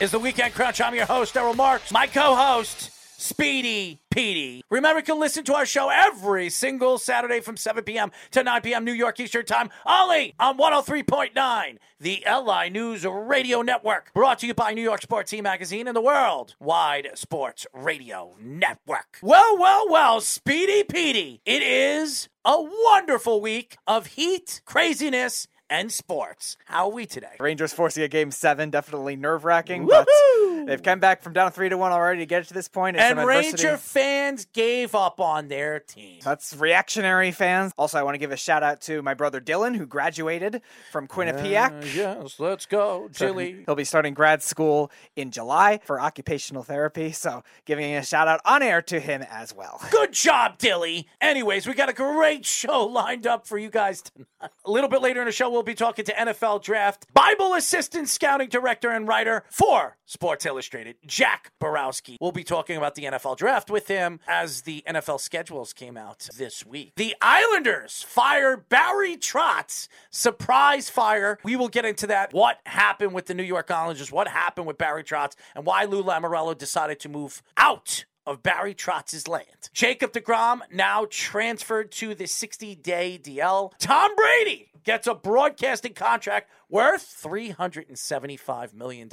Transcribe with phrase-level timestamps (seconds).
[0.00, 0.80] is the Weekend Crunch.
[0.80, 1.92] I'm your host, Errol Marks.
[1.92, 2.90] My co-host,
[3.20, 4.64] Speedy Petey.
[4.70, 8.10] Remember, you can listen to our show every single Saturday from 7 p.m.
[8.30, 8.84] to 9 p.m.
[8.84, 14.10] New York Eastern Time, only on 103.9, the LI News Radio Network.
[14.14, 18.36] Brought to you by New York Sports E Magazine and the World Wide Sports Radio
[18.40, 19.18] Network.
[19.20, 21.42] Well, well, well, Speedy Petey.
[21.44, 26.56] It is a wonderful week of heat, craziness, and sports.
[26.66, 27.36] How are we today?
[27.38, 30.06] Rangers forcing a game seven, definitely nerve wracking, but
[30.66, 32.96] they've come back from down three to one already to get to this point.
[32.96, 33.20] It's And.
[33.26, 36.20] Ranger fans gave up on their team.
[36.24, 37.72] That's reactionary fans.
[37.78, 41.06] Also, I want to give a shout out to my brother Dylan, who graduated from
[41.06, 41.82] Quinnipiac.
[41.82, 47.12] Uh, yes, let's go, So He'll be starting grad school in July for occupational therapy.
[47.12, 49.80] So, giving a shout out on air to him as well.
[49.90, 51.06] Good job, Dilly.
[51.20, 54.26] Anyways, we got a great show lined up for you guys tonight.
[54.64, 58.08] A little bit later in the show, we'll be talking to NFL Draft Bible assistant,
[58.08, 62.16] scouting director, and writer for Sports Illustrated, Jack Borowski.
[62.20, 66.28] We'll be talking about the NFL Draft with him as the NFL schedules came out
[66.36, 66.92] this week.
[66.96, 69.88] The Islanders fired Barry Trotz.
[70.10, 71.38] Surprise fire.
[71.44, 72.32] We will get into that.
[72.32, 74.10] What happened with the New York Islanders?
[74.10, 75.34] What happened with Barry Trotz?
[75.54, 79.70] And why Lou Lamoriello decided to move out of Barry Trotz's land.
[79.72, 83.72] Jacob DeGrom now transferred to the 60 day DL.
[83.78, 89.10] Tom Brady gets a broadcasting contract worth $375 million,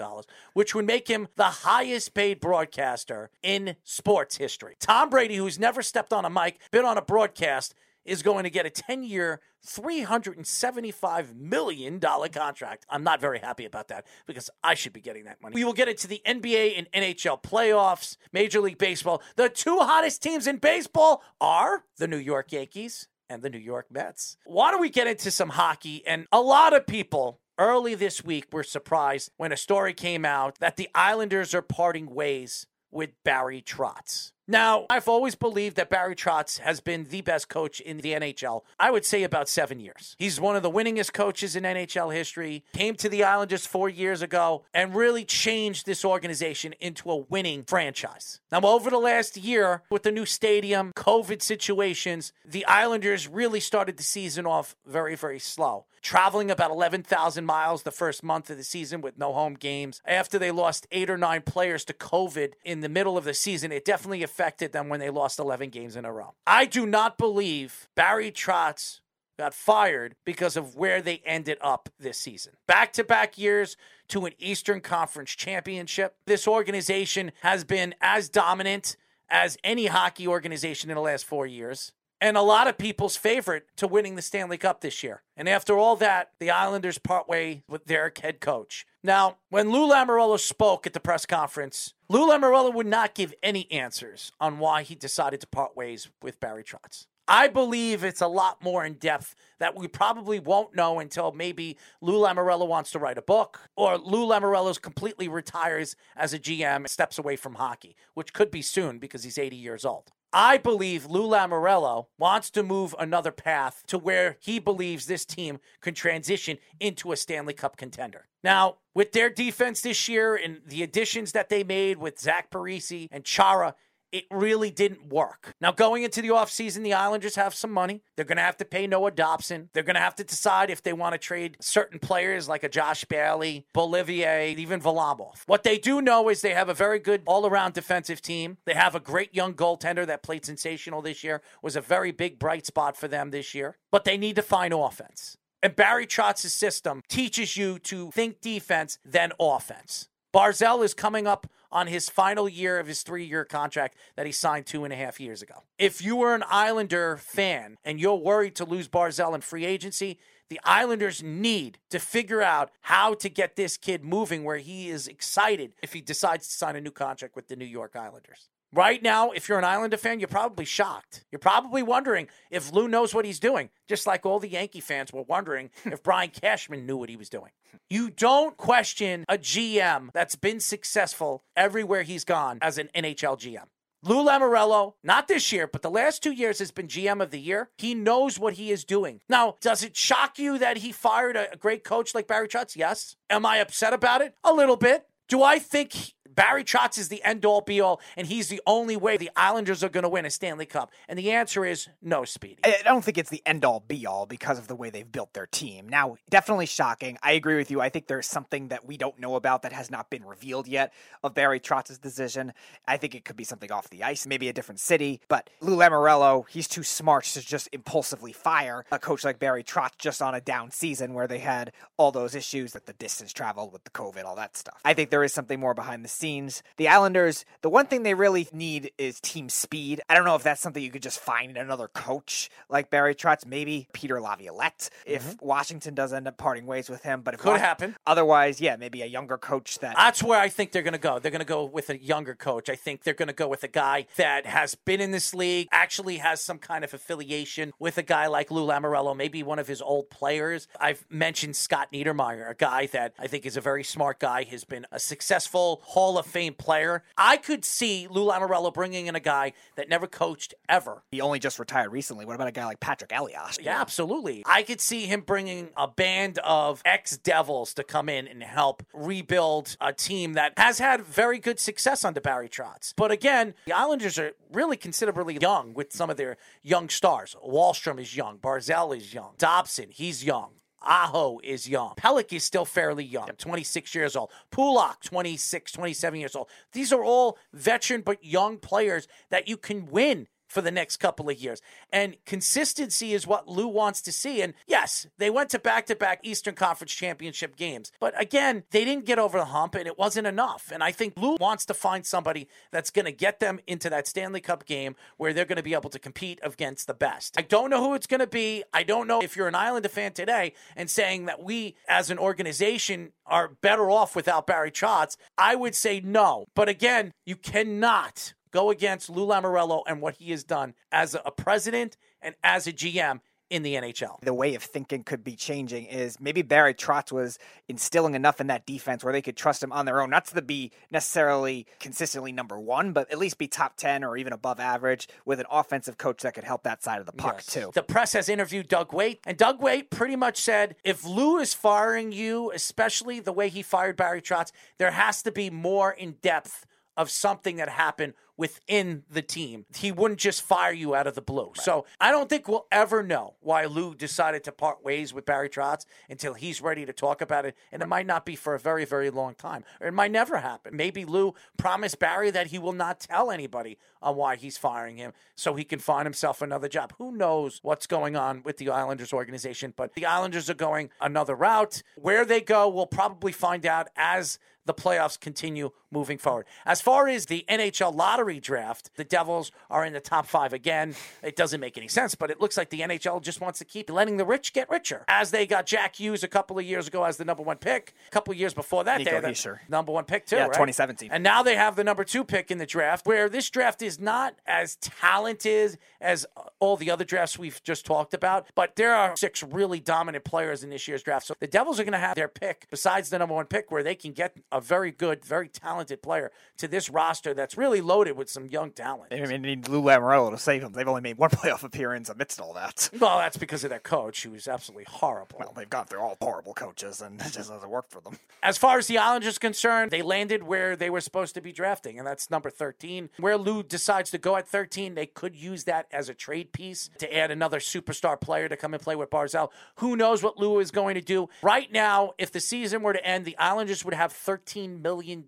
[0.53, 4.75] which would make him the highest paid broadcaster in sports history.
[4.79, 7.73] Tom Brady, who's never stepped on a mic, been on a broadcast,
[8.07, 12.85] is going to get a 10 year, $375 million contract.
[12.89, 15.53] I'm not very happy about that because I should be getting that money.
[15.53, 19.21] We will get into the NBA and NHL playoffs, Major League Baseball.
[19.35, 23.87] The two hottest teams in baseball are the New York Yankees and the New York
[23.91, 24.37] Mets.
[24.45, 26.05] Why don't we get into some hockey?
[26.05, 30.59] And a lot of people early this week were surprised when a story came out
[30.59, 34.31] that the Islanders are parting ways with Barry Trotz.
[34.49, 38.61] Now, I've always believed that Barry Trotz has been the best coach in the NHL.
[38.79, 40.15] I would say about seven years.
[40.17, 44.21] He's one of the winningest coaches in NHL history, came to the Islanders four years
[44.21, 48.39] ago, and really changed this organization into a winning franchise.
[48.49, 53.97] Now, over the last year, with the new stadium, COVID situations, the Islanders really started
[53.97, 58.63] the season off very, very slow traveling about 11,000 miles the first month of the
[58.63, 60.01] season with no home games.
[60.05, 63.73] After they lost eight or nine players to COVID in the middle of the season,
[63.73, 66.33] it definitely affected them when they lost 11 games in a row.
[66.47, 69.01] I do not believe Barry Trotz
[69.37, 72.53] got fired because of where they ended up this season.
[72.69, 73.75] Back to back years
[74.07, 76.15] to an Eastern Conference championship.
[76.25, 78.95] This organization has been as dominant
[79.29, 83.67] as any hockey organization in the last four years and a lot of people's favorite
[83.77, 85.23] to winning the Stanley Cup this year.
[85.35, 88.85] And after all that, the Islanders part way with their head coach.
[89.03, 93.71] Now, when Lou Lamoriello spoke at the press conference, Lou Lamoriello would not give any
[93.71, 97.05] answers on why he decided to part ways with Barry Trotz.
[97.29, 101.77] I believe it's a lot more in depth that we probably won't know until maybe
[101.99, 106.77] Lou Lamoriello wants to write a book or Lou Lamoriello's completely retires as a GM
[106.77, 110.13] and steps away from hockey, which could be soon because he's 80 years old.
[110.33, 115.59] I believe Lou Lamoriello wants to move another path to where he believes this team
[115.81, 118.27] can transition into a Stanley Cup contender.
[118.43, 123.07] Now, with their defense this year and the additions that they made with Zach Parise
[123.11, 123.75] and Chara,
[124.11, 125.53] it really didn't work.
[125.59, 128.03] Now, going into the offseason, the Islanders have some money.
[128.15, 129.69] They're going to have to pay Noah Dobson.
[129.73, 132.69] They're going to have to decide if they want to trade certain players like a
[132.69, 135.43] Josh Bailey, Beauvillier, even Varlamov.
[135.45, 138.57] What they do know is they have a very good all around defensive team.
[138.65, 142.39] They have a great young goaltender that played sensational this year, was a very big
[142.39, 143.77] bright spot for them this year.
[143.91, 145.37] But they need to find offense.
[145.63, 150.07] And Barry Trotz's system teaches you to think defense, then offense.
[150.33, 154.31] Barzal is coming up on his final year of his three year contract that he
[154.31, 155.63] signed two and a half years ago.
[155.77, 160.19] If you were an Islander fan and you're worried to lose Barzal in free agency,
[160.49, 165.07] the Islanders need to figure out how to get this kid moving where he is
[165.07, 168.49] excited if he decides to sign a new contract with the New York Islanders.
[168.73, 171.23] Right now, if you're an Islander fan, you're probably shocked.
[171.31, 175.13] You're probably wondering if Lou knows what he's doing, just like all the Yankee fans
[175.13, 177.51] were wondering if Brian Cashman knew what he was doing.
[177.89, 183.67] You don't question a GM that's been successful everywhere he's gone as an NHL GM.
[184.03, 187.39] Lou Lamoriello, not this year, but the last two years has been GM of the
[187.39, 187.69] year.
[187.77, 189.21] He knows what he is doing.
[189.27, 192.75] Now, does it shock you that he fired a great coach like Barry Trotz?
[192.75, 193.15] Yes.
[193.29, 194.35] Am I upset about it?
[194.43, 195.05] A little bit.
[195.27, 198.95] Do I think Barry Trotz is the end all be all, and he's the only
[198.95, 200.91] way the Islanders are going to win a Stanley Cup?
[201.09, 202.59] And the answer is no, Speedy.
[202.63, 205.33] I don't think it's the end all be all because of the way they've built
[205.33, 205.89] their team.
[205.89, 207.17] Now, definitely shocking.
[207.23, 207.81] I agree with you.
[207.81, 210.93] I think there's something that we don't know about that has not been revealed yet
[211.23, 212.53] of Barry Trotz's decision.
[212.87, 215.21] I think it could be something off the ice, maybe a different city.
[215.27, 219.97] But Lou Lamoriello, he's too smart to just impulsively fire a coach like Barry Trotz
[219.97, 223.73] just on a down season where they had all those issues with the distance traveled,
[223.73, 224.79] with the COVID, all that stuff.
[224.85, 226.63] I think there is something more behind the scenes scenes.
[226.75, 230.01] The Islanders, the one thing they really need is team speed.
[230.09, 233.15] I don't know if that's something you could just find in another coach like Barry
[233.15, 235.45] Trotz, maybe Peter Laviolette, if mm-hmm.
[235.45, 237.21] Washington does end up parting ways with him.
[237.21, 237.95] But if could Wa- happen.
[238.05, 239.95] Otherwise, yeah, maybe a younger coach that.
[239.95, 241.19] That's where I think they're going to go.
[241.19, 242.69] They're going to go with a younger coach.
[242.69, 245.69] I think they're going to go with a guy that has been in this league,
[245.71, 249.67] actually has some kind of affiliation with a guy like Lou Lamoriello, maybe one of
[249.67, 250.67] his old players.
[250.79, 254.65] I've mentioned Scott Niedermayer, a guy that I think is a very smart guy, has
[254.65, 257.03] been a successful Hall of Fame player.
[257.17, 261.03] I could see Lou Lamoriello bringing in a guy that never coached ever.
[261.11, 262.25] He only just retired recently.
[262.25, 263.57] What about a guy like Patrick Elias?
[263.61, 264.43] Yeah, absolutely.
[264.45, 268.83] I could see him bringing a band of ex Devils to come in and help
[268.93, 272.93] rebuild a team that has had very good success under Barry Trotz.
[272.95, 277.35] But again, the Islanders are really considerably young with some of their young stars.
[277.45, 278.37] Wahlstrom is young.
[278.37, 279.33] Barzal is young.
[279.37, 280.51] Dobson, he's young.
[280.87, 281.93] Aho is young.
[281.97, 284.31] Pelech is still fairly young, 26 years old.
[284.51, 286.47] Pulock, 26, 27 years old.
[286.71, 291.29] These are all veteran but young players that you can win for the next couple
[291.29, 291.61] of years.
[291.93, 294.41] And consistency is what Lou wants to see.
[294.41, 297.91] And yes, they went to back to back Eastern Conference Championship games.
[297.99, 300.71] But again, they didn't get over the hump and it wasn't enough.
[300.73, 304.07] And I think Lou wants to find somebody that's going to get them into that
[304.07, 307.35] Stanley Cup game where they're going to be able to compete against the best.
[307.37, 308.63] I don't know who it's going to be.
[308.73, 312.17] I don't know if you're an Islander fan today and saying that we as an
[312.17, 315.17] organization are better off without Barry Trotz.
[315.37, 316.45] I would say no.
[316.55, 321.29] But again, you cannot go against Lou Lamoriello and what he has done as a
[321.29, 323.19] president and as a GM
[323.51, 324.19] in the NHL.
[324.21, 327.37] The way of thinking could be changing is maybe Barry Trotz was
[327.69, 330.41] instilling enough in that defense where they could trust him on their own, not to
[330.41, 335.07] be necessarily consistently number one, but at least be top 10 or even above average
[335.23, 337.45] with an offensive coach that could help that side of the puck yes.
[337.45, 337.71] too.
[337.73, 341.53] The press has interviewed Doug Weight, and Doug Weight pretty much said if Lou is
[341.53, 346.15] firing you, especially the way he fired Barry Trotz, there has to be more in
[346.21, 346.65] depth
[346.97, 349.65] of something that happened within the team.
[349.75, 351.47] He wouldn't just fire you out of the blue.
[351.47, 351.57] Right.
[351.57, 355.49] So I don't think we'll ever know why Lou decided to part ways with Barry
[355.49, 357.55] Trotz until he's ready to talk about it.
[357.71, 359.63] And it might not be for a very, very long time.
[359.81, 360.75] Or it might never happen.
[360.75, 365.13] Maybe Lou promised Barry that he will not tell anybody on why he's firing him
[365.35, 366.93] so he can find himself another job.
[366.99, 369.73] Who knows what's going on with the Islanders organization?
[369.75, 371.81] But the Islanders are going another route.
[371.95, 376.45] Where they go, we'll probably find out as the playoffs continue moving forward.
[376.65, 380.95] As far as the NHL lottery draft, the Devils are in the top five again.
[381.23, 383.89] It doesn't make any sense, but it looks like the NHL just wants to keep
[383.89, 385.05] letting the rich get richer.
[385.07, 387.93] As they got Jack Hughes a couple of years ago as the number one pick,
[388.07, 390.53] a couple of years before that, Nico they had number one pick too, yeah, right?
[390.53, 391.09] 2017.
[391.11, 393.99] And now they have the number two pick in the draft, where this draft is
[393.99, 396.25] not as talented as
[396.59, 400.63] all the other drafts we've just talked about, but there are six really dominant players
[400.63, 401.27] in this year's draft.
[401.27, 403.83] So the Devils are going to have their pick besides the number one pick, where
[403.83, 408.17] they can get a very good, very talented player to this roster that's really loaded
[408.17, 409.09] with some young talent.
[409.09, 410.73] They need Lou Lamoriello to save them.
[410.73, 412.89] They've only made one playoff appearance amidst all that.
[412.99, 415.39] Well, that's because of their coach, who's absolutely horrible.
[415.39, 418.17] Well, they've got they're all horrible coaches, and it just doesn't work for them.
[418.43, 421.51] As far as the Islanders is concerned, they landed where they were supposed to be
[421.51, 423.09] drafting, and that's number 13.
[423.19, 426.89] Where Lou decides to go at 13, they could use that as a trade piece
[426.99, 429.49] to add another superstar player to come and play with Barzal.
[429.75, 431.29] Who knows what Lou is going to do?
[431.41, 435.25] Right now, if the season were to end, the Islanders would have $13 million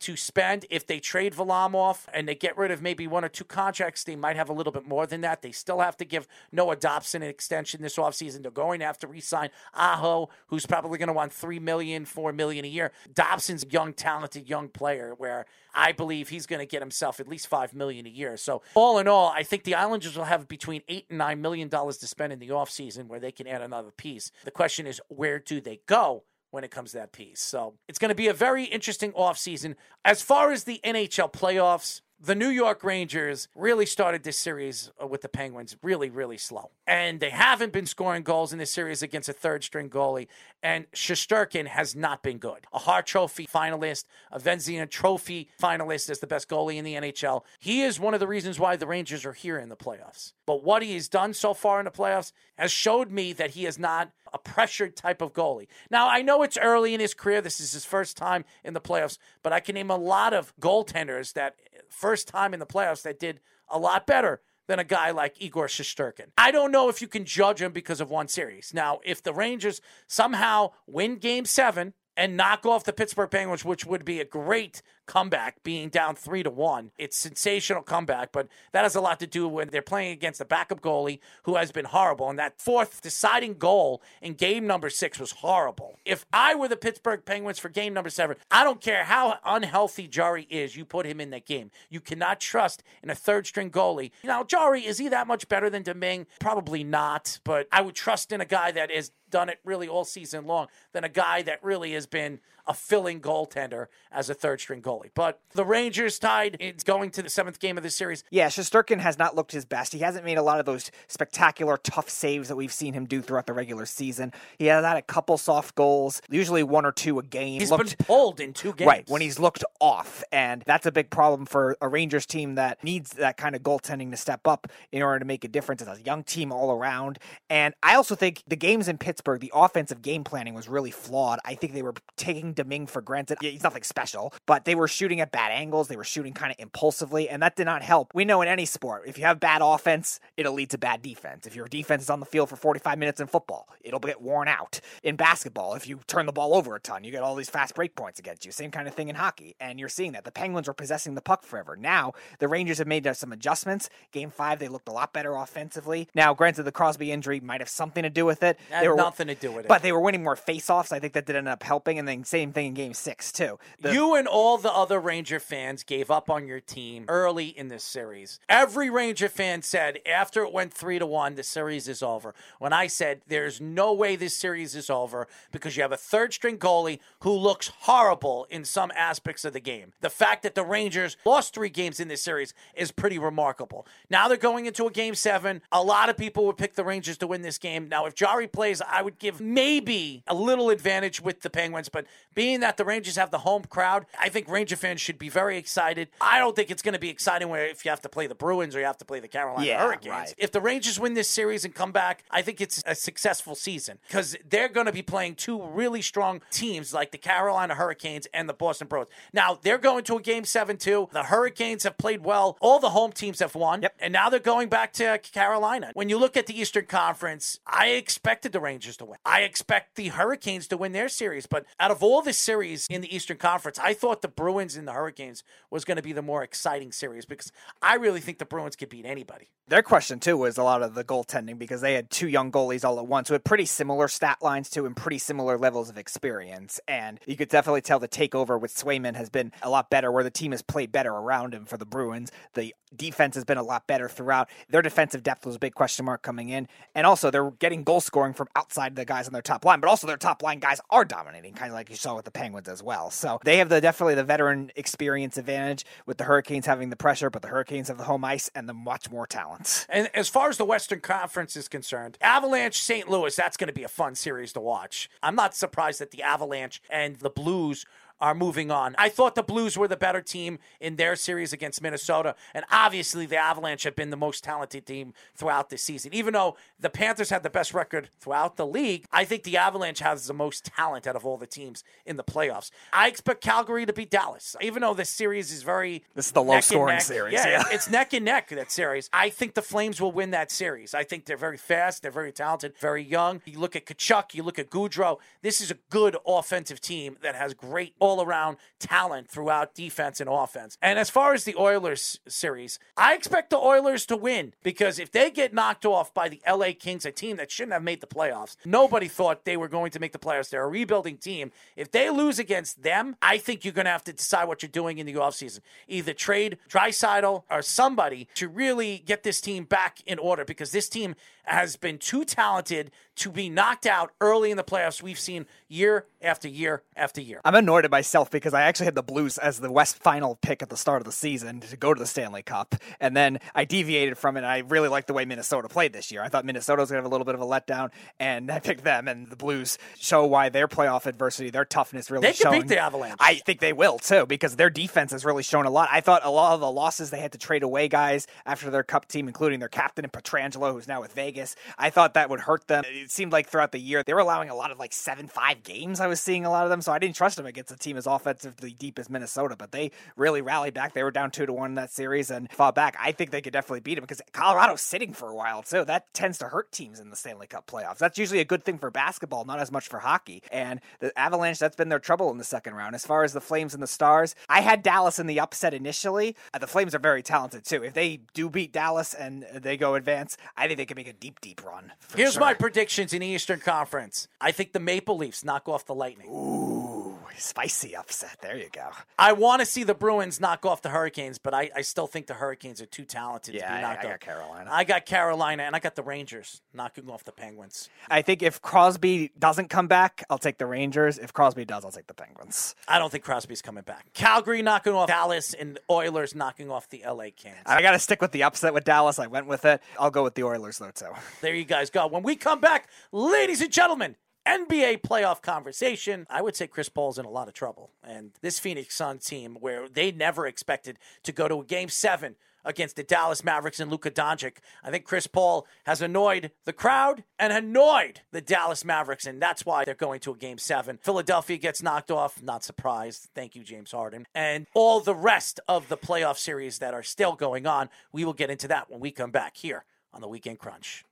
[0.00, 0.66] to spend.
[0.70, 4.16] If they trade Varlamov and they get rid of maybe one or two contracts, they
[4.16, 5.42] might have a little bit more than that.
[5.42, 8.42] They still have to give Noah Dobson an extension this offseason.
[8.42, 12.34] They're going to have to re-sign Aho, who's probably going to want $3 million, $4
[12.34, 12.92] million a year.
[13.12, 17.28] Dobson's a young, talented young player where I believe he's going to get himself at
[17.28, 18.36] least 5 million a year.
[18.36, 21.68] So all in all, I think the Islanders will have between 8 and $9 million
[21.68, 24.32] to spend in the offseason where they can add another piece.
[24.44, 26.24] The question is, where do they go?
[26.50, 27.40] When it comes to that piece.
[27.40, 29.76] So it's going to be a very interesting offseason.
[30.04, 35.06] As far as the NHL playoffs, the New York Rangers really started this series uh,
[35.06, 36.70] with the Penguins really, really slow.
[36.86, 40.26] And they haven't been scoring goals in this series against a third string goalie.
[40.60, 42.66] And Shesterkin has not been good.
[42.72, 47.42] A Hart Trophy finalist, a Vezina Trophy finalist as the best goalie in the NHL.
[47.60, 50.32] He is one of the reasons why the Rangers are here in the playoffs.
[50.44, 53.64] But what he has done so far in the playoffs has showed me that he
[53.64, 55.68] is not a pressured type of goalie.
[55.90, 57.40] Now, I know it's early in his career.
[57.40, 60.54] This is his first time in the playoffs, but I can name a lot of
[60.60, 61.56] goaltenders that
[61.90, 65.66] first time in the playoffs that did a lot better than a guy like Igor
[65.66, 66.26] Shesterkin.
[66.36, 68.72] I don't know if you can judge him because of one series.
[68.74, 73.86] Now, if the Rangers somehow win game seven and knock off the Pittsburgh Penguins, which
[73.86, 76.92] would be a great comeback, being down three to one.
[76.98, 80.44] It's sensational comeback, but that has a lot to do when they're playing against a
[80.44, 82.30] backup goalie who has been horrible.
[82.30, 85.98] And that fourth deciding goal in game number six was horrible.
[86.04, 90.06] If I were the Pittsburgh Penguins for game number seven, I don't care how unhealthy
[90.06, 91.70] Jarry is, you put him in that game.
[91.88, 94.12] You cannot trust in a third string goalie.
[94.22, 96.26] Now, Jarry, is he that much better than Domingue?
[96.38, 100.04] Probably not, but I would trust in a guy that has done it really all
[100.04, 104.60] season long than a guy that really has been a filling goaltender as a third
[104.60, 105.10] string goalie.
[105.14, 106.58] But the Rangers tied.
[106.60, 108.22] It's going to the seventh game of the series.
[108.30, 109.92] Yeah, Shesterkin has not looked his best.
[109.92, 113.22] He hasn't made a lot of those spectacular, tough saves that we've seen him do
[113.22, 114.32] throughout the regular season.
[114.58, 117.60] He has had a couple soft goals, usually one or two a game.
[117.60, 118.86] He's looked, been pulled in two games.
[118.86, 120.22] Right, when he's looked off.
[120.30, 124.10] And that's a big problem for a Rangers team that needs that kind of goaltending
[124.10, 125.80] to step up in order to make a difference.
[125.80, 127.18] It's a young team all around.
[127.48, 131.38] And I also think the games in Pittsburgh, the offensive game planning was really flawed.
[131.44, 133.38] I think they were taking Domingue for granted.
[133.40, 135.88] Yeah, he's nothing special, but they were shooting at bad angles.
[135.88, 138.12] They were shooting kind of impulsively, and that did not help.
[138.14, 141.46] We know in any sport, if you have bad offense, it'll lead to bad defense.
[141.46, 144.48] If your defense is on the field for 45 minutes in football, it'll get worn
[144.48, 144.80] out.
[145.02, 147.74] In basketball, if you turn the ball over a ton, you get all these fast
[147.74, 148.52] break points against you.
[148.52, 150.24] Same kind of thing in hockey, and you're seeing that.
[150.24, 151.76] The Penguins were possessing the puck forever.
[151.76, 153.88] Now, the Rangers have made some adjustments.
[154.12, 156.08] Game five, they looked a lot better offensively.
[156.14, 158.58] Now, granted, the Crosby injury might have something to do with it.
[158.70, 159.68] They were, nothing to do with it.
[159.68, 160.92] But they were winning more faceoffs.
[160.92, 163.58] I think that did end up helping, and then same thing in game six, too.
[163.80, 167.68] The- you and all the other Ranger fans gave up on your team early in
[167.68, 168.40] this series.
[168.48, 172.34] Every Ranger fan said after it went three to one, the series is over.
[172.58, 176.32] When I said there's no way this series is over because you have a third
[176.32, 179.92] string goalie who looks horrible in some aspects of the game.
[180.00, 183.86] The fact that the Rangers lost three games in this series is pretty remarkable.
[184.10, 185.62] Now they're going into a game seven.
[185.72, 187.88] A lot of people would pick the Rangers to win this game.
[187.88, 192.06] Now, if Jarry plays, I would give maybe a little advantage with the Penguins, but
[192.38, 195.58] being that the Rangers have the home crowd, I think Ranger fans should be very
[195.58, 196.06] excited.
[196.20, 198.36] I don't think it's going to be exciting where if you have to play the
[198.36, 200.06] Bruins or you have to play the Carolina Yeah, Hurricanes.
[200.12, 200.34] right.
[200.38, 203.98] If the Rangers win this series and come back, I think it's a successful season
[204.06, 208.48] because they're going to be playing two really strong teams like the Carolina Hurricanes and
[208.48, 209.08] the Boston Bruins.
[209.32, 211.08] Now, they're going to a game seven, too.
[211.12, 212.56] The Hurricanes have played well.
[212.60, 213.82] All the home teams have won.
[213.82, 213.96] Yep.
[213.98, 215.90] And now they're going back to Carolina.
[215.94, 219.18] When you look at the Eastern Conference, I expected the Rangers to win.
[219.26, 221.46] I expect the Hurricanes to win their series.
[221.46, 224.86] But out of all the series in the Eastern Conference, I thought the Bruins and
[224.86, 228.44] the Hurricanes was going to be the more exciting series because I really think the
[228.44, 229.50] Bruins could beat anybody.
[229.68, 232.84] Their question too was a lot of the goaltending because they had two young goalies
[232.84, 236.80] all at once with pretty similar stat lines too and pretty similar levels of experience.
[236.88, 240.24] And you could definitely tell the takeover with Swayman has been a lot better, where
[240.24, 242.32] the team has played better around him for the Bruins.
[242.54, 244.48] The defense has been a lot better throughout.
[244.68, 248.00] Their defensive depth was a big question mark coming in, and also they're getting goal
[248.00, 249.80] scoring from outside the guys on their top line.
[249.80, 252.30] But also their top line guys are dominating, kind of like you saw with the
[252.30, 253.10] Penguins as well.
[253.10, 257.30] So they have the definitely the veteran experience advantage with the Hurricanes having the pressure,
[257.30, 259.86] but the Hurricanes have the home ice and the much more talent.
[259.88, 263.08] And as far as the Western Conference is concerned, Avalanche St.
[263.08, 265.08] Louis, that's going to be a fun series to watch.
[265.22, 267.84] I'm not surprised that the Avalanche and the Blues
[268.20, 268.94] are moving on.
[268.98, 273.26] I thought the Blues were the better team in their series against Minnesota, and obviously
[273.26, 276.12] the Avalanche have been the most talented team throughout the season.
[276.14, 280.00] Even though the Panthers had the best record throughout the league, I think the Avalanche
[280.00, 282.70] has the most talent out of all the teams in the playoffs.
[282.92, 286.42] I expect Calgary to beat Dallas, even though this series is very This is the
[286.42, 287.64] low-scoring series, Yeah, yeah.
[287.70, 289.08] it's neck and neck that series.
[289.12, 290.94] I think the Flames will win that series.
[290.94, 293.40] I think they're very fast, they're very talented, very young.
[293.44, 295.18] You look at Tkachuk, you look at Gaudreau.
[295.42, 300.30] This is a good offensive team that has great all around talent throughout defense and
[300.30, 300.78] offense.
[300.80, 305.12] And as far as the Oilers series, I expect the Oilers to win because if
[305.12, 308.06] they get knocked off by the LA Kings, a team that shouldn't have made the
[308.06, 310.50] playoffs, nobody thought they were going to make the playoffs.
[310.50, 311.52] They're a rebuilding team.
[311.76, 314.70] If they lose against them, I think you're going to have to decide what you're
[314.70, 315.60] doing in the offseason.
[315.86, 320.88] Either trade Draisaitl or somebody to really get this team back in order because this
[320.88, 325.02] team has been too talented to be knocked out early in the playoffs.
[325.02, 327.40] We've seen year after year after year.
[327.44, 330.62] I'm annoyed at myself because I actually had the Blues as the West final pick
[330.62, 332.74] at the start of the season to go to the Stanley Cup.
[333.00, 334.42] And then I deviated from it.
[334.44, 336.22] I really liked the way Minnesota played this year.
[336.22, 338.58] I thought Minnesota was going to have a little bit of a letdown, and I
[338.60, 339.08] picked them.
[339.08, 342.62] And the Blues show why their playoff adversity, their toughness really They could showing.
[342.62, 343.16] beat the Avalanche.
[343.20, 345.88] I think they will too because their defense has really shown a lot.
[345.92, 348.82] I thought a lot of the losses they had to trade away guys after their
[348.82, 351.56] cup team, including their captain and Pietrangelo, who's now with Vegas.
[351.78, 352.84] I thought that would hurt them.
[353.08, 355.62] It seemed like throughout the year they were allowing a lot of like seven five
[355.62, 355.98] games.
[355.98, 357.96] I was seeing a lot of them, so I didn't trust them against a team
[357.96, 359.56] as offensively deep as Minnesota.
[359.56, 360.92] But they really rallied back.
[360.92, 362.98] They were down two to one in that series and fought back.
[363.00, 365.86] I think they could definitely beat them because Colorado's sitting for a while too.
[365.86, 367.96] That tends to hurt teams in the Stanley Cup playoffs.
[367.96, 370.42] That's usually a good thing for basketball, not as much for hockey.
[370.52, 372.94] And the Avalanche, that's been their trouble in the second round.
[372.94, 376.36] As far as the Flames and the Stars, I had Dallas in the upset initially.
[376.52, 377.82] Uh, the Flames are very talented too.
[377.82, 381.14] If they do beat Dallas and they go advance, I think they can make a
[381.14, 381.92] deep, deep run.
[382.14, 382.40] Here's sure.
[382.40, 382.52] my
[382.98, 384.28] in the Eastern Conference.
[384.40, 386.28] I think the Maple Leafs knock off the Lightning.
[386.28, 386.97] Ooh,
[387.38, 388.38] spicy upset.
[388.40, 388.88] There you go.
[389.18, 392.26] I want to see the Bruins knock off the Hurricanes, but I, I still think
[392.26, 394.20] the Hurricanes are too talented to Yeah, be I- knocked I got off.
[394.20, 394.70] Carolina.
[394.72, 397.88] I got Carolina, and I got the Rangers knocking off the Penguins.
[398.10, 401.18] I think if Crosby doesn't come back, I'll take the Rangers.
[401.18, 402.74] If Crosby does, I'll take the Penguins.
[402.86, 404.12] I don't think Crosby's coming back.
[404.14, 407.58] Calgary knocking off Dallas, and Oilers knocking off the LA Cans.
[407.66, 409.18] I got to stick with the upset with Dallas.
[409.18, 409.80] I went with it.
[409.98, 411.06] I'll go with the Oilers though too.
[411.40, 412.06] There you guys go.
[412.06, 414.16] When we come back, ladies and gentlemen,
[414.48, 416.26] NBA playoff conversation.
[416.30, 417.90] I would say Chris Paul's in a lot of trouble.
[418.02, 422.36] And this Phoenix Sun team, where they never expected to go to a game seven
[422.64, 427.24] against the Dallas Mavericks and Luka Doncic, I think Chris Paul has annoyed the crowd
[427.38, 430.98] and annoyed the Dallas Mavericks, and that's why they're going to a game seven.
[431.02, 433.28] Philadelphia gets knocked off, not surprised.
[433.34, 434.26] Thank you, James Harden.
[434.34, 438.32] And all the rest of the playoff series that are still going on, we will
[438.32, 441.04] get into that when we come back here on the Weekend Crunch.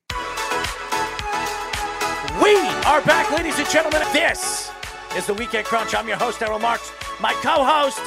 [2.43, 2.55] We
[2.87, 4.03] are back, ladies and gentlemen.
[4.13, 4.71] This
[5.17, 5.95] is the Weekend Crunch.
[5.95, 6.93] I'm your host, Errol Marks.
[7.21, 8.01] My co-host,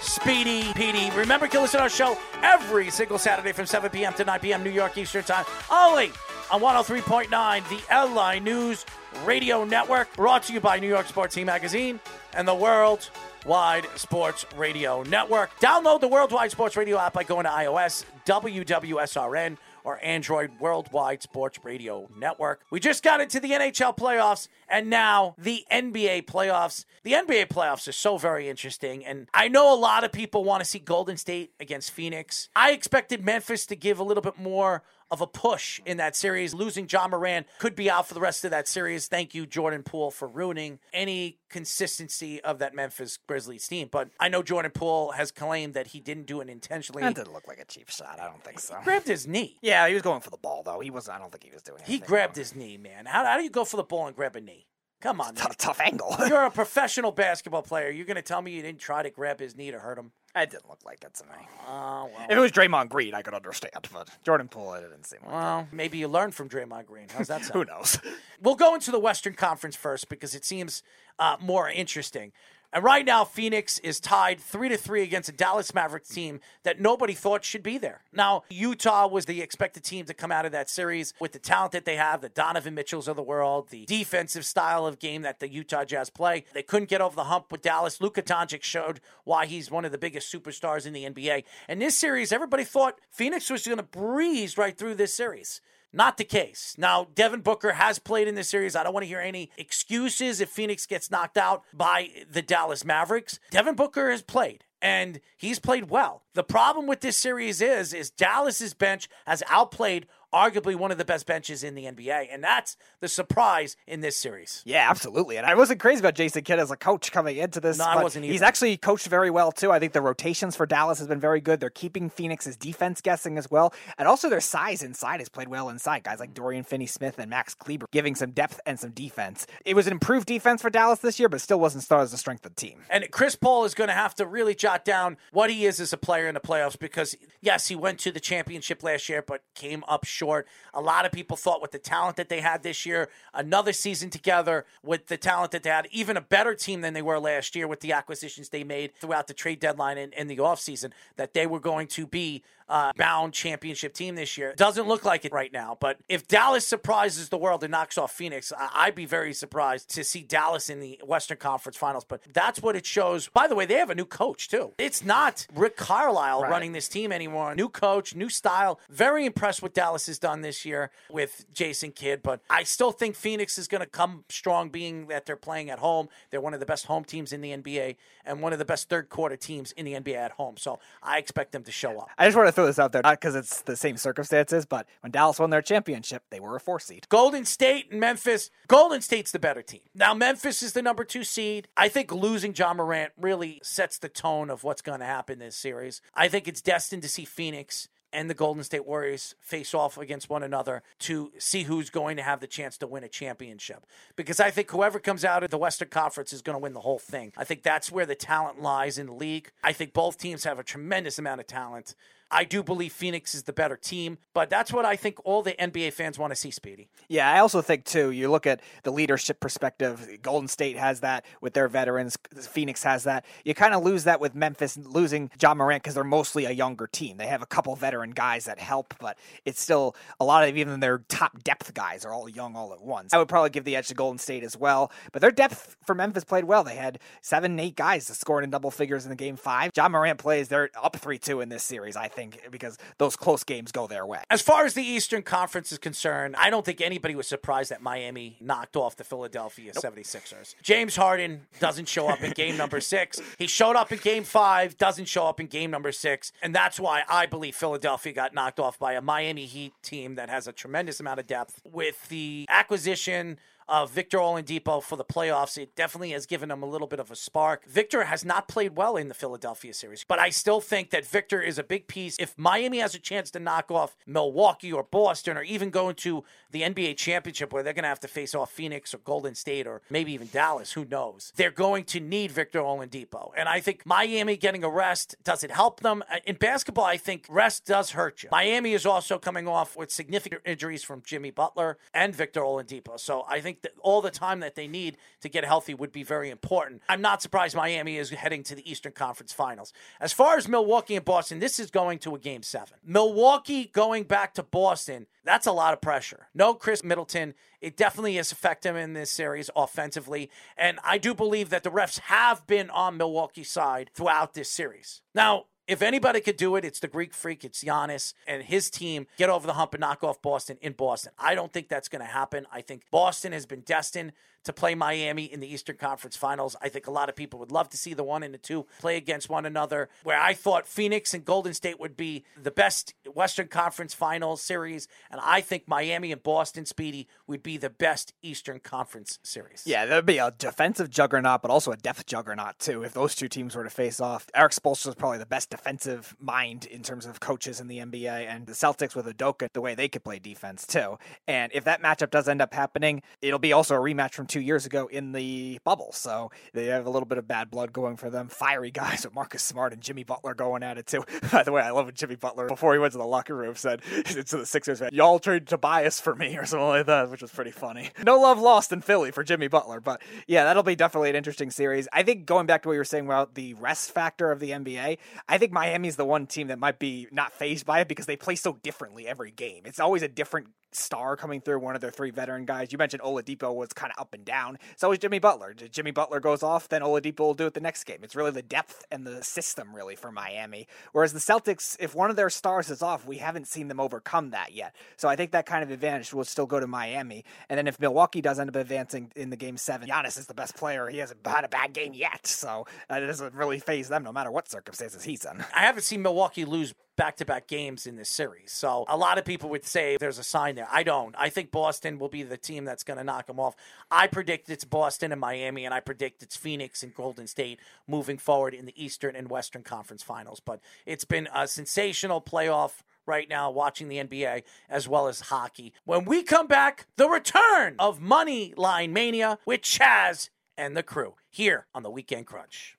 [0.00, 1.10] Speedy Petey.
[1.16, 4.12] Remember, can listen to our show every single Saturday from 7 p.m.
[4.14, 4.64] to 9 p.m.
[4.64, 6.10] New York Eastern Time, only
[6.50, 7.28] on 103.9,
[7.68, 8.84] the LI News
[9.24, 12.00] Radio Network, brought to you by New York Sports Team Magazine
[12.34, 13.10] and the World
[13.46, 15.58] Wide Sports Radio Network.
[15.60, 19.56] Download the Worldwide Sports Radio app by going to iOS, WWSRN,
[19.88, 22.60] or Android Worldwide Sports Radio Network.
[22.70, 26.84] We just got into the NHL playoffs and now the NBA playoffs.
[27.04, 30.62] The NBA playoffs are so very interesting, and I know a lot of people want
[30.62, 32.50] to see Golden State against Phoenix.
[32.54, 36.54] I expected Memphis to give a little bit more of a push in that series.
[36.54, 39.08] Losing Ja Morant could be out for the rest of that series.
[39.08, 43.88] Thank you, Jordan Poole, for ruining any consistency of that Memphis Grizzlies team.
[43.90, 47.02] But I know Jordan Poole has claimed that he didn't do it intentionally.
[47.02, 48.18] That didn't look like a cheap shot.
[48.20, 48.76] I don't think so.
[48.78, 49.58] He grabbed his knee.
[49.62, 50.80] Yeah, he was going for the ball though.
[50.80, 51.08] He was.
[51.08, 51.80] I don't think he was doing.
[51.84, 52.42] He grabbed wrong.
[52.42, 53.06] his knee, man.
[53.06, 54.66] How, how do you go for the ball and grab a knee?
[55.00, 56.16] Come on, tough, tough angle.
[56.26, 57.88] You're a professional basketball player.
[57.90, 60.10] You're going to tell me you didn't try to grab his knee to hurt him?
[60.34, 61.46] It didn't look like it to me.
[61.68, 62.26] Oh, well.
[62.28, 65.20] If it was Draymond Green, I could understand, but Jordan Poole, it didn't seem.
[65.22, 67.06] Like Well, maybe you learned from Draymond Green.
[67.16, 67.52] How's that sound?
[67.54, 67.98] Who knows?
[68.42, 70.82] We'll go into the Western Conference first because it seems
[71.18, 72.32] uh, more interesting.
[72.70, 76.78] And right now, Phoenix is tied three to three against a Dallas Mavericks team that
[76.78, 78.02] nobody thought should be there.
[78.12, 81.72] Now, Utah was the expected team to come out of that series with the talent
[81.72, 85.40] that they have, the Donovan Mitchells of the world, the defensive style of game that
[85.40, 86.44] the Utah Jazz play.
[86.52, 88.02] They couldn't get over the hump with Dallas.
[88.02, 91.44] Luka Doncic showed why he's one of the biggest superstars in the NBA.
[91.68, 95.62] And this series, everybody thought Phoenix was going to breeze right through this series.
[95.92, 96.74] Not the case.
[96.76, 98.76] Now, Devin Booker has played in this series.
[98.76, 102.84] I don't want to hear any excuses if Phoenix gets knocked out by the Dallas
[102.84, 103.40] Mavericks.
[103.50, 106.22] Devin Booker has played and he's played well.
[106.34, 111.04] The problem with this series is is Dallas's bench has outplayed arguably one of the
[111.04, 114.62] best benches in the NBA, and that's the surprise in this series.
[114.64, 115.36] Yeah, absolutely.
[115.36, 117.78] And I wasn't crazy about Jason Kidd as a coach coming into this.
[117.78, 119.70] No, I wasn't He's actually coached very well too.
[119.70, 121.60] I think the rotations for Dallas has been very good.
[121.60, 125.68] They're keeping Phoenix's defense guessing as well, and also their size inside has played well
[125.68, 126.04] inside.
[126.04, 129.46] Guys like Dorian Finney-Smith and Max Kleber giving some depth and some defense.
[129.64, 132.18] It was an improved defense for Dallas this year, but still wasn't started as the
[132.18, 132.82] strength of the team.
[132.90, 135.92] And Chris Paul is going to have to really jot down what he is as
[135.92, 139.42] a player in the playoffs because, yes, he went to the championship last year, but
[139.54, 140.17] came up short.
[140.22, 144.10] A lot of people thought with the talent that they had this year, another season
[144.10, 147.54] together with the talent that they had, even a better team than they were last
[147.54, 151.34] year with the acquisitions they made throughout the trade deadline and in the offseason, that
[151.34, 154.54] they were going to be uh, bound championship team this year.
[154.56, 155.76] Doesn't look like it right now.
[155.80, 159.90] But if Dallas surprises the world and knocks off Phoenix, I- I'd be very surprised
[159.94, 162.04] to see Dallas in the Western Conference Finals.
[162.04, 163.28] But that's what it shows.
[163.28, 164.72] By the way, they have a new coach too.
[164.78, 167.54] It's not Rick Carlisle running this team anymore.
[167.54, 168.80] New coach, new style.
[168.90, 172.22] Very impressed what Dallas has done this year with Jason Kidd.
[172.22, 175.78] But I still think Phoenix is going to come strong, being that they're playing at
[175.78, 176.08] home.
[176.30, 178.88] They're one of the best home teams in the NBA and one of the best
[178.88, 180.56] third quarter teams in the NBA at home.
[180.56, 182.08] So I expect them to show up.
[182.18, 184.88] I just want to throw this out there, not because it's the same circumstances, but
[185.02, 187.06] when Dallas won their championship, they were a four seed.
[187.08, 188.50] Golden State and Memphis.
[188.66, 189.82] Golden State's the better team.
[189.94, 191.68] Now, Memphis is the number two seed.
[191.76, 195.54] I think losing Ja Morant really sets the tone of what's going to happen this
[195.54, 196.02] series.
[196.14, 200.30] I think it's destined to see Phoenix and the Golden State Warriors face off against
[200.30, 203.86] one another to see who's going to have the chance to win a championship.
[204.16, 206.80] Because I think whoever comes out of the Western Conference is going to win the
[206.80, 207.32] whole thing.
[207.36, 209.52] I think that's where the talent lies in the league.
[209.62, 211.94] I think both teams have a tremendous amount of talent.
[212.30, 215.52] I do believe Phoenix is the better team, but that's what I think all the
[215.52, 216.90] NBA fans want to see, Speedy.
[217.08, 218.10] Yeah, I also think too.
[218.10, 220.18] You look at the leadership perspective.
[220.20, 222.18] Golden State has that with their veterans.
[222.38, 223.24] Phoenix has that.
[223.44, 226.86] You kind of lose that with Memphis losing Ja Morant because they're mostly a younger
[226.86, 227.16] team.
[227.16, 230.80] They have a couple veteran guys that help, but it's still a lot of even
[230.80, 233.14] their top depth guys are all young all at once.
[233.14, 235.94] I would probably give the edge to Golden State as well, but their depth for
[235.94, 236.62] Memphis played well.
[236.62, 239.70] They had seven, eight guys scored in double figures in the game five.
[239.74, 240.48] Ja Morant plays.
[240.48, 241.96] They're up three two in this series.
[241.96, 242.17] I think
[242.50, 244.22] because those close games go their way.
[244.30, 247.82] As far as the Eastern Conference is concerned, I don't think anybody was surprised that
[247.82, 250.54] Miami knocked off the Philadelphia 76ers.
[250.62, 253.20] James Harden doesn't show up in game number six.
[253.38, 256.32] He showed up in game five, doesn't show up in game number six.
[256.42, 260.28] And that's why I believe Philadelphia got knocked off by a Miami Heat team that
[260.28, 261.60] has a tremendous amount of depth.
[261.64, 265.58] With the acquisition of Victor Oladipo for the playoffs.
[265.58, 267.64] It definitely has given him a little bit of a spark.
[267.66, 271.40] Victor has not played well in the Philadelphia series, but I still think that Victor
[271.40, 272.16] is a big piece.
[272.18, 276.24] If Miami has a chance to knock off Milwaukee or Boston or even go into
[276.50, 279.66] the NBA championship where they're going to have to face off Phoenix or Golden State
[279.66, 281.32] or maybe even Dallas, who knows?
[281.36, 283.32] They're going to need Victor Oladipo.
[283.36, 286.02] And I think Miami getting a rest, does it help them?
[286.10, 288.28] Uh, In basketball, I think rest does hurt you.
[288.32, 292.98] Miami is also coming off with significant injuries from Jimmy Butler and Victor Oladipo.
[292.98, 296.02] So I think that all the time that they need to get healthy would be
[296.02, 296.82] very important.
[296.88, 299.72] I'm not surprised Miami is heading to the Eastern Conference Finals.
[300.00, 302.78] As far as Milwaukee and Boston, this is going to a game seven.
[302.84, 306.28] Milwaukee going back to Boston, that's a lot of pressure.
[306.34, 307.34] No Khris Middleton.
[307.60, 310.30] It definitely has affected him in this series offensively.
[310.56, 315.02] And I do believe that the refs have been on Milwaukee's side throughout this series.
[315.14, 319.06] Now, if anybody could do it, it's the Greek freak, it's Giannis and his team
[319.18, 321.12] get over the hump and knock off Boston in Boston.
[321.18, 322.46] I don't think that's going to happen.
[322.50, 324.12] I think Boston has been destined
[324.44, 326.56] to play Miami in the Eastern Conference Finals.
[326.62, 328.66] I think a lot of people would love to see the one and the two
[328.80, 329.88] play against one another.
[330.04, 334.88] Where I thought Phoenix and Golden State would be the best Western Conference Finals series,
[335.10, 339.64] and I think Miami and Boston, Speedy, would be the best Eastern Conference series.
[339.66, 342.82] Yeah, that'd be a defensive juggernaut, but also a depth juggernaut too.
[342.82, 346.16] If those two teams were to face off, Erik Spoelstra is probably the best defensive
[346.20, 349.74] mind in terms of coaches in the NBA, and the Celtics with Udoka, the way
[349.74, 350.98] they could play defense too.
[351.26, 354.40] And if that matchup does end up happening, it'll be also a rematch from two
[354.40, 355.92] years ago in the bubble.
[355.92, 358.28] So they have a little bit of bad blood going for them.
[358.28, 361.04] Fiery guys with Marcus Smart and Jimmy Butler going at it too.
[361.32, 363.54] By the way, I love when Jimmy Butler before he went to the locker room
[363.54, 367.30] said to the Sixers, "Y'all traded Tobias for me" or something like that, which was
[367.30, 367.90] pretty funny.
[368.04, 371.50] No love lost in Philly for Jimmy Butler, but yeah, that'll be definitely an interesting
[371.50, 371.88] series.
[371.92, 374.50] I think going back to what you were saying about the rest factor of the
[374.50, 378.06] NBA, I think Miami's the one team that might be not phased by it because
[378.06, 379.62] they play so differently every game.
[379.64, 382.72] It's always a different star coming through, one of their three veteran guys.
[382.72, 384.58] You mentioned Oladipo was kind of up and down.
[384.76, 385.54] So is Jimmy Butler.
[385.54, 387.98] Jimmy Butler goes off, then Oladipo will do it the next game.
[388.02, 390.66] It's really the depth and the system really for Miami.
[390.92, 394.30] Whereas the Celtics, if one of their stars is off, we haven't seen them overcome
[394.30, 394.74] that yet.
[394.96, 397.24] So I think that kind of advantage will still go to Miami.
[397.48, 400.34] And then if Milwaukee does end up advancing in the game seven, Giannis is the
[400.34, 400.88] best player.
[400.88, 402.26] He hasn't had a bad game yet.
[402.26, 405.44] So that doesn't really phase them no matter what circumstances he's in.
[405.54, 408.50] I haven't seen Milwaukee lose back to back games in this series.
[408.50, 410.66] So a lot of people would say there's a sign there.
[410.70, 411.14] I don't.
[411.16, 413.54] I think Boston will be the team that's going to knock them off.
[413.90, 418.18] I predict it's Boston and Miami, and I predict it's Phoenix and Golden State moving
[418.18, 420.40] forward in the Eastern and Western Conference finals.
[420.40, 425.72] But it's been a sensational playoff right now watching the NBA as well as hockey.
[425.84, 431.14] When we come back, the return of Money Line Mania with Chaz and the crew
[431.30, 432.76] here on the Weekend Crunch.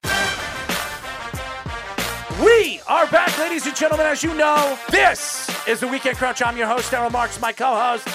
[2.42, 4.06] We are back, ladies and gentlemen.
[4.06, 6.42] As you know, this is the Weekend Crunch.
[6.42, 8.08] I'm your host, Errol Marks, my co host.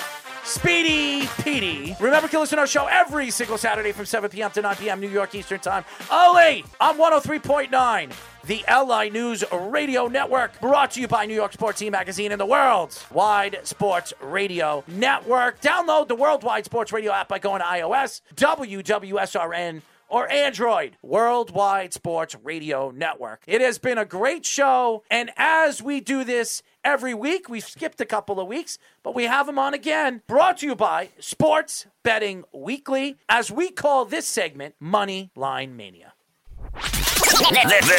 [0.45, 1.95] Speedy Petey.
[2.01, 4.51] Remember, can listen to our show every single Saturday from 7 p.m.
[4.53, 5.01] to 9 p.m.
[5.01, 5.85] New York Eastern Time.
[6.11, 8.13] Only on 103.9,
[8.47, 10.59] the LI News Radio Network.
[10.61, 14.85] Brought to you by New York Sports Team Magazine and the World's Wide Sports Radio
[14.87, 15.61] Network.
[15.61, 22.37] Download the Worldwide Sports Radio app by going to iOS, WWSRN or Android, Worldwide Sports
[22.43, 23.43] Radio Network.
[23.47, 28.01] It has been a great show, and as we do this every week, we've skipped
[28.01, 30.23] a couple of weeks, but we have them on again.
[30.27, 36.13] Brought to you by Sports Betting Weekly, as we call this segment Money Line Mania.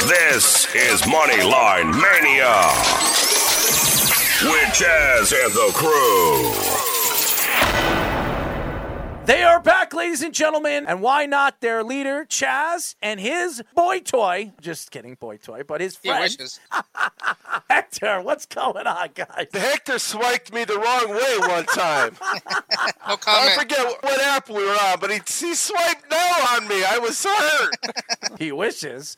[0.07, 2.61] This is Money Line Mania
[4.43, 6.74] with Chaz and the crew.
[9.25, 14.01] They are back, ladies and gentlemen, and why not their leader, Chaz, and his boy
[14.01, 16.59] toy, just kidding, boy toy, but his He friend, wishes.
[17.69, 18.21] Hector.
[18.21, 19.47] What's going on, guys?
[19.51, 22.15] Hector swiped me the wrong way one time.
[23.07, 26.17] No I forget what, what app we were on, but he, he swiped no
[26.51, 26.83] on me.
[26.83, 27.75] I was hurt.
[28.39, 29.15] He wishes.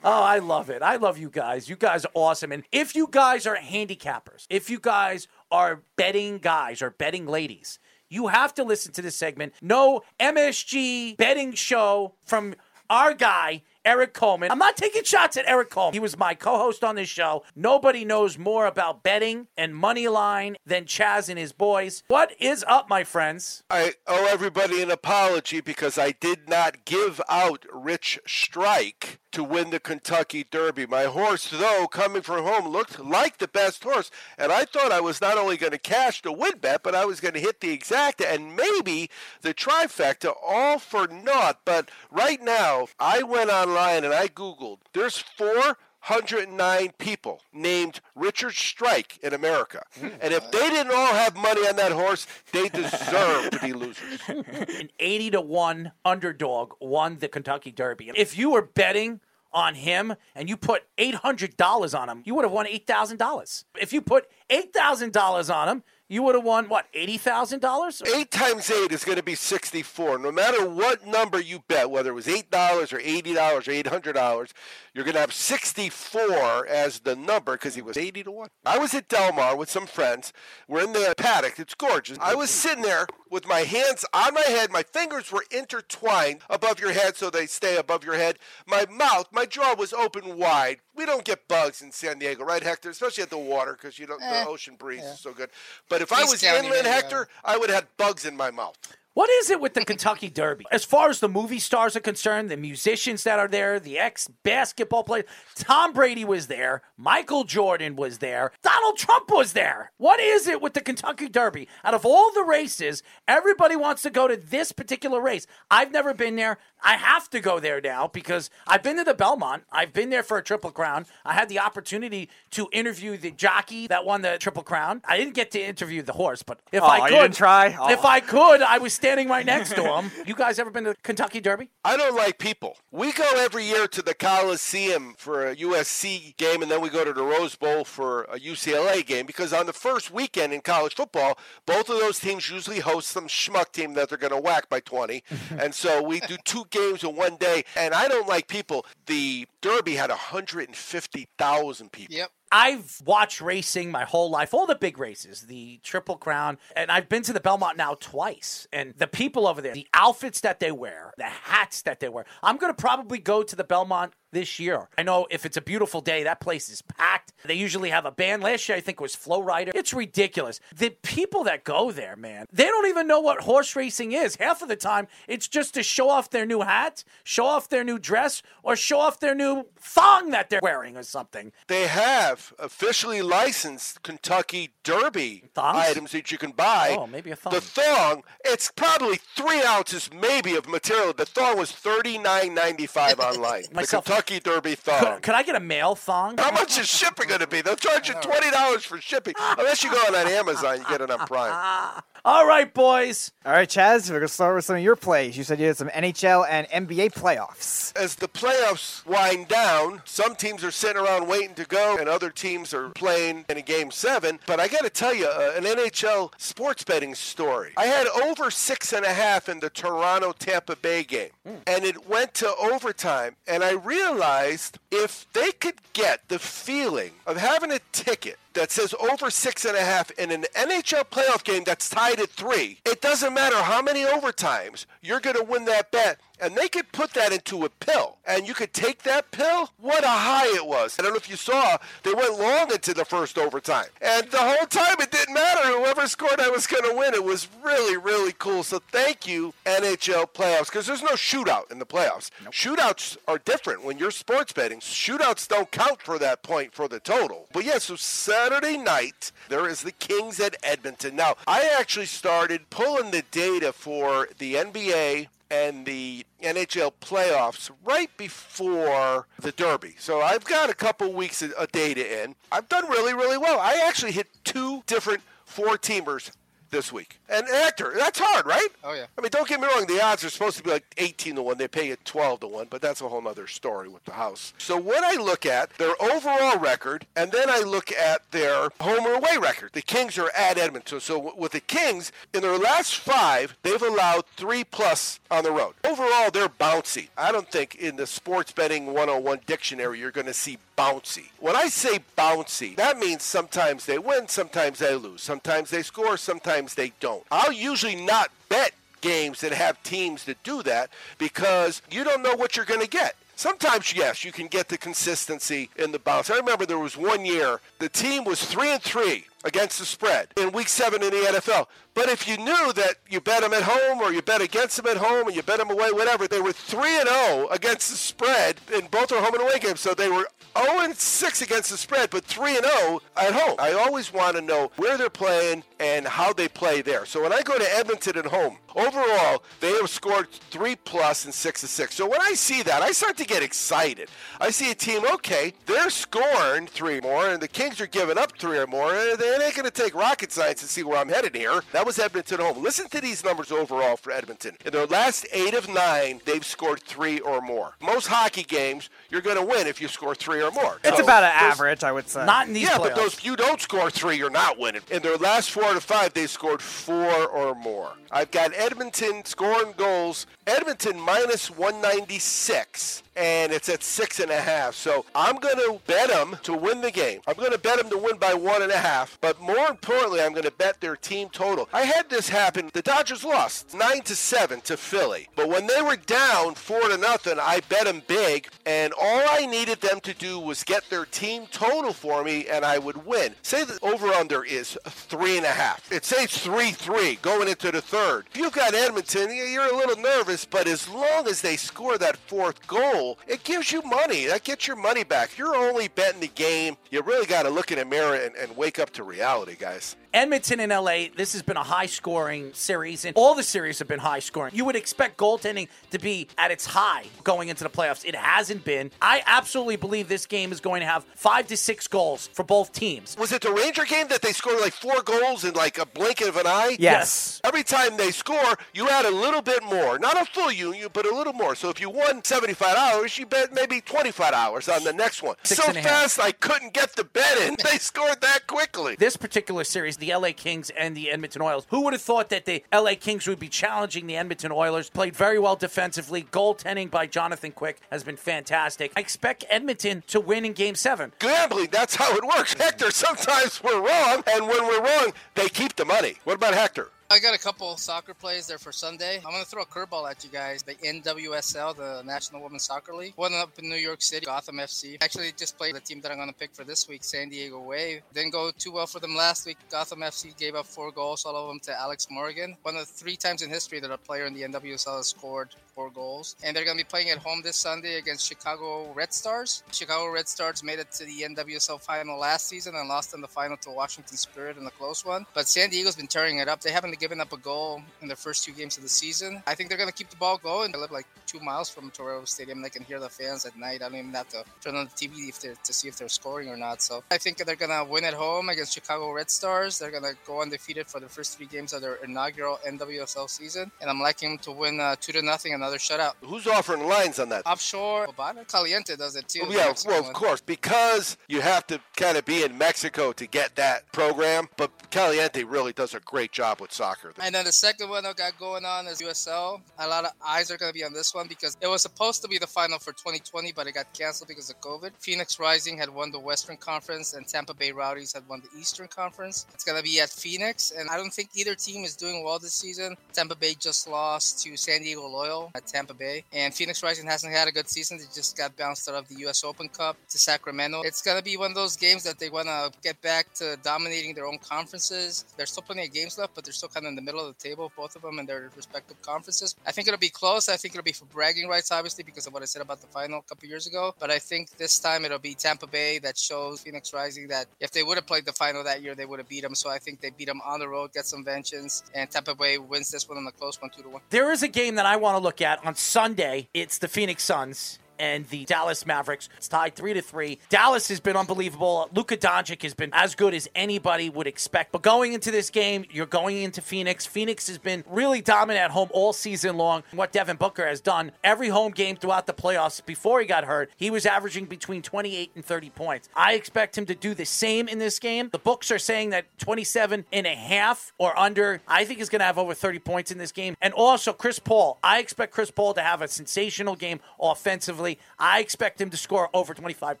[0.02, 0.82] oh, I love it.
[0.82, 1.68] I love you guys.
[1.68, 2.52] You guys are awesome.
[2.52, 7.78] And if you guys are handicappers, if you guys are betting guys or betting ladies,
[8.08, 9.52] you have to listen to this segment.
[9.60, 12.54] No MSG betting show from
[12.88, 14.50] our guy, Eric Coleman.
[14.50, 15.94] I'm not taking shots at Eric Coleman.
[15.94, 17.44] He was my co host on this show.
[17.54, 22.02] Nobody knows more about betting and money line than Chaz and his boys.
[22.08, 23.62] What is up, my friends?
[23.70, 29.68] I owe everybody an apology because I did not give out Rich Strike to win
[29.68, 30.86] the Kentucky Derby.
[30.86, 35.02] My horse, though, coming from home, looked like the best horse, and I thought I
[35.02, 37.60] was not only going to cash the win bet, but I was going to hit
[37.60, 39.10] the exacta and maybe
[39.42, 41.60] the trifecta, all for naught.
[41.66, 44.78] But right now, I went online and I Googled.
[44.94, 45.76] There's four.
[46.08, 49.82] 109 people named Richard Strike in America.
[49.98, 50.10] Hmm.
[50.20, 54.20] And if they didn't all have money on that horse, they deserve to be losers.
[54.28, 58.12] an 80 to 1 underdog won the Kentucky Derby.
[58.14, 59.18] If you were betting
[59.56, 63.64] on him and you put $800 on him, you would have won $8,000.
[63.80, 68.14] If you put $8,000 on him, you would have won what, $80,000?
[68.14, 70.18] Eight times eight is going to be 64.
[70.18, 72.44] No matter what number you bet, whether it was $8
[72.92, 74.52] or $80 or $800,
[74.96, 78.48] you're going to have 64 as the number because he was 80 to 1.
[78.64, 80.32] I was at Del Mar with some friends.
[80.66, 81.58] We're in the paddock.
[81.58, 82.16] It's gorgeous.
[82.18, 84.70] I was sitting there with my hands on my head.
[84.70, 88.38] My fingers were intertwined above your head so they stay above your head.
[88.66, 90.78] My mouth, my jaw was open wide.
[90.94, 92.88] We don't get bugs in San Diego, right, Hector?
[92.88, 95.50] Especially at the water because you don't, the ocean breeze is so good.
[95.90, 98.78] But if I was inland, Hector, I would have had bugs in my mouth.
[99.16, 100.66] What is it with the Kentucky Derby?
[100.70, 104.28] As far as the movie stars are concerned, the musicians that are there, the ex
[104.42, 105.24] basketball players,
[105.54, 109.90] Tom Brady was there, Michael Jordan was there, Donald Trump was there.
[109.96, 111.66] What is it with the Kentucky Derby?
[111.82, 115.46] Out of all the races, everybody wants to go to this particular race.
[115.70, 116.58] I've never been there.
[116.82, 119.64] I have to go there now because I've been to the Belmont.
[119.72, 121.06] I've been there for a Triple Crown.
[121.24, 125.02] I had the opportunity to interview the jockey that won the Triple Crown.
[125.08, 127.76] I didn't get to interview the horse, but if Oh, I you could, didn't try?
[127.78, 127.90] Oh.
[127.90, 130.10] if I could, I was standing right next to him.
[130.26, 131.70] You guys ever been to Kentucky Derby?
[131.84, 132.76] I don't like people.
[132.90, 137.04] We go every year to the Coliseum for a USC game, and then we go
[137.04, 140.94] to the Rose Bowl for a UCLA game because on the first weekend in college
[140.94, 144.68] football, both of those teams usually host some schmuck team that they're going to whack
[144.68, 145.22] by 20.
[145.58, 148.86] and so we do two games in one day, and I don't like people.
[149.06, 152.16] The Derby had 150,000 people.
[152.16, 152.30] Yep.
[152.58, 157.06] I've watched racing my whole life, all the big races, the Triple Crown, and I've
[157.06, 158.66] been to the Belmont now twice.
[158.72, 162.24] And the people over there, the outfits that they wear, the hats that they wear.
[162.42, 164.88] I'm going to probably go to the Belmont this year.
[164.98, 167.32] I know if it's a beautiful day, that place is packed.
[167.44, 168.42] They usually have a band.
[168.42, 169.72] Last year, I think, it was Flo Rida.
[169.74, 170.60] It's ridiculous.
[170.74, 174.36] The people that go there, man, they don't even know what horse racing is.
[174.36, 177.84] Half of the time, it's just to show off their new hat, show off their
[177.84, 181.52] new dress, or show off their new thong that they're wearing or something.
[181.68, 185.76] They have officially licensed Kentucky Derby Thongs?
[185.78, 186.96] items that you can buy.
[186.98, 187.52] Oh, maybe a thong.
[187.52, 191.12] The thong, it's probably three ounces maybe of material.
[191.12, 193.64] The thong was thirty nine ninety five online.
[193.72, 195.20] Myself- the Kentucky Derby Could, thong.
[195.20, 196.36] could I get a male thong?
[196.38, 197.60] How much is shipping going to be?
[197.62, 200.78] They'll charge you twenty dollars for shipping, unless you go on Amazon.
[200.78, 202.02] You get it on Prime.
[202.24, 203.30] All right, boys.
[203.44, 205.38] All right, Chaz, we're going to start with some of your plays.
[205.38, 207.96] You said you had some NHL and NBA playoffs.
[207.96, 212.25] As the playoffs wind down, some teams are sitting around waiting to go, and other
[212.30, 214.38] teams are playing in a game seven.
[214.46, 217.72] But I got to tell you, uh, an NHL sports betting story.
[217.76, 221.30] I had over six and a half in the Toronto Tampa Bay game,
[221.66, 223.36] and it went to overtime.
[223.46, 228.94] And I realized if they could get the feeling of having a ticket that says
[228.94, 233.00] over six and a half in an NHL playoff game that's tied at three, it
[233.00, 236.18] doesn't matter how many overtimes, you're going to win that bet.
[236.40, 239.70] And they could put that into a pill, and you could take that pill.
[239.78, 240.96] What a high it was!
[240.98, 244.38] I don't know if you saw, they went long into the first overtime, and the
[244.38, 245.66] whole time it didn't matter.
[245.78, 247.14] Whoever scored, I was going to win.
[247.14, 248.62] It was really, really cool.
[248.62, 252.30] So thank you, NHL playoffs, because there's no shootout in the playoffs.
[252.50, 254.80] Shootouts are different when you're sports betting.
[254.80, 257.46] Shootouts don't count for that point for the total.
[257.52, 261.16] But yeah, so Saturday night there is the Kings at Edmonton.
[261.16, 268.14] Now I actually started pulling the data for the NBA and the NHL playoffs right
[268.16, 269.94] before the Derby.
[269.98, 272.34] So I've got a couple weeks of data in.
[272.50, 273.58] I've done really, really well.
[273.60, 276.30] I actually hit two different four teamers
[276.70, 277.18] this week.
[277.28, 278.68] And Hector, that's hard, right?
[278.84, 279.06] Oh, yeah.
[279.16, 279.86] I mean, don't get me wrong.
[279.86, 281.58] The odds are supposed to be like 18 to 1.
[281.58, 284.52] They pay you 12 to 1, but that's a whole other story with the house.
[284.58, 289.06] So what I look at, their overall record, and then I look at their home
[289.06, 289.70] or away record.
[289.72, 291.00] The Kings are at Edmonton.
[291.00, 295.74] So with the Kings, in their last five, they've allowed three plus on the road.
[295.84, 297.08] Overall, they're bouncy.
[297.16, 301.30] I don't think in the sports betting 101 dictionary you're going to see bouncy.
[301.38, 305.22] When I say bouncy, that means sometimes they win, sometimes they lose.
[305.22, 307.24] Sometimes they score, sometimes they don't.
[307.30, 312.34] I'll usually not bet games that have teams that do that because you don't know
[312.34, 313.16] what you're going to get.
[313.38, 316.30] Sometimes, yes, you can get the consistency in the bounce.
[316.30, 320.28] I remember there was one year the team was three and three against the spread
[320.38, 321.66] in Week Seven in the NFL.
[321.96, 324.86] But if you knew that you bet them at home or you bet against them
[324.86, 327.96] at home and you bet them away, whatever, they were three and zero against the
[327.96, 329.80] spread in both their home and away games.
[329.80, 330.28] So they were
[330.58, 333.56] 0 and 6 against the spread, but 3 and 0 at home.
[333.58, 337.04] I always want to know where they're playing and how they play there.
[337.04, 341.34] So when I go to Edmonton at home, overall they have scored 3 plus and
[341.34, 341.94] 6 to 6.
[341.94, 344.08] So when I see that, I start to get excited.
[344.40, 348.38] I see a team, okay, they're scoring 3 more and the Kings are giving up
[348.38, 348.92] 3 or more.
[348.92, 351.62] They ain't going to take rocket science to see where I'm headed here.
[351.72, 352.62] That was Edmonton home.
[352.62, 354.56] Listen to these numbers overall for Edmonton.
[354.64, 357.74] In their last 8 of 9, they've scored 3 or more.
[357.80, 360.78] Most hockey games, you're going to win if you score 3 or more.
[360.82, 362.26] It's So about an average, I would say.
[362.26, 362.82] Not in these yeah, playoffs.
[362.82, 364.82] but those you don't score three, you're not winning.
[364.90, 367.92] In their last four to five, they scored four or more.
[368.10, 370.26] I've got Edmonton scoring goals.
[370.46, 374.76] Edmonton minus 196, and it's at six and a half.
[374.76, 377.20] So I'm going to bet them to win the game.
[377.26, 379.18] I'm going to bet them to win by one and a half.
[379.20, 381.68] But more importantly, I'm going to bet their team total.
[381.72, 382.70] I had this happen.
[382.72, 386.96] The Dodgers lost nine to seven to Philly, but when they were down four to
[386.96, 391.06] nothing, I bet them big, and all I needed them to do was get their
[391.06, 393.34] team total for me, and I would win.
[393.42, 395.90] Say the over under is three and a half.
[395.90, 398.26] It says three three going into the third.
[398.30, 402.16] If you've got Edmonton, you're a little nervous, but as long as they score that
[402.16, 404.26] fourth goal, it gives you money.
[404.26, 405.38] That gets your money back.
[405.38, 408.56] You're only betting the game, you really got to look in the mirror and, and
[408.56, 409.96] wake up to reality, guys.
[410.16, 413.86] Edmonton and LA, this has been a high scoring series, and all the series have
[413.86, 414.54] been high scoring.
[414.54, 418.02] You would expect goaltending to be at its high going into the playoffs.
[418.02, 418.90] It hasn't been.
[419.02, 422.72] I absolutely believe this game is going to have five to six goals for both
[422.72, 423.14] teams.
[423.18, 426.22] Was it the Ranger game that they scored like four goals in like a blink
[426.22, 426.78] of an eye?
[426.80, 427.42] Yes.
[427.44, 429.98] Every time they score, you add a little bit more.
[429.98, 431.54] Not a full union, but a little more.
[431.54, 435.36] So if you won 75 hours, you bet maybe 25 hours on the next one.
[435.42, 435.90] Six so and a half.
[435.90, 437.56] fast, I couldn't get the bet in.
[437.66, 438.94] They scored that quickly.
[438.96, 442.44] This particular series, the LA Kings and the Edmonton Oilers, who would have thought that
[442.44, 444.90] the LA Kings would be challenging the Edmonton Oilers?
[444.90, 446.22] Played very well defensively.
[446.24, 448.92] Goaltending by Jonathan Quick has been fantastic.
[448.96, 451.12] I expect Edmonton to win in game seven.
[451.18, 452.54] Gambling, that's how it works.
[452.54, 456.16] Hector, sometimes we're wrong, and when we're wrong, they keep the money.
[456.24, 456.90] What about Hector?
[457.08, 459.18] I got a couple soccer plays there for Sunday.
[459.24, 460.64] I'm gonna throw a curveball at you guys.
[460.64, 464.98] The NWSL, the National Women's Soccer League, one up in New York City, Gotham FC.
[465.00, 468.02] Actually, just played the team that I'm gonna pick for this week, San Diego Wave.
[468.12, 469.56] Didn't go too well for them last week.
[469.70, 472.56] Gotham FC gave up four goals, all of them to Alex Morgan.
[472.62, 475.50] One of the three times in history that a player in the NWSL has scored
[475.76, 476.34] four goals.
[476.42, 479.62] And they're gonna be playing at home this Sunday against Chicago Red Stars.
[479.70, 483.28] Chicago Red Stars made it to the NWSL final last season and lost in the
[483.28, 485.24] final to Washington Spirit in a close one.
[485.34, 486.62] But San Diego's been tearing it up.
[486.62, 489.42] They haven't given up a goal in their first two games of the season.
[489.46, 490.74] I think they're going to keep the ball going.
[490.74, 492.62] I live like two miles from Torero Stadium.
[492.62, 493.82] They can hear the fans at night.
[493.82, 496.48] I don't even have to turn on the TV if to see if they're scoring
[496.48, 496.82] or not.
[496.82, 499.78] So I think they're going to win at home against Chicago Red Stars.
[499.78, 503.70] They're going to go undefeated for the first three games of their inaugural NWSL season.
[503.80, 506.12] And I'm liking them to win uh, two to nothing, another shutout.
[506.22, 507.46] Who's offering lines on that?
[507.46, 509.40] Offshore, Bovada Caliente does it too.
[509.42, 513.26] Well, yeah, well, of course, because you have to kind of be in Mexico to
[513.26, 514.48] get that program.
[514.56, 516.85] But Caliente really does a great job with soccer.
[516.86, 517.12] Soccer.
[517.20, 519.60] And then the second one I got going on is USL.
[519.78, 522.22] A lot of eyes are going to be on this one because it was supposed
[522.22, 524.90] to be the final for 2020, but it got canceled because of COVID.
[524.98, 528.88] Phoenix Rising had won the Western Conference, and Tampa Bay Rowdies had won the Eastern
[528.88, 529.46] Conference.
[529.54, 532.38] It's going to be at Phoenix, and I don't think either team is doing well
[532.38, 532.96] this season.
[533.12, 537.32] Tampa Bay just lost to San Diego Loyal at Tampa Bay, and Phoenix Rising hasn't
[537.32, 537.98] had a good season.
[537.98, 539.44] They just got bounced out of the U.S.
[539.44, 540.82] Open Cup to Sacramento.
[540.82, 543.56] It's going to be one of those games that they want to get back to
[543.62, 545.24] dominating their own conferences.
[545.36, 547.34] There's still plenty of games left, but they're still kind of in the middle of
[547.34, 549.56] the table, both of them in their respective conferences.
[549.66, 550.48] I think it'll be close.
[550.50, 552.86] I think it'll be for bragging rights, obviously, because of what I said about the
[552.88, 553.94] final a couple years ago.
[553.98, 557.70] But I think this time it'll be Tampa Bay that shows Phoenix Rising that if
[557.70, 559.54] they would have played the final that year, they would have beat them.
[559.54, 562.58] So I think they beat them on the road, get some vengeance, and Tampa Bay
[562.58, 564.02] wins this one on the close one, two to one.
[564.10, 566.50] There is a game that I want to look at on Sunday.
[566.52, 569.28] It's the Phoenix Suns and the Dallas Mavericks.
[569.36, 570.38] It's tied three to three.
[570.48, 571.88] Dallas has been unbelievable.
[571.92, 574.72] Luka Doncic has been as good as anybody would expect.
[574.72, 577.06] But going into this game, you're going into Phoenix.
[577.06, 579.82] Phoenix has been really dominant at home all season long.
[579.92, 583.70] What Devin Booker has done every home game throughout the playoffs before he got hurt,
[583.76, 586.08] he was averaging between 28 and 30 points.
[586.14, 588.30] I expect him to do the same in this game.
[588.32, 592.20] The books are saying that 27 and a half or under, I think is going
[592.20, 593.56] to have over 30 points in this game.
[593.60, 594.78] And also Chris Paul.
[594.82, 597.85] I expect Chris Paul to have a sensational game offensively.
[598.18, 600.00] I expect him to score over 25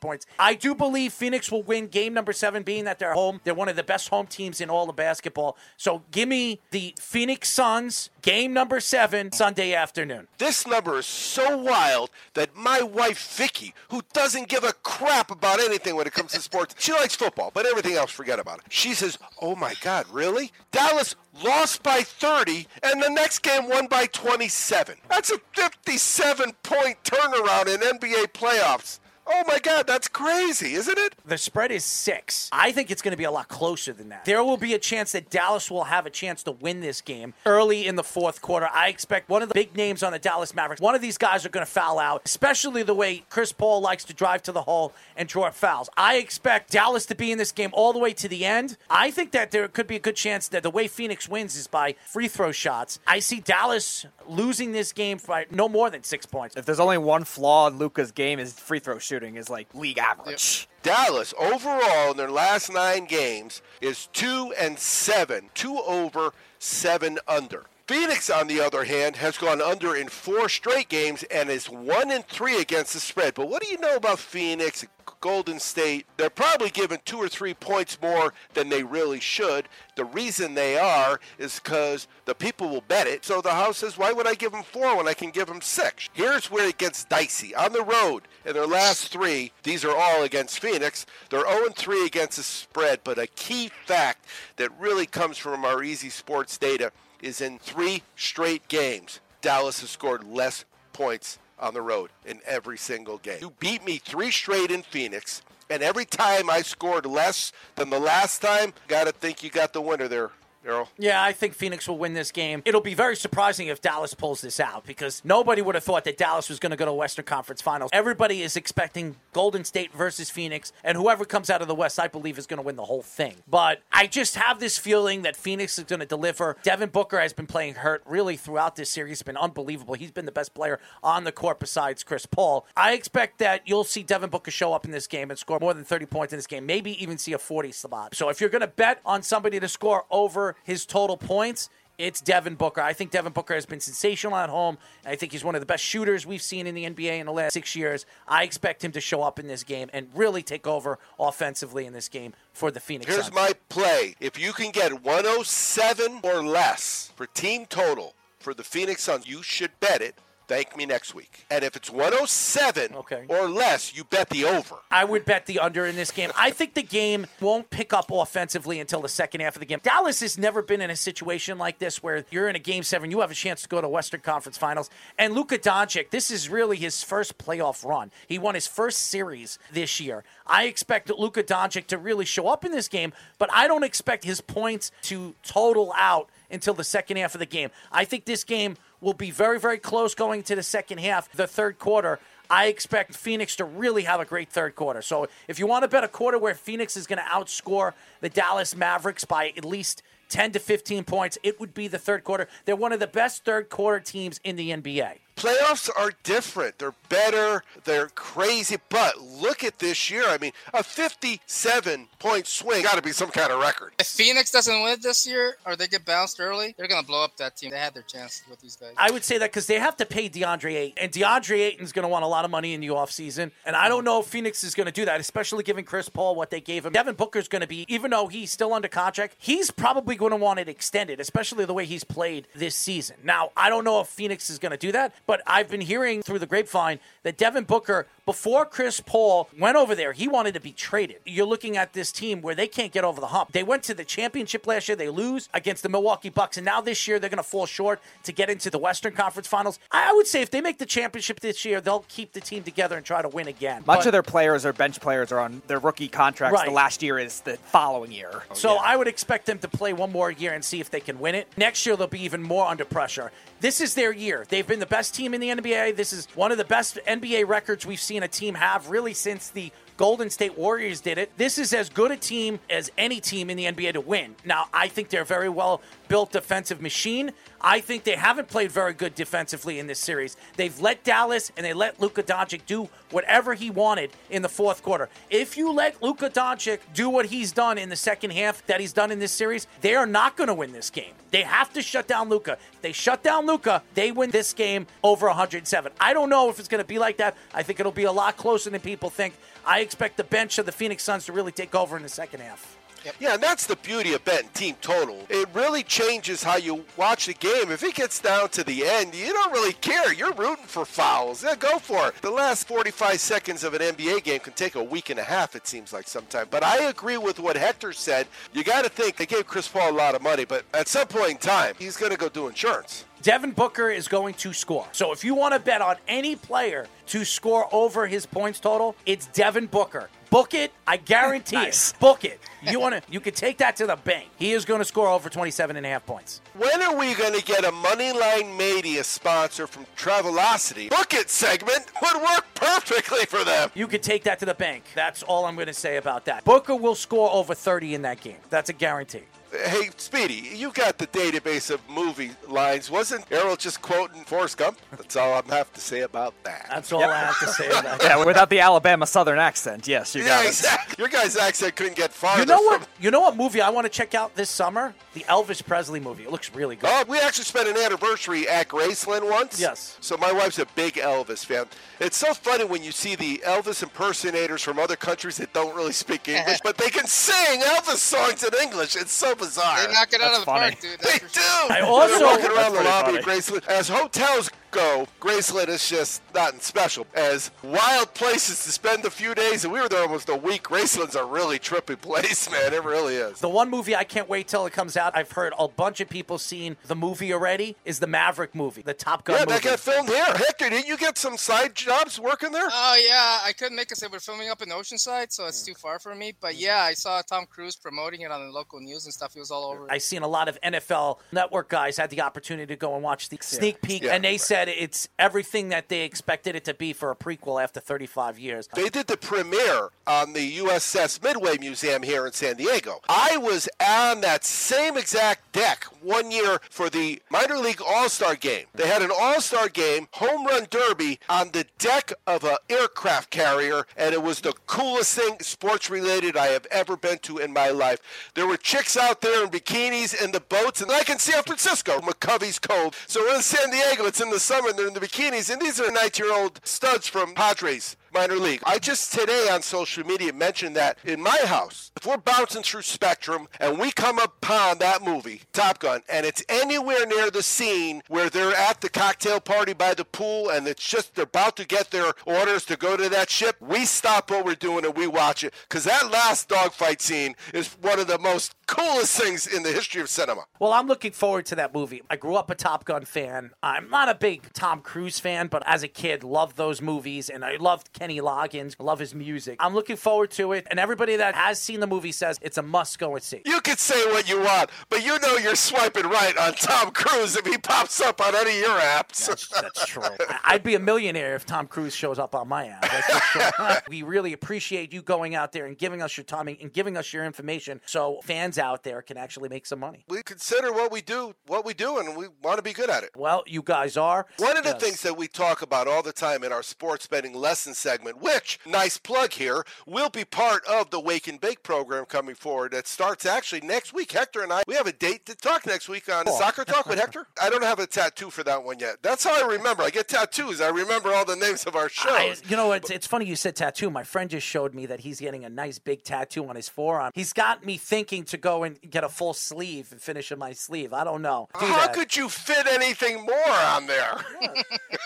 [0.00, 0.26] points.
[0.38, 3.40] I do believe Phoenix will win game number seven, being that they're home.
[3.44, 5.56] They're one of the best home teams in all of basketball.
[5.76, 10.26] So give me the Phoenix Suns game number seven Sunday afternoon.
[10.38, 15.60] This number is so wild that my wife Vicky, who doesn't give a crap about
[15.60, 18.64] anything when it comes to sports, she likes football, but everything else, forget about it.
[18.68, 20.52] She says, "Oh my God, really?
[20.72, 21.14] Dallas
[21.44, 24.96] lost by 30, and the next game won by 27.
[25.08, 29.00] That's a 57 point turnaround in NBA playoffs.
[29.28, 31.16] Oh my God, that's crazy, isn't it?
[31.24, 32.48] The spread is six.
[32.52, 34.24] I think it's going to be a lot closer than that.
[34.24, 37.34] There will be a chance that Dallas will have a chance to win this game
[37.44, 38.68] early in the fourth quarter.
[38.72, 41.44] I expect one of the big names on the Dallas Mavericks, one of these guys
[41.44, 44.62] are going to foul out, especially the way Chris Paul likes to drive to the
[44.62, 45.90] hole and draw fouls.
[45.96, 48.76] I expect Dallas to be in this game all the way to the end.
[48.88, 51.66] I think that there could be a good chance that the way Phoenix wins is
[51.66, 53.00] by free throw shots.
[53.08, 56.56] I see Dallas losing this game by no more than six points.
[56.56, 59.98] If there's only one flaw in Luka's game, is free throw shooting is like league
[59.98, 60.68] average.
[60.82, 67.66] Dallas overall in their last nine games is two and seven, two over, seven under.
[67.86, 72.10] Phoenix, on the other hand, has gone under in four straight games and is one
[72.10, 73.34] and three against the spread.
[73.34, 74.84] But what do you know about Phoenix?
[75.20, 79.68] Golden State, they're probably given two or three points more than they really should.
[79.94, 83.24] The reason they are is because the people will bet it.
[83.24, 85.60] So the house says, why would I give them four when I can give them
[85.60, 86.08] six?
[86.12, 87.54] Here's where it gets dicey.
[87.54, 91.06] On the road, in their last three, these are all against Phoenix.
[91.30, 93.00] They're 0 3 against the spread.
[93.04, 94.26] But a key fact
[94.56, 96.90] that really comes from our easy sports data
[97.22, 102.78] is in three straight games, Dallas has scored less points on the road in every
[102.78, 103.38] single game.
[103.40, 108.00] You beat me three straight in Phoenix, and every time I scored less than the
[108.00, 110.30] last time, gotta think you got the winner there,
[110.66, 110.88] Errol.
[110.98, 112.62] Yeah, I think Phoenix will win this game.
[112.64, 116.16] It'll be very surprising if Dallas pulls this out because nobody would have thought that
[116.16, 117.90] Dallas was going to go to Western Conference Finals.
[117.92, 122.08] Everybody is expecting Golden State versus Phoenix, and whoever comes out of the West, I
[122.08, 123.36] believe, is going to win the whole thing.
[123.48, 126.56] But I just have this feeling that Phoenix is going to deliver.
[126.62, 129.12] Devin Booker has been playing hurt really throughout this series.
[129.12, 129.94] It's been unbelievable.
[129.94, 132.66] He's been the best player on the court besides Chris Paul.
[132.76, 135.74] I expect that you'll see Devin Booker show up in this game and score more
[135.74, 138.14] than 30 points in this game, maybe even see a 40 spot.
[138.14, 142.20] So if you're going to bet on somebody to score over his total points, it's
[142.20, 142.82] Devin Booker.
[142.82, 144.76] I think Devin Booker has been sensational at home.
[145.06, 147.32] I think he's one of the best shooters we've seen in the NBA in the
[147.32, 148.04] last six years.
[148.28, 151.94] I expect him to show up in this game and really take over offensively in
[151.94, 153.34] this game for the Phoenix Here's Suns.
[153.34, 154.14] my play.
[154.20, 159.42] If you can get 107 or less for team total for the Phoenix Suns, you
[159.42, 160.16] should bet it.
[160.48, 161.44] Thank me next week.
[161.50, 163.24] And if it's 107 Okay.
[163.28, 164.76] or less, you bet the over.
[164.92, 166.30] I would bet the under in this game.
[166.36, 169.80] I think the game won't pick up offensively until the second half of the game.
[169.82, 173.10] Dallas has never been in a situation like this where you're in a game seven,
[173.10, 174.88] you have a chance to go to Western Conference Finals.
[175.18, 178.12] And Luka Doncic, this is really his first playoff run.
[178.28, 180.22] He won his first series this year.
[180.46, 184.22] I expect Luka Doncic to really show up in this game, but I don't expect
[184.24, 187.70] his points to total out until the second half of the game.
[187.90, 191.46] I think this game will be very, very close going to the second half, the
[191.46, 192.18] third quarter.
[192.48, 195.02] I expect Phoenix to really have a great third quarter.
[195.02, 198.28] So if you want to bet a quarter where Phoenix is going to outscore the
[198.28, 202.48] Dallas Mavericks by at least 10 to 15 points, it would be the third quarter.
[202.64, 205.18] They're one of the best third quarter teams in the NBA.
[205.36, 206.78] Playoffs are different.
[206.78, 207.62] They're better.
[207.84, 208.76] They're crazy.
[208.88, 210.24] But look at this year.
[210.26, 213.92] I mean, a 57 point swing got to be some kind of record.
[213.98, 217.36] If Phoenix doesn't win this year or they get bounced early, they're gonna blow up
[217.36, 217.70] that team.
[217.70, 218.94] They had their chance with these guys.
[218.96, 222.04] I would say that because they have to pay DeAndre Ayton, and DeAndre Ayton's going
[222.04, 223.50] to want a lot of money in the offseason.
[223.64, 226.34] And I don't know if Phoenix is going to do that, especially given Chris Paul
[226.34, 226.92] what they gave him.
[226.92, 230.36] Devin Booker's going to be, even though he's still under contract, he's probably going to
[230.36, 233.16] want it extended, especially the way he's played this season.
[233.22, 236.22] Now, I don't know if Phoenix is going to do that, but I've been hearing
[236.22, 240.60] through the grapevine that Devin Booker, before Chris Paul went over there, he wanted to
[240.60, 241.16] be traded.
[241.24, 243.52] You're looking at this team where they can't get over the hump.
[243.52, 246.80] They went to the championship last year, they lose against the Milwaukee Bucks, and now
[246.80, 249.78] this year they're going to fall short to get into the Western Conference Finals.
[249.90, 252.96] I would say if they make the championship this year, they'll keep the team together
[252.96, 253.82] and try to win again.
[253.86, 256.54] Much But- of their players or bench players are on their rookie contracts.
[256.54, 256.66] Right.
[256.66, 258.42] The last year is the following year.
[258.54, 261.00] So oh, I would expect them to play one more year and see if they
[261.00, 261.48] can win it.
[261.56, 263.32] Next year, they'll be even more under pressure.
[263.60, 264.44] This is their year.
[264.48, 265.96] They've been the best team in the NBA.
[265.96, 269.48] This is one of the best NBA records we've seen a team have really since
[269.48, 271.30] the Golden State Warriors did it.
[271.38, 274.36] This is as good a team as any team in the NBA to win.
[274.44, 277.32] Now, I think they're a very well built defensive machine.
[277.60, 280.36] I think they haven't played very good defensively in this series.
[280.56, 284.82] They've let Dallas and they let Luka Doncic do whatever he wanted in the fourth
[284.82, 285.08] quarter.
[285.30, 288.92] If you let Luka Doncic do what he's done in the second half that he's
[288.92, 291.14] done in this series, they are not going to win this game.
[291.30, 292.58] They have to shut down Luka.
[292.82, 295.92] They shut down Luka, they win this game over 107.
[295.98, 297.36] I don't know if it's going to be like that.
[297.52, 299.34] I think it'll be a lot closer than people think.
[299.66, 302.40] I expect the bench of the Phoenix Suns to really take over in the second
[302.40, 302.75] half.
[303.18, 305.26] Yeah, and that's the beauty of betting team total.
[305.28, 307.70] It really changes how you watch the game.
[307.70, 310.12] If it gets down to the end, you don't really care.
[310.12, 311.42] You're rooting for fouls.
[311.42, 312.14] Yeah, go for it.
[312.22, 315.56] The last 45 seconds of an NBA game can take a week and a half,
[315.56, 316.48] it seems like sometimes.
[316.50, 318.26] But I agree with what Hector said.
[318.52, 321.06] You got to think they gave Chris Paul a lot of money, but at some
[321.06, 323.04] point in time, he's going to go do insurance.
[323.22, 324.86] Devin Booker is going to score.
[324.92, 328.94] So if you want to bet on any player to score over his points total,
[329.04, 330.08] it's Devin Booker.
[330.30, 330.72] Book it.
[330.86, 331.92] I guarantee Nice.
[331.92, 331.98] it.
[332.00, 332.40] Book it.
[332.62, 334.28] You want to you can take that to the bank.
[334.38, 336.40] He is going to score over 27 and a half points.
[336.58, 340.90] When are we going to get a Moneyline Media sponsor from Travelocity?
[340.90, 343.70] Book it segment would work perfectly for them.
[343.74, 344.84] You can take that to the bank.
[344.94, 346.44] That's all I'm going to say about that.
[346.44, 348.36] Booker will score over 30 in that game.
[348.50, 349.22] That's a guarantee.
[349.52, 352.90] Hey, Speedy, you got the database of movie lines.
[352.90, 354.78] Wasn't Errol just quoting Forrest Gump?
[354.90, 356.66] That's all I have to say about that.
[356.68, 358.02] That's all I have to say about that.
[358.02, 359.86] Yeah, without the Alabama Southern accent.
[359.86, 360.48] Yes, you yeah, got it.
[360.48, 360.96] exactly.
[360.98, 362.40] Your guy's accent couldn't get farther.
[362.42, 362.82] You know what?
[362.82, 364.94] From, You know what movie I want to check out this summer?
[365.14, 366.24] The Elvis Presley movie.
[366.24, 366.90] It looks really good.
[366.92, 369.60] oh, we actually spent an anniversary at Graceland once.
[369.60, 369.96] Yes.
[370.00, 371.66] So my wife's a big Elvis fan.
[372.00, 375.92] It's so funny when you see the Elvis impersonators from other countries that don't really
[375.92, 378.96] speak English, but they can sing Elvis songs in English.
[378.96, 379.86] It's so bizarre.
[379.86, 380.60] They knock it out That's of the funny.
[380.72, 380.90] park, dude.
[381.00, 381.40] They That's for do.
[381.40, 381.72] sure.
[381.72, 383.68] I also- They're walking around the lobby pretty of Graceland.
[383.68, 387.06] As hotels go, Graceland is just nothing special.
[387.14, 390.64] As wild places to spend a few days, and we were there almost a week.
[390.64, 392.72] Graceland's a really trippy place, man.
[392.72, 393.40] It really is.
[393.40, 395.16] The one movie I can't wait till it comes out.
[395.16, 397.76] I've heard a bunch of people seen the movie already.
[397.84, 399.52] Is the Maverick movie, the Top Gun Yeah, movie?
[399.52, 400.24] that got filmed here.
[400.24, 402.68] Hector, didn't you get some side jobs working there?
[402.70, 403.98] Oh yeah, I couldn't make it.
[403.98, 406.32] They were filming up in Oceanside, so it's too far for me.
[406.40, 406.64] But mm-hmm.
[406.64, 409.32] yeah, I saw Tom Cruise promoting it on the local news and stuff.
[409.34, 409.86] He was all over.
[409.90, 413.28] I seen a lot of NFL Network guys had the opportunity to go and watch
[413.28, 414.40] the sneak peek, Yeah, and they right.
[414.56, 418.66] Said it's everything that they expected it to be for a prequel after 35 years.
[418.74, 423.00] They did the premiere on the USS Midway Museum here in San Diego.
[423.06, 428.34] I was on that same exact deck one year for the minor league All Star
[428.34, 428.64] game.
[428.74, 433.28] They had an All Star game home run derby on the deck of an aircraft
[433.28, 437.52] carrier, and it was the coolest thing sports related I have ever been to in
[437.52, 438.00] my life.
[438.32, 442.00] There were chicks out there in bikinis in the boats, and like in San Francisco,
[442.00, 442.94] McCovey's Cove.
[443.06, 445.90] So in San Diego, it's in the summer, they're in the bikinis, and these are
[445.90, 448.62] 19 year old studs from Padres minor league.
[448.64, 452.80] I just today on social media mentioned that in my house, if we're bouncing through
[452.82, 458.02] Spectrum and we come upon that movie, Top Gun, and it's anywhere near the scene
[458.08, 461.66] where they're at the cocktail party by the pool and it's just they're about to
[461.66, 465.06] get their orders to go to that ship, we stop what we're doing and we
[465.06, 469.62] watch it because that last dogfight scene is one of the most coolest things in
[469.62, 470.44] the history of cinema.
[470.58, 472.02] Well, I'm looking forward to that movie.
[472.10, 473.52] I grew up a Top Gun fan.
[473.62, 477.44] I'm not a big Tom Cruise fan, but as a kid, loved those movies, and
[477.44, 478.74] I loved Kenny Loggins.
[478.78, 479.56] Love his music.
[479.60, 482.62] I'm looking forward to it, and everybody that has seen the movie says it's a
[482.62, 483.42] must go and see.
[483.44, 487.36] You can say what you want, but you know you're swiping right on Tom Cruise
[487.36, 489.26] if he pops up on any of your apps.
[489.26, 490.02] That's, that's true.
[490.44, 492.82] I'd be a millionaire if Tom Cruise shows up on my app.
[492.82, 493.42] That's sure.
[493.88, 497.12] we really appreciate you going out there and giving us your time and giving us
[497.12, 500.04] your information so fans fans out there can actually make some money.
[500.08, 503.02] We consider what we do, what we do, and we want to be good at
[503.02, 503.10] it.
[503.16, 504.26] Well, you guys are.
[504.38, 504.80] One of the Yes.
[504.82, 508.58] things that we talk about all the time in our sports betting lesson segment, which,
[508.66, 512.86] nice plug here, will be part of the Wake and Bake program coming forward that
[512.88, 514.12] starts actually next week.
[514.12, 516.98] Hector and I, we have a date to talk next week on Soccer Talk with
[516.98, 517.26] Hector.
[517.42, 518.96] I don't have a tattoo for that one yet.
[519.02, 519.82] That's how I remember.
[519.82, 520.60] I get tattoos.
[520.60, 522.12] I remember all the names of our shows.
[522.12, 523.90] I, you know, it's, it's funny you said tattoo.
[523.90, 527.12] My friend just showed me that he's getting a nice big tattoo on his forearm.
[527.14, 530.52] He's got me thinking to go and get a full sleeve and finish in my
[530.52, 530.92] sleeve.
[530.92, 531.48] I don't know.
[531.58, 531.94] Do How that.
[531.94, 534.16] could you fit anything more on there?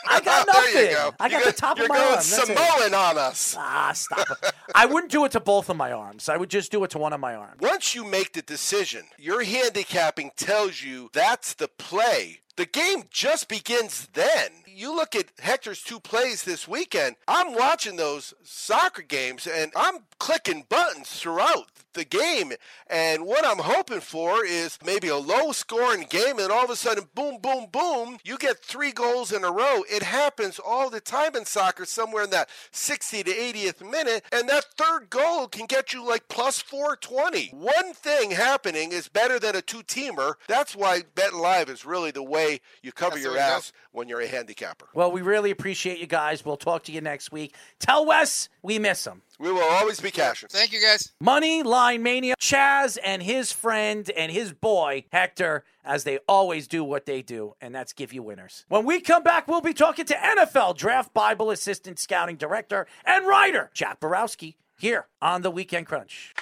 [0.08, 0.90] I got nothing.
[0.90, 1.12] go.
[1.18, 2.14] I got you the top of my going arm.
[2.16, 2.46] That's it.
[2.46, 3.54] Samoan on us.
[3.58, 4.52] Ah, stop it.
[4.74, 6.28] I wouldn't do it to both of my arms.
[6.28, 7.60] I would just do it to one of my arms.
[7.60, 12.40] Once you make the decision, your handicapping tells you that's the play.
[12.56, 14.50] The game just begins then.
[14.66, 17.16] You look at Hector's two plays this weekend.
[17.26, 22.52] I'm watching those soccer games and I'm clicking buttons throughout the game.
[22.88, 26.76] And what I'm hoping for is maybe a low scoring game and all of a
[26.76, 29.82] sudden, boom, boom, boom, you get three goals in a row.
[29.90, 34.24] It happens all the time in soccer, somewhere in that 60 to 80th minute.
[34.32, 37.48] And that third goal can get you like plus 420.
[37.50, 40.34] One thing happening is better than a two teamer.
[40.48, 43.44] That's why Bet Live is really the way you cover That's your the go.
[43.44, 44.86] ass when you're a handicapper.
[44.94, 46.44] Well, we really appreciate you guys.
[46.44, 47.54] We'll talk to you next week.
[47.78, 49.22] Tell Wes we miss him.
[49.38, 50.50] We will always be cashing.
[50.50, 51.12] Thank you guys.
[51.18, 57.06] Money Mania, Chaz and his friend and his boy, Hector, as they always do what
[57.06, 58.66] they do, and that's give you winners.
[58.68, 63.26] When we come back, we'll be talking to NFL Draft Bible Assistant Scouting Director and
[63.26, 66.34] writer, Jack Borowski, here on the Weekend Crunch.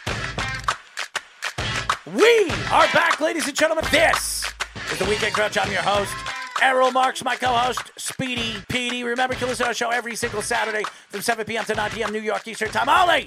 [2.07, 3.85] We are back, ladies and gentlemen.
[3.93, 4.45] This
[4.91, 5.57] is the Weekend Crunch.
[5.57, 6.13] I'm your host,
[6.61, 9.05] Errol Marks, my co-host, Speedy Petey.
[9.05, 11.65] Remember, can listen to our show every single Saturday from 7 p.m.
[11.65, 12.13] to 9 p.m.
[12.13, 12.89] New York Eastern Time.
[12.89, 13.25] Only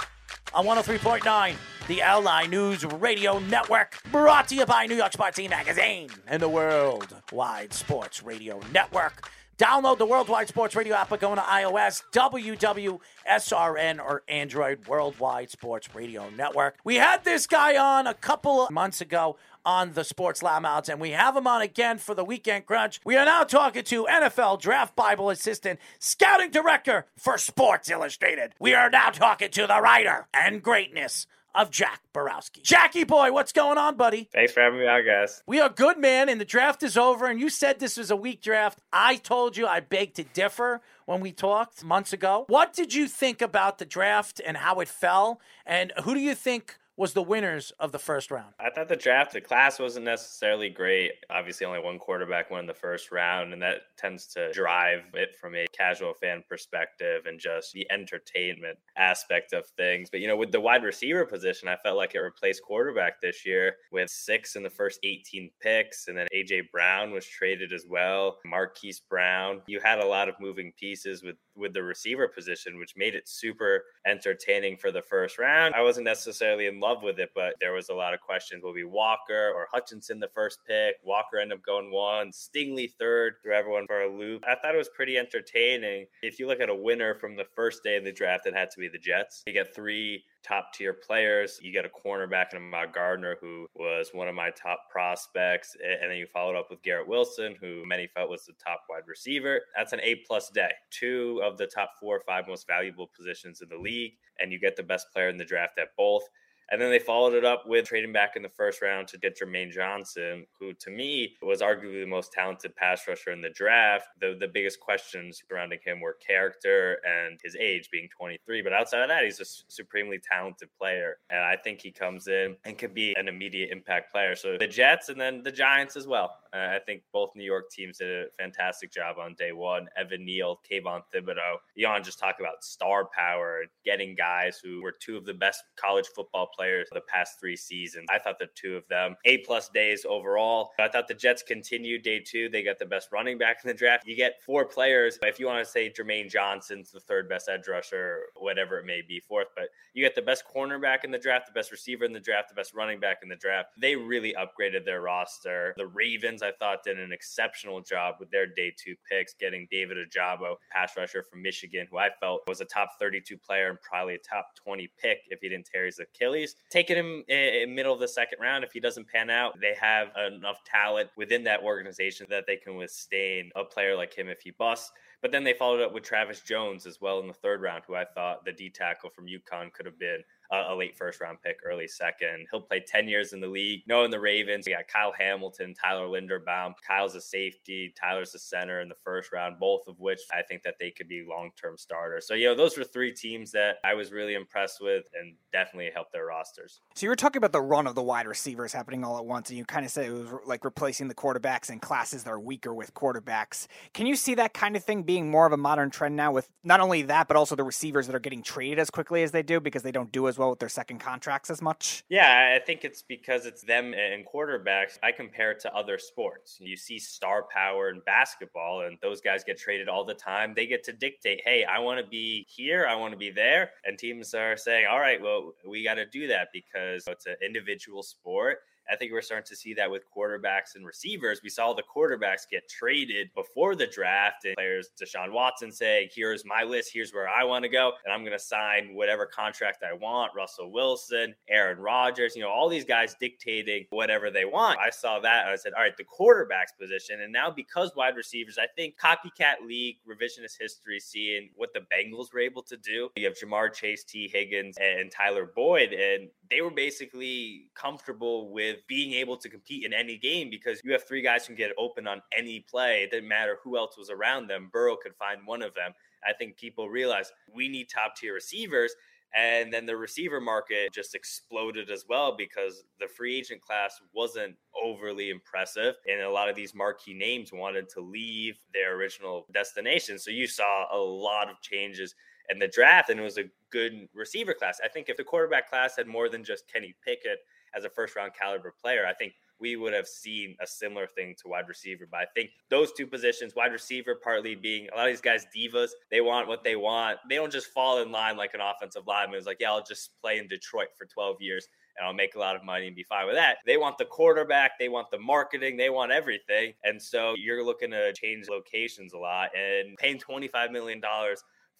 [0.53, 1.55] on 103.9,
[1.87, 4.01] the LI News Radio Network.
[4.11, 9.29] Brought to you by New York Sports Magazine and the Worldwide Sports Radio Network.
[9.61, 15.93] Download the Worldwide Sports Radio app by going to iOS, WWSRN, or Android Worldwide Sports
[15.93, 16.79] Radio Network.
[16.83, 20.99] We had this guy on a couple of months ago on the Sports Loudmouths, and
[20.99, 22.99] we have him on again for the Weekend Crunch.
[23.05, 28.55] We are now talking to NFL Draft Bible Assistant, Scouting Director for Sports Illustrated.
[28.59, 32.61] We are now talking to the writer and greatness of Jack Borowski.
[32.63, 34.29] Jackie boy, what's going on, buddy?
[34.33, 35.43] Thanks for having me out, guys.
[35.45, 37.27] We are good, man, and the draft is over.
[37.27, 38.79] And you said this was a weak draft.
[38.91, 42.45] I told you I beg to differ when we talked months ago.
[42.47, 45.41] What did you think about the draft and how it fell?
[45.65, 48.53] And who do you think was the winners of the first round?
[48.59, 51.11] I thought the draft, the class wasn't necessarily great.
[51.29, 55.55] Obviously, only one quarterback in the first round, and that tends to drive it from
[55.55, 60.09] a casual fan perspective and just the entertainment aspect of things.
[60.09, 63.45] But, you know, with the wide receiver position, I felt like it replaced quarterback this
[63.45, 66.63] year with six in the first 18 picks, and then A.J.
[66.71, 68.37] Brown was traded as well.
[68.45, 69.61] Marquise Brown.
[69.67, 73.27] You had a lot of moving pieces with with the receiver position, which made it
[73.27, 75.73] super entertaining for the first round.
[75.75, 78.63] I wasn't necessarily in love with it, but there was a lot of questions.
[78.63, 80.95] Will be Walker or Hutchinson the first pick?
[81.03, 84.43] Walker ended up going one, Stingley third, threw everyone for a loop.
[84.47, 86.05] I thought it was pretty entertaining.
[86.21, 88.71] If you look at a winner from the first day of the draft, it had
[88.71, 89.43] to be the Jets.
[89.45, 91.59] You get three top tier players.
[91.61, 95.75] You get a cornerback in Ahmad Gardner, who was one of my top prospects.
[95.83, 99.07] And then you followed up with Garrett Wilson, who many felt was the top wide
[99.07, 99.61] receiver.
[99.75, 100.71] That's an A plus day.
[100.89, 104.13] Two of the top four or five most valuable positions in the league.
[104.39, 106.23] And you get the best player in the draft at both.
[106.71, 109.37] And then they followed it up with trading back in the first round to get
[109.37, 114.07] Jermaine Johnson, who to me was arguably the most talented pass rusher in the draft.
[114.21, 118.61] The the biggest questions surrounding him were character and his age being 23.
[118.61, 121.17] But outside of that, he's a supremely talented player.
[121.29, 124.35] And I think he comes in and can be an immediate impact player.
[124.35, 126.37] So the Jets and then the Giants as well.
[126.53, 129.87] Uh, I think both New York teams did a fantastic job on day one.
[129.97, 131.57] Evan Neal, Kayvon Thibodeaux.
[131.77, 136.07] Jan just talk about star power, getting guys who were two of the best college
[136.15, 136.60] football players
[136.91, 138.07] the past three seasons.
[138.09, 140.71] I thought the two of them A plus days overall.
[140.79, 142.49] I thought the Jets continued day two.
[142.49, 144.07] They got the best running back in the draft.
[144.07, 145.17] You get four players.
[145.23, 149.01] If you want to say Jermaine Johnson's the third best edge rusher, whatever it may
[149.01, 152.13] be, fourth, but you get the best cornerback in the draft, the best receiver in
[152.13, 153.69] the draft, the best running back in the draft.
[153.77, 155.73] They really upgraded their roster.
[155.77, 159.97] The Ravens, I thought, did an exceptional job with their day two picks, getting David
[159.97, 164.15] Ojabo, pass rusher from Michigan, who I felt was a top 32 player and probably
[164.15, 166.40] a top 20 pick if he didn't tear his Achilles.
[166.69, 170.09] Taking him in middle of the second round, if he doesn't pan out, they have
[170.15, 174.51] enough talent within that organization that they can withstand a player like him if he
[174.51, 174.91] busts.
[175.21, 177.95] But then they followed up with Travis Jones as well in the third round, who
[177.95, 181.37] I thought the D tackle from UConn could have been a, a late first round
[181.41, 182.47] pick, early second.
[182.51, 183.83] He'll play 10 years in the league.
[183.87, 186.73] Knowing the Ravens, we got Kyle Hamilton, Tyler Linderbaum.
[186.85, 190.63] Kyle's a safety, Tyler's a center in the first round, both of which I think
[190.63, 192.27] that they could be long term starters.
[192.27, 195.91] So, you know, those were three teams that I was really impressed with and definitely
[195.93, 196.81] helped their rosters.
[196.95, 199.49] So you were talking about the run of the wide receivers happening all at once,
[199.49, 202.39] and you kind of said it was like replacing the quarterbacks in classes that are
[202.39, 203.67] weaker with quarterbacks.
[203.93, 206.49] Can you see that kind of thing being more of a modern trend now with
[206.63, 209.43] not only that, but also the receivers that are getting traded as quickly as they
[209.43, 212.03] do because they don't do as well with their second contracts as much?
[212.09, 214.97] Yeah, I think it's because it's them and quarterbacks.
[215.03, 216.57] I compare it to other sports.
[216.59, 220.53] You see star power in basketball, and those guys get traded all the time.
[220.55, 223.71] They get to dictate, hey, I want to be here, I want to be there.
[223.85, 227.35] And teams are saying, all right, well, we got to do that because it's an
[227.45, 228.59] individual sport
[228.91, 231.41] I think we're starting to see that with quarterbacks and receivers.
[231.43, 236.43] We saw the quarterbacks get traded before the draft, and players, Deshaun Watson, say, Here's
[236.45, 239.83] my list, here's where I want to go, and I'm going to sign whatever contract
[239.83, 240.31] I want.
[240.35, 244.79] Russell Wilson, Aaron Rodgers, you know, all these guys dictating whatever they want.
[244.79, 247.21] I saw that I said, All right, the quarterback's position.
[247.21, 252.33] And now, because wide receivers, I think copycat league, revisionist history, seeing what the Bengals
[252.33, 253.09] were able to do.
[253.15, 258.77] You have Ja'Marr Chase, Tee Higgins, and Tyler Boyd, and they were basically comfortable with
[258.87, 261.71] being able to compete in any game because you have three guys who can get
[261.77, 263.03] open on any play.
[263.03, 264.69] It didn't matter who else was around them.
[264.71, 265.93] Burrow could find one of them.
[266.27, 268.93] I think people realize we need top tier receivers.
[269.33, 274.55] And then the receiver market just exploded as well because the free agent class wasn't
[274.83, 275.95] overly impressive.
[276.05, 280.19] And a lot of these marquee names wanted to leave their original destination.
[280.19, 282.13] So you saw a lot of changes
[282.51, 284.79] in the draft, and it was a good receiver class.
[284.83, 287.39] I think if the quarterback class had more than just Kenny Pickett
[287.75, 291.35] as a first round caliber player, I think we would have seen a similar thing
[291.41, 292.07] to wide receiver.
[292.09, 295.45] But I think those two positions, wide receiver, partly being a lot of these guys
[295.55, 297.19] divas, they want what they want.
[297.29, 299.37] They don't just fall in line like an offensive lineman.
[299.37, 302.39] It's like, yeah, I'll just play in Detroit for 12 years and I'll make a
[302.39, 303.57] lot of money and be fine with that.
[303.65, 306.73] They want the quarterback, they want the marketing, they want everything.
[306.83, 311.01] And so you're looking to change locations a lot and paying $25 million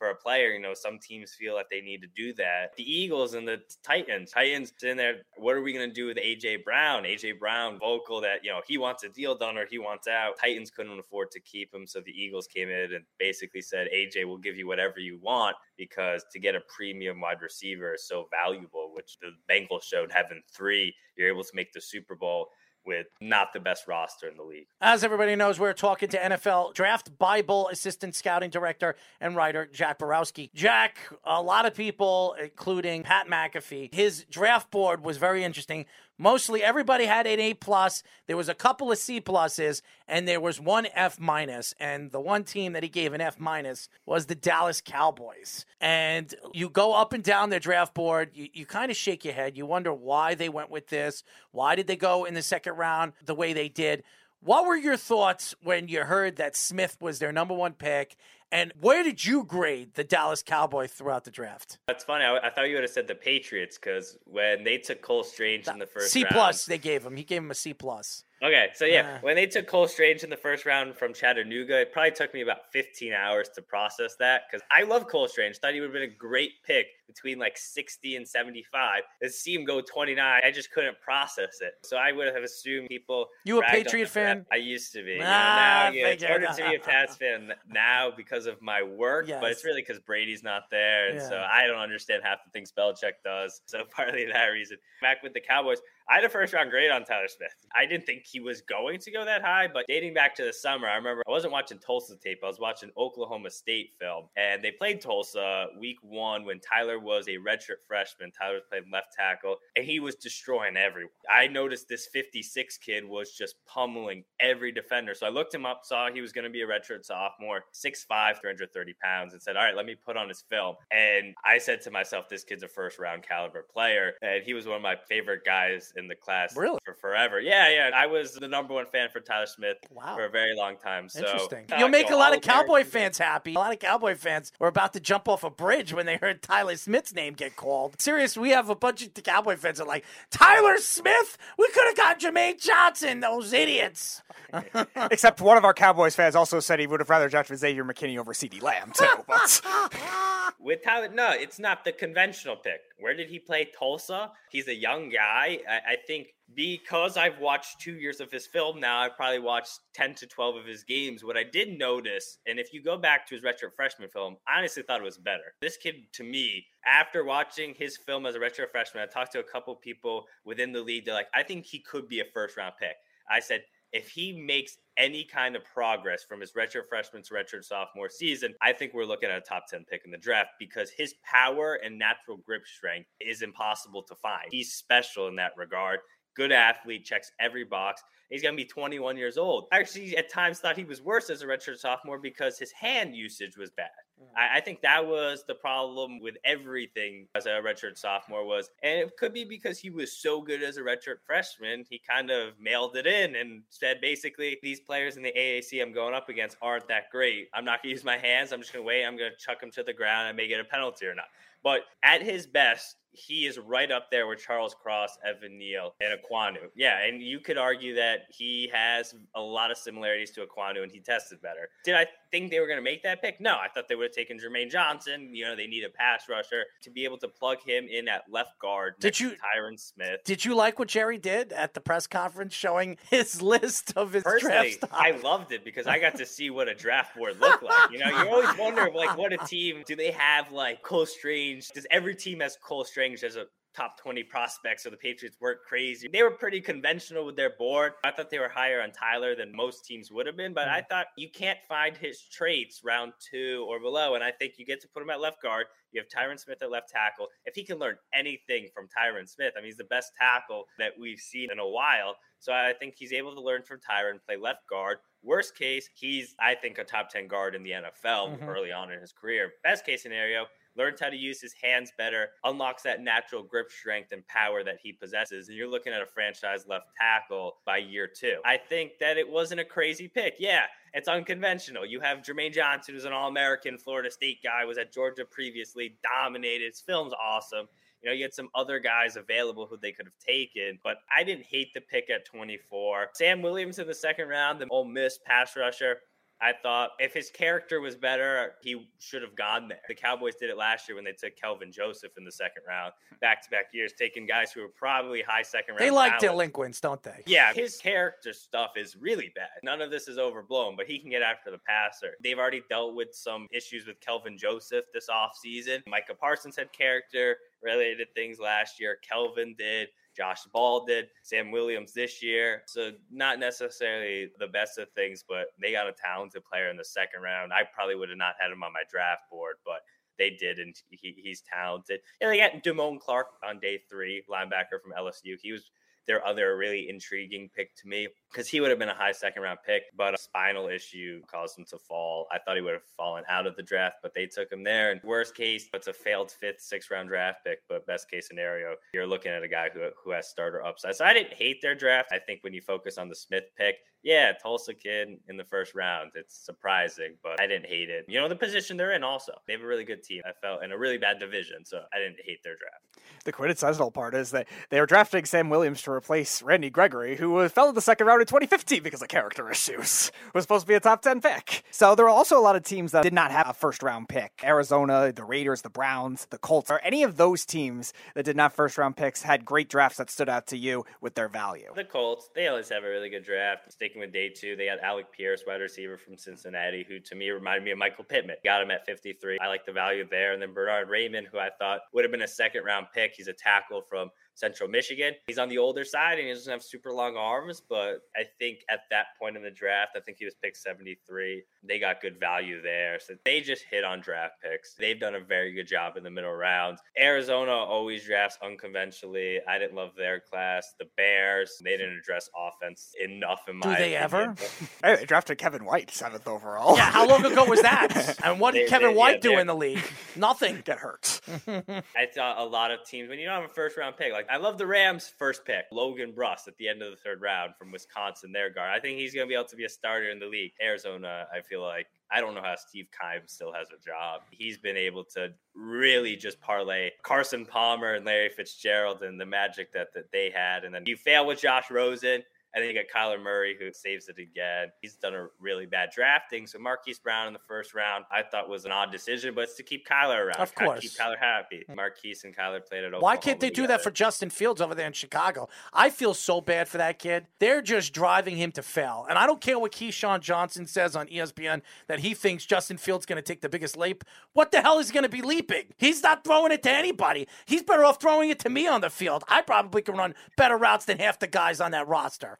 [0.02, 0.50] for a player.
[0.50, 2.76] You know, some teams feel that they need to do that.
[2.76, 5.18] The Eagles and the Titans, Titans in there.
[5.38, 7.04] What are we going to do with AJ Brown?
[7.04, 10.40] AJ Brown vocal that you know he wants a deal done or he wants out.
[10.42, 14.26] Titans couldn't afford to keep him, so the Eagles came in and basically said, AJ
[14.26, 18.28] will give you whatever you want because to get a premium wide receiver is so
[18.32, 18.94] valuable.
[18.96, 22.48] Which the Bengals showed having three, you're able to make the Super Bowl
[22.86, 24.68] with not the best roster in the league.
[24.82, 30.00] As everybody knows, we're talking to NFL Draft Bible Assistant Scouting Director and writer Jack
[30.00, 30.52] Borowski.
[30.54, 35.86] Jack, a lot of people, including Pat McAfee, his draft board was very interesting.
[36.22, 38.04] Mostly everybody had an A plus.
[38.28, 41.74] There was a couple of C pluses, and there was one F minus.
[41.80, 45.66] And the one team that he gave an F minus was the Dallas Cowboys.
[45.80, 49.34] And you go up and down their draft board, you, you kind of shake your
[49.34, 49.58] head.
[49.58, 51.24] You wonder why they went with this.
[51.50, 54.04] Why did they go in the second round the way they did?
[54.44, 58.16] What were your thoughts when you heard that Smith was their number one pick
[58.52, 61.80] and where did you grade the Dallas Cowboys throughout the draft?
[61.88, 62.26] That's funny.
[62.26, 65.68] I, I thought you would have said the Patriots because when they took Cole Strange
[65.68, 67.16] in the first C plus, they gave him.
[67.16, 68.24] He gave him a C plus.
[68.44, 71.94] Okay, so yeah, when they took Cole Strange in the first round from Chattanooga, it
[71.94, 75.58] probably took me about 15 hours to process that because I love Cole Strange.
[75.58, 79.04] Thought he would have been a great pick between like 60 and 75.
[79.22, 81.74] To see him go 29, I just couldn't process it.
[81.84, 83.28] So I would have assumed people.
[83.46, 84.46] You a Patriot fan?
[84.52, 85.20] I used to be.
[85.22, 88.60] Ah, you know, now, yeah, it's harder to be a Pats fan now because of
[88.60, 89.40] my work, yes.
[89.40, 91.30] but it's really because Brady's not there, and yeah.
[91.30, 93.62] so I don't understand half the things Belichick does.
[93.68, 94.78] So partly that reason.
[95.00, 95.80] Back with the Cowboys.
[96.12, 97.54] I had a first round grade on Tyler Smith.
[97.74, 100.52] I didn't think he was going to go that high, but dating back to the
[100.52, 102.40] summer, I remember I wasn't watching Tulsa tape.
[102.44, 107.30] I was watching Oklahoma State film, and they played Tulsa week one when Tyler was
[107.30, 108.30] a redshirt freshman.
[108.32, 111.12] Tyler was playing left tackle, and he was destroying everyone.
[111.34, 115.14] I noticed this 56 kid was just pummeling every defender.
[115.14, 118.42] So I looked him up, saw he was going to be a redshirt sophomore, 6'5,
[118.42, 120.76] 330 pounds, and said, All right, let me put on his film.
[120.92, 124.16] And I said to myself, This kid's a first round caliber player.
[124.22, 126.80] And he was one of my favorite guys in the class really?
[126.84, 127.40] for forever.
[127.40, 127.92] Yeah, yeah.
[127.94, 130.16] I was the number one fan for Tyler Smith wow.
[130.16, 131.08] for a very long time.
[131.08, 131.66] So Interesting.
[131.78, 133.54] You'll make a lot of Cowboy fans happy.
[133.54, 136.42] A lot of Cowboy fans were about to jump off a bridge when they heard
[136.42, 138.02] Tyler Smith's name get called.
[138.02, 141.38] Serious, we have a bunch of Cowboy fans that are like, Tyler Smith?
[141.58, 144.22] We could have got Jermaine Johnson, those idiots.
[145.12, 148.18] Except one of our Cowboys fans also said he would have rather drafted Xavier McKinney
[148.18, 149.06] over CeeDee Lamb, too.
[149.28, 149.62] But...
[150.60, 152.82] with Tyler, no, it's not the conventional pick.
[153.00, 153.70] Where did he play?
[153.78, 154.32] Tulsa.
[154.50, 155.60] He's a young guy.
[155.68, 159.80] I, I, think because I've watched two years of his film now, I've probably watched
[159.94, 161.24] 10 to 12 of his games.
[161.24, 164.60] What I did notice, and if you go back to his redshirt freshman film, I
[164.60, 165.54] honestly thought it was better.
[165.62, 169.40] This kid, to me, after watching his film as a redshirt freshman, I talked to
[169.40, 171.06] a couple people within the league.
[171.06, 172.96] They're like, I think he could be a first round pick.
[173.30, 173.62] I said,
[173.94, 178.54] if he makes any kind of progress from his redshirt freshman to redshirt sophomore season,
[178.62, 181.76] I think we're looking at a top 10 pick in the draft because his power
[181.84, 184.46] and natural grip strength is impossible to find.
[184.52, 186.00] He's special in that regard.
[186.36, 188.04] Good athlete, checks every box.
[188.30, 189.66] He's going to be 21 years old.
[189.74, 193.14] I actually, at times, thought he was worse as a redshirt sophomore because his hand
[193.14, 193.90] usage was bad.
[194.22, 194.38] Mm-hmm.
[194.38, 199.00] I, I, think that was the problem with everything as a redshirt sophomore was, and
[199.00, 202.54] it could be because he was so good as a redshirt freshman, he kind of
[202.58, 206.56] mailed it in and said basically these players in the AAC I'm going up against
[206.62, 207.50] aren't that great.
[207.54, 208.54] I'm not going to use my hands.
[208.54, 209.06] I'm just going to wait.
[209.06, 210.28] I'm going to chuck him to the ground.
[210.28, 211.26] I may get a penalty or not.
[211.64, 216.18] But at his best, he is right up there with Charles Cross, Evan Neal, and
[216.18, 216.70] Ekwonu.
[216.76, 220.92] Yeah, and you could argue that he has a lot of similarities to Ekwonu and
[220.92, 221.70] he tested better.
[221.84, 223.40] Did I think they were going to make that pick?
[223.40, 225.30] No, I thought they would have taken Jermaine Johnson.
[225.34, 228.24] You know, they need a pass rusher to be able to plug him in at
[228.30, 228.96] left guard.
[229.00, 230.22] Did you, Tyron Smith?
[230.24, 234.24] Did you like what Jerry did at the press conference, showing his list of his
[234.24, 237.64] Personally, draft I loved it because I got to see what a draft board looked
[237.64, 237.92] like.
[237.92, 240.52] You know, you always wonder, like, what a team do they have?
[240.52, 241.70] Like Cole Strange?
[241.70, 243.46] Does every team has Cole Strange as a
[243.76, 246.10] top 20 prospects, so the Patriots weren't crazy.
[246.12, 247.94] They were pretty conventional with their board.
[248.04, 250.78] I thought they were higher on Tyler than most teams would have been, but mm-hmm.
[250.78, 254.16] I thought you can't find his traits round two or below.
[254.16, 255.68] And I think you get to put him at left guard.
[255.92, 257.28] You have Tyron Smith at left tackle.
[257.46, 260.94] If he can learn anything from Tyron Smith, I mean, he's the best tackle that
[261.00, 262.16] we've seen in a while.
[262.40, 264.98] So I think he's able to learn from Tyron, play left guard.
[265.24, 268.50] Worst case, he's, I think, a top 10 guard in the NFL mm-hmm.
[268.50, 269.52] early on in his career.
[269.64, 270.46] Best case scenario,
[270.76, 274.78] learns how to use his hands better, unlocks that natural grip strength and power that
[274.82, 275.48] he possesses.
[275.48, 278.38] And you're looking at a franchise left tackle by year two.
[278.46, 280.36] I think that it wasn't a crazy pick.
[280.40, 281.86] Yeah, it's unconventional.
[281.86, 285.98] You have Jermaine Johnson, who's an All American Florida State guy, was at Georgia previously,
[286.04, 286.66] dominated.
[286.66, 287.68] His film's awesome.
[288.02, 291.24] You know, you had some other guys available who they could have taken, but I
[291.24, 293.10] didn't hate the pick at 24.
[293.14, 295.98] Sam Williams in the second round, the Ole Miss pass rusher.
[296.42, 299.82] I thought if his character was better, he should have gone there.
[299.88, 302.94] The Cowboys did it last year when they took Kelvin Joseph in the second round,
[303.22, 305.82] back to back years, taking guys who were probably high second round.
[305.86, 306.22] They like talent.
[306.22, 307.22] delinquents, don't they?
[307.28, 309.50] Yeah, his character stuff is really bad.
[309.64, 312.14] None of this is overblown, but he can get after the passer.
[312.24, 315.84] They've already dealt with some issues with Kelvin Joseph this offseason.
[315.88, 318.98] Micah Parsons had character related things last year.
[319.08, 319.90] Kelvin did.
[320.16, 322.64] Josh Ball did, Sam Williams this year.
[322.68, 326.86] So not necessarily the best of things, but they got a talented player in the
[326.86, 327.54] second round.
[327.54, 329.82] I probably would have not had him on my draft board, but
[330.18, 332.02] they did, and he, he's talented.
[332.20, 335.36] And they got Damone Clark on day three, linebacker from LSU.
[335.42, 335.72] He was
[336.08, 339.44] their other really intriguing pick to me because he would have been a high second
[339.44, 342.28] round pick, but a spinal issue caused him to fall.
[342.32, 344.92] I thought he would have fallen out of the draft, but they took him there.
[344.92, 348.76] And worst case, it's a failed fifth, sixth round draft pick, but best case scenario,
[348.94, 350.96] you're looking at a guy who, who has starter upside.
[350.96, 352.10] So I didn't hate their draft.
[352.12, 355.76] I think when you focus on the Smith pick, yeah, Tulsa kid in the first
[355.76, 356.12] round.
[356.16, 358.06] It's surprising, but I didn't hate it.
[358.08, 359.34] You know, the position they're in also.
[359.46, 360.22] They have a really good team.
[360.26, 362.82] I felt in a really bad division, so I didn't hate their draft.
[363.26, 367.48] The quintessential part is that they were drafting Sam Williams to replace Randy Gregory, who
[367.50, 370.12] fell in the second round in 2015 because of character issues.
[370.34, 371.64] Was supposed to be a top 10 pick.
[371.70, 374.10] So there were also a lot of teams that did not have a first round
[374.10, 374.42] pick.
[374.44, 378.54] Arizona, the Raiders, the Browns, the Colts, or any of those teams that did not
[378.54, 381.72] first round picks had great drafts that stood out to you with their value.
[381.76, 383.72] The Colts, they always have a really good draft.
[383.96, 387.64] With day two, they got Alec Pierce, wide receiver from Cincinnati, who to me reminded
[387.64, 388.38] me of Michael Pittman.
[388.44, 389.40] Got him at 53.
[389.40, 390.34] I like the value there.
[390.34, 393.14] And then Bernard Raimann, who I thought would have been a second round pick.
[393.16, 395.14] He's a tackle from Central Michigan.
[395.28, 398.60] He's on the older side and he doesn't have super long arms, but I think
[398.70, 401.44] at that point in the draft, I think he was picked 73.
[401.64, 403.00] They got good value there.
[403.00, 404.74] So they just hit on draft picks.
[404.76, 406.82] They've done a very good job in the middle rounds.
[407.00, 409.40] Arizona always drafts unconventionally.
[409.48, 410.74] I didn't love their class.
[410.80, 414.36] The Bears, they didn't address offense enough in my Do they opinion.
[414.82, 414.98] ever?
[414.98, 416.76] they drafted Kevin White seventh overall.
[416.78, 418.18] Yeah, how long ago was that?
[418.24, 419.84] and what did they, Kevin they, White yeah, do in the league?
[420.16, 420.62] Nothing.
[420.66, 421.22] Get hurt.
[421.48, 424.21] I thought a lot of teams, when you don't have a first round pick, like
[424.22, 427.22] like I love the Rams' first pick, Logan Bruss at the end of the third
[427.22, 428.32] round from Wisconsin.
[428.32, 428.72] Their guard.
[428.76, 430.52] I think he's going to be able to be a starter in the league.
[430.62, 434.22] Arizona, I feel like I don't know how Steve Keim still has a job.
[434.32, 439.72] He's been able to really just parlay Carson Palmer and Larry Fitzgerald and the magic
[439.74, 440.64] that, that they had.
[440.66, 444.10] And then you fail with Josh Rosen And then you got Kyler Murray who saves
[444.10, 444.68] it again.
[444.82, 446.48] He's done a really bad drafting.
[446.48, 449.56] So Marquise Brown in the first round, I thought was an odd decision, but it's
[449.56, 450.40] to keep Kyler around.
[450.40, 450.82] Of course.
[450.82, 451.64] Keep Kyler happy.
[451.74, 452.94] Marquise and Kyler played it.
[453.00, 455.48] Why can't they do that for Justin Fields over there in Chicago?
[455.72, 457.28] I feel so bad for that kid.
[457.40, 459.06] They're just driving him to fail.
[459.10, 463.06] And I don't care what Keyshawn Johnson says on ESPN that he thinks Justin Fields
[463.06, 464.04] going to take the biggest leap.
[464.34, 465.66] What the hell is he going to be leaping?
[465.78, 467.28] He's not throwing it to anybody.
[467.46, 469.24] He's better off throwing it to me on the field.
[469.30, 472.40] I probably can run better routes than half the guys on that roster.